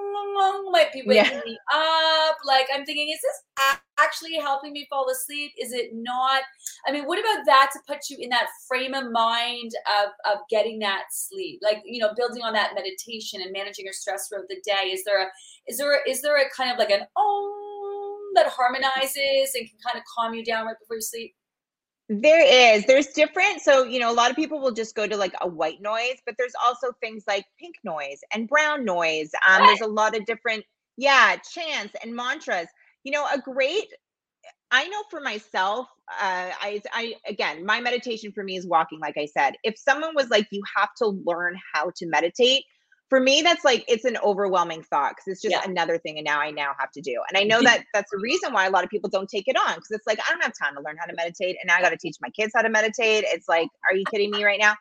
might 0.71 0.93
be 0.93 1.03
waking 1.07 1.33
yeah. 1.33 1.41
me 1.45 1.59
up. 1.73 2.37
Like 2.45 2.67
I'm 2.75 2.85
thinking, 2.85 3.09
is 3.09 3.21
this 3.21 3.79
actually 3.99 4.37
helping 4.37 4.73
me 4.73 4.87
fall 4.91 5.09
asleep? 5.11 5.53
Is 5.61 5.73
it 5.73 5.91
not? 5.93 6.43
I 6.87 6.93
mean, 6.93 7.05
what 7.05 7.19
about 7.19 7.45
that 7.47 7.71
to 7.73 7.81
put 7.87 8.09
you 8.11 8.17
in 8.19 8.31
that 8.31 8.49
frame 8.67 8.95
of 8.95 9.13
mind 9.13 9.71
of 10.01 10.11
of 10.33 10.41
getting 10.51 10.79
that 10.81 11.05
sleep? 11.11 11.61
Like 11.63 11.83
you 11.85 12.01
know, 12.01 12.13
building 12.17 12.43
on 12.43 12.53
that 12.55 12.75
meditation 12.75 13.43
and 13.43 13.53
managing 13.53 13.85
your 13.85 13.95
stress 13.95 14.29
throughout 14.29 14.49
the 14.49 14.61
day. 14.65 14.89
Is 14.89 15.05
there 15.05 15.23
a 15.23 15.27
is 15.67 15.79
there 15.79 15.95
a, 15.95 16.11
is 16.11 16.23
there 16.23 16.37
a 16.37 16.51
kind 16.57 16.71
of 16.71 16.79
like 16.79 16.91
an 16.91 17.07
om 17.17 18.33
that 18.35 18.47
harmonizes 18.49 19.55
and 19.55 19.69
can 19.69 19.79
kind 19.85 19.99
of 19.99 20.03
calm 20.17 20.35
you 20.35 20.45
down 20.45 20.67
right 20.67 20.79
before 20.81 20.97
you 20.97 21.03
sleep? 21.03 21.35
There 22.09 22.75
is. 22.77 22.85
There's 22.87 23.09
different. 23.09 23.63
So, 23.63 23.85
you 23.85 23.99
know, 23.99 24.11
a 24.11 24.15
lot 24.15 24.31
of 24.31 24.37
people 24.37 24.61
will 24.61 24.73
just 24.73 24.95
go 24.95 25.07
to 25.07 25.17
like 25.17 25.35
a 25.41 25.49
white 25.49 25.81
noise, 25.81 26.17
but 26.27 26.35
there's 26.39 26.53
also 26.63 26.89
things 27.01 27.25
like 27.27 27.45
pink 27.59 27.77
noise 27.85 28.21
and 28.33 28.49
brown 28.49 28.85
noise. 28.85 29.31
Um, 29.49 29.65
there's 29.67 29.81
a 29.81 29.87
lot 29.87 30.17
of 30.17 30.27
different, 30.27 30.65
yeah, 30.97 31.37
chants 31.37 31.95
and 32.03 32.15
mantras. 32.15 32.69
You 33.05 33.13
know, 33.13 33.27
a 33.33 33.39
great 33.41 33.87
I 34.71 34.89
know 34.89 35.03
for 35.11 35.21
myself, 35.21 35.87
uh, 36.11 36.51
I, 36.61 36.83
I 36.93 37.15
again, 37.27 37.65
my 37.65 37.81
meditation 37.81 38.33
for 38.33 38.43
me 38.43 38.57
is 38.57 38.67
walking. 38.67 39.01
Like 39.01 39.17
I 39.19 39.27
said, 39.27 39.55
if 39.65 39.79
someone 39.79 40.15
was 40.15 40.31
like, 40.31 40.47
you 40.51 40.63
have 40.77 40.89
to 40.99 41.09
learn 41.27 41.57
how 41.75 41.91
to 41.97 42.07
meditate, 42.07 42.65
for 43.13 43.21
me 43.21 43.43
that's 43.43 43.63
like 43.63 43.85
it's 43.89 44.07
an 44.07 44.17
overwhelming 44.25 44.83
thought 44.83 45.11
because 45.11 45.25
it's 45.27 45.43
just 45.43 45.53
yeah. 45.53 45.71
another 45.71 45.99
thing 45.99 46.17
and 46.17 46.25
now 46.25 46.41
i 46.41 46.51
now 46.51 46.73
have 46.79 46.91
to 46.91 47.03
do 47.03 47.21
and 47.29 47.37
i 47.37 47.45
know 47.45 47.61
that 47.61 47.85
that's 47.93 48.11
the 48.11 48.19
reason 48.23 48.55
why 48.55 48.65
a 48.65 48.71
lot 48.71 48.85
of 48.85 48.89
people 48.89 49.11
don't 49.11 49.29
take 49.29 49.47
it 49.49 49.55
on 49.55 49.75
because 49.75 49.91
it's 49.91 50.07
like 50.07 50.19
i 50.27 50.33
don't 50.33 50.43
have 50.43 50.55
time 50.59 50.75
to 50.75 50.81
learn 50.81 50.97
how 50.99 51.05
to 51.05 51.15
meditate 51.15 51.59
and 51.61 51.69
now 51.69 51.77
i 51.77 51.83
got 51.83 51.91
to 51.91 51.99
teach 51.99 52.17
my 52.23 52.31
kids 52.31 52.53
how 52.57 52.63
to 52.63 52.71
meditate 52.71 53.23
it's 53.27 53.51
like 53.51 53.69
are 53.91 53.95
you 53.95 54.03
kidding 54.11 54.31
me 54.31 54.43
right 54.43 54.59
now 54.59 54.75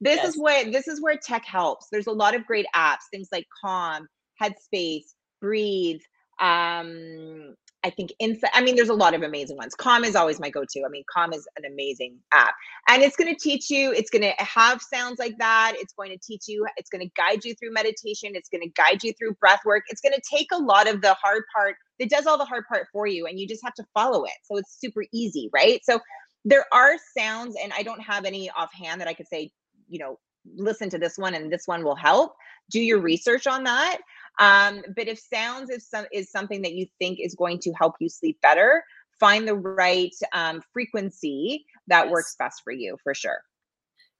this 0.00 0.16
yes. 0.16 0.28
is 0.28 0.40
where 0.40 0.70
this 0.70 0.88
is 0.88 1.02
where 1.02 1.18
tech 1.22 1.44
helps 1.44 1.88
there's 1.92 2.06
a 2.06 2.10
lot 2.10 2.34
of 2.34 2.46
great 2.46 2.64
apps 2.74 3.04
things 3.10 3.28
like 3.30 3.46
calm 3.62 4.08
headspace 4.42 5.12
breathe 5.42 6.00
um 6.40 7.54
I 7.84 7.90
think 7.90 8.12
Insight. 8.18 8.50
I 8.54 8.62
mean, 8.62 8.76
there's 8.76 8.88
a 8.88 8.94
lot 8.94 9.12
of 9.12 9.22
amazing 9.22 9.58
ones. 9.58 9.74
Calm 9.74 10.04
is 10.04 10.16
always 10.16 10.40
my 10.40 10.48
go-to. 10.48 10.82
I 10.84 10.88
mean, 10.88 11.04
Calm 11.14 11.34
is 11.34 11.46
an 11.58 11.70
amazing 11.70 12.18
app, 12.32 12.54
and 12.88 13.02
it's 13.02 13.14
going 13.14 13.32
to 13.32 13.38
teach 13.38 13.68
you. 13.68 13.92
It's 13.92 14.08
going 14.08 14.22
to 14.22 14.32
have 14.42 14.80
sounds 14.80 15.18
like 15.18 15.36
that. 15.38 15.74
It's 15.76 15.92
going 15.92 16.10
to 16.10 16.16
teach 16.16 16.44
you. 16.48 16.66
It's 16.78 16.88
going 16.88 17.06
to 17.06 17.12
guide 17.14 17.44
you 17.44 17.54
through 17.54 17.72
meditation. 17.72 18.32
It's 18.34 18.48
going 18.48 18.62
to 18.62 18.70
guide 18.70 19.04
you 19.04 19.12
through 19.12 19.34
breath 19.34 19.60
work. 19.66 19.84
It's 19.88 20.00
going 20.00 20.14
to 20.14 20.22
take 20.28 20.48
a 20.52 20.56
lot 20.56 20.88
of 20.88 21.02
the 21.02 21.14
hard 21.14 21.42
part. 21.54 21.76
It 21.98 22.08
does 22.08 22.26
all 22.26 22.38
the 22.38 22.46
hard 22.46 22.64
part 22.66 22.86
for 22.90 23.06
you, 23.06 23.26
and 23.26 23.38
you 23.38 23.46
just 23.46 23.62
have 23.62 23.74
to 23.74 23.84
follow 23.92 24.24
it. 24.24 24.32
So 24.44 24.56
it's 24.56 24.80
super 24.80 25.04
easy, 25.12 25.50
right? 25.52 25.80
So 25.84 26.00
there 26.46 26.64
are 26.72 26.94
sounds, 27.16 27.54
and 27.62 27.72
I 27.76 27.82
don't 27.82 28.00
have 28.00 28.24
any 28.24 28.50
offhand 28.50 29.00
that 29.02 29.08
I 29.08 29.14
could 29.14 29.28
say. 29.28 29.52
You 29.88 29.98
know, 29.98 30.18
listen 30.56 30.88
to 30.88 30.98
this 30.98 31.18
one, 31.18 31.34
and 31.34 31.52
this 31.52 31.64
one 31.66 31.84
will 31.84 31.96
help. 31.96 32.34
Do 32.70 32.80
your 32.80 32.98
research 32.98 33.46
on 33.46 33.64
that. 33.64 33.98
Um, 34.38 34.82
but 34.96 35.08
if 35.08 35.18
sounds 35.18 35.70
is 35.70 35.88
some 35.88 36.06
is 36.12 36.30
something 36.30 36.62
that 36.62 36.72
you 36.74 36.86
think 36.98 37.18
is 37.20 37.34
going 37.34 37.58
to 37.60 37.72
help 37.72 37.94
you 38.00 38.08
sleep 38.08 38.40
better, 38.40 38.84
find 39.20 39.46
the 39.46 39.54
right 39.54 40.14
um, 40.32 40.62
frequency 40.72 41.64
that 41.86 42.04
yes. 42.04 42.12
works 42.12 42.36
best 42.38 42.62
for 42.64 42.72
you 42.72 42.96
for 43.02 43.14
sure. 43.14 43.40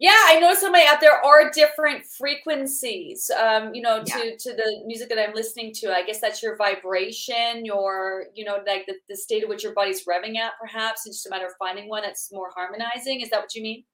Yeah, 0.00 0.10
I 0.26 0.40
know 0.40 0.54
somebody 0.54 0.84
out 0.86 1.00
there 1.00 1.24
are 1.24 1.50
different 1.50 2.04
frequencies. 2.04 3.30
Um, 3.30 3.72
you 3.74 3.80
know, 3.80 4.02
to 4.02 4.18
yeah. 4.18 4.32
to 4.38 4.52
the 4.52 4.82
music 4.86 5.08
that 5.08 5.18
I'm 5.18 5.34
listening 5.34 5.72
to. 5.76 5.94
I 5.94 6.04
guess 6.04 6.20
that's 6.20 6.42
your 6.42 6.56
vibration, 6.56 7.64
your 7.64 8.26
you 8.34 8.44
know, 8.44 8.58
like 8.66 8.86
the, 8.86 8.94
the 9.08 9.16
state 9.16 9.44
of 9.44 9.48
which 9.48 9.62
your 9.62 9.72
body's 9.72 10.04
revving 10.04 10.36
at. 10.36 10.52
Perhaps 10.60 11.06
it's 11.06 11.18
just 11.18 11.26
a 11.26 11.30
matter 11.30 11.46
of 11.46 11.52
finding 11.58 11.88
one 11.88 12.02
that's 12.02 12.32
more 12.32 12.50
harmonizing. 12.54 13.20
Is 13.20 13.30
that 13.30 13.40
what 13.40 13.54
you 13.54 13.62
mean? 13.62 13.84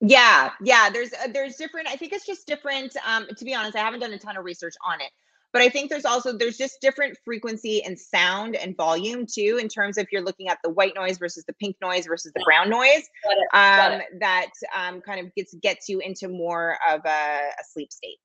Yeah, 0.00 0.52
yeah. 0.62 0.90
There's 0.90 1.12
uh, 1.12 1.28
there's 1.32 1.56
different. 1.56 1.88
I 1.88 1.96
think 1.96 2.12
it's 2.12 2.26
just 2.26 2.46
different. 2.46 2.96
Um, 3.04 3.26
to 3.36 3.44
be 3.44 3.52
honest, 3.52 3.76
I 3.76 3.80
haven't 3.80 4.00
done 4.00 4.12
a 4.12 4.18
ton 4.18 4.36
of 4.36 4.44
research 4.44 4.74
on 4.86 5.00
it, 5.00 5.10
but 5.52 5.62
I 5.62 5.68
think 5.68 5.90
there's 5.90 6.04
also 6.04 6.32
there's 6.32 6.58
just 6.58 6.80
different 6.80 7.16
frequency 7.24 7.82
and 7.84 7.98
sound 7.98 8.56
and 8.56 8.76
volume 8.76 9.26
too 9.26 9.58
in 9.60 9.68
terms 9.68 9.98
of 9.98 10.04
if 10.04 10.12
you're 10.12 10.22
looking 10.22 10.48
at 10.48 10.58
the 10.62 10.70
white 10.70 10.94
noise 10.94 11.18
versus 11.18 11.44
the 11.46 11.54
pink 11.54 11.76
noise 11.80 12.06
versus 12.06 12.32
the 12.34 12.42
brown 12.44 12.68
noise. 12.68 13.08
Got 13.24 13.32
it, 13.32 13.48
got 13.52 13.92
um, 13.92 14.00
it. 14.00 14.06
That 14.20 14.50
um, 14.76 15.00
kind 15.00 15.20
of 15.20 15.34
gets 15.34 15.54
gets 15.54 15.88
you 15.88 16.00
into 16.00 16.28
more 16.28 16.76
of 16.88 17.00
a, 17.04 17.08
a 17.08 17.64
sleep 17.72 17.92
state. 17.92 18.18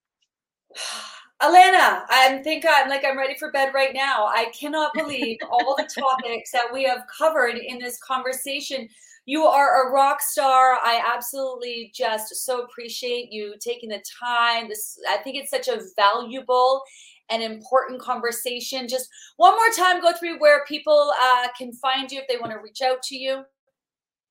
Alanna, 1.42 2.02
I 2.08 2.40
think 2.44 2.64
I'm 2.68 2.88
like 2.88 3.04
I'm 3.04 3.18
ready 3.18 3.36
for 3.36 3.50
bed 3.50 3.72
right 3.74 3.92
now. 3.92 4.26
I 4.26 4.52
cannot 4.58 4.94
believe 4.94 5.38
all 5.50 5.74
the 5.76 5.90
topics 5.92 6.52
that 6.52 6.72
we 6.72 6.84
have 6.84 7.04
covered 7.18 7.56
in 7.56 7.78
this 7.78 7.98
conversation. 7.98 8.88
You 9.26 9.44
are 9.44 9.88
a 9.88 9.92
rock 9.92 10.20
star. 10.20 10.78
I 10.82 11.02
absolutely 11.04 11.90
just 11.92 12.44
so 12.44 12.62
appreciate 12.62 13.32
you 13.32 13.54
taking 13.60 13.88
the 13.88 14.02
time. 14.20 14.68
This 14.68 14.98
I 15.08 15.16
think 15.16 15.36
it's 15.36 15.50
such 15.50 15.66
a 15.66 15.80
valuable 15.96 16.82
and 17.28 17.42
important 17.42 18.00
conversation. 18.00 18.86
Just 18.86 19.08
one 19.36 19.54
more 19.56 19.70
time, 19.76 20.00
go 20.00 20.12
through 20.12 20.38
where 20.38 20.64
people 20.66 21.12
uh, 21.20 21.48
can 21.58 21.72
find 21.72 22.12
you 22.12 22.20
if 22.20 22.28
they 22.28 22.36
want 22.36 22.52
to 22.52 22.58
reach 22.58 22.82
out 22.82 23.02
to 23.04 23.16
you. 23.16 23.42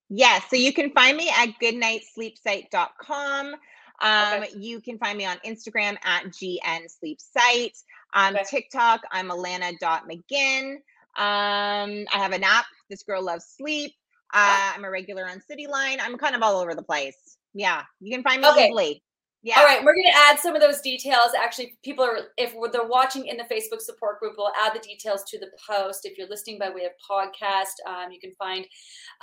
Yes, 0.09 0.43
so 0.49 0.55
you 0.55 0.72
can 0.74 0.91
find 0.91 1.18
me 1.18 1.30
at 1.30 1.49
goodnightsleepsite.com. 1.62 3.55
Um, 4.02 4.43
okay. 4.43 4.52
You 4.58 4.82
can 4.82 4.97
find 4.97 5.18
me 5.18 5.26
on 5.26 5.38
Instagram 5.45 5.97
at 6.04 6.26
gnsleepsite. 6.26 7.84
Um, 8.14 8.36
okay. 8.36 8.43
TikTok, 8.49 9.02
I'm 9.12 9.30
alana.mcginn. 9.30 10.74
Um, 11.18 12.06
I 12.14 12.18
have 12.18 12.32
an 12.32 12.43
app, 12.43 12.66
This 12.89 13.04
Girl 13.04 13.24
Loves 13.24 13.45
Sleep. 13.58 13.93
Uh, 14.34 14.72
I'm 14.76 14.86
a 14.86 14.89
regular 14.89 15.28
on 15.28 15.39
Cityline. 15.39 15.97
I'm 16.02 16.18
kind 16.18 16.36
of 16.36 16.41
all 16.41 16.60
over 16.60 16.74
the 16.74 16.84
place. 16.84 17.38
Yeah, 17.54 17.84
you 17.99 18.12
can 18.12 18.24
find 18.24 18.41
me 18.41 18.49
okay. 18.49 18.68
easily. 18.68 19.04
Yeah. 19.43 19.60
All 19.60 19.66
right, 19.66 19.84
we're 19.84 19.95
going 19.95 20.06
to 20.06 20.18
add 20.18 20.39
some 20.39 20.56
of 20.56 20.62
those 20.62 20.82
details. 20.82 21.32
Actually, 21.38 21.76
people 21.84 22.06
are 22.06 22.20
if 22.38 22.54
they're 22.72 22.86
watching 22.86 23.26
in 23.26 23.38
the 23.38 23.43
Facebook 23.43 23.82
support 23.82 24.20
group, 24.20 24.36
we'll 24.38 24.52
add 24.64 24.76
the 24.76 24.80
details 24.80 25.24
to 25.30 25.39
the 25.39 25.49
post. 25.68 26.06
If 26.06 26.16
you're 26.18 26.30
listening 26.30 26.60
by 26.60 26.70
way 26.70 26.86
of 26.86 26.91
podcast, 27.10 27.74
um, 27.88 28.12
you 28.12 28.20
can 28.20 28.32
find 28.34 28.66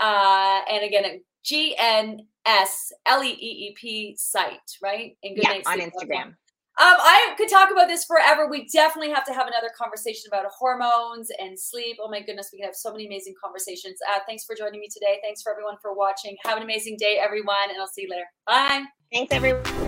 uh, 0.01 0.61
and 0.68 0.85
again 0.85 1.05
at 1.05 1.12
G 1.49 1.74
N 1.78 2.20
S 2.44 2.92
L 3.07 3.24
E 3.24 3.30
E 3.30 3.68
E 3.68 3.74
P 3.80 4.14
site, 4.18 4.59
right? 4.82 5.16
And 5.22 5.34
good 5.34 5.44
yeah, 5.44 5.62
on 5.66 5.80
Instagram. 5.80 6.34
Um, 6.80 6.94
I 7.01 7.34
could 7.36 7.49
talk 7.49 7.72
about 7.72 7.88
this 7.88 8.05
forever. 8.05 8.49
We 8.49 8.68
definitely 8.72 9.11
have 9.11 9.24
to 9.24 9.32
have 9.32 9.49
another 9.49 9.70
conversation 9.76 10.30
about 10.30 10.44
hormones 10.57 11.28
and 11.40 11.59
sleep. 11.59 11.96
Oh 12.01 12.09
my 12.09 12.20
goodness, 12.20 12.51
we 12.53 12.59
can 12.59 12.66
have 12.66 12.76
so 12.76 12.92
many 12.92 13.07
amazing 13.07 13.34
conversations. 13.42 13.99
Uh, 14.09 14.20
thanks 14.28 14.44
for 14.44 14.55
joining 14.55 14.78
me 14.78 14.88
today. 14.92 15.18
Thanks 15.20 15.42
for 15.42 15.51
everyone 15.51 15.74
for 15.82 15.92
watching. 15.92 16.36
Have 16.44 16.57
an 16.59 16.62
amazing 16.62 16.96
day, 16.96 17.18
everyone, 17.20 17.57
and 17.68 17.80
I'll 17.80 17.88
see 17.88 18.03
you 18.03 18.09
later. 18.11 18.26
Bye. 18.46 18.84
Thanks, 19.12 19.32
everyone. 19.34 19.88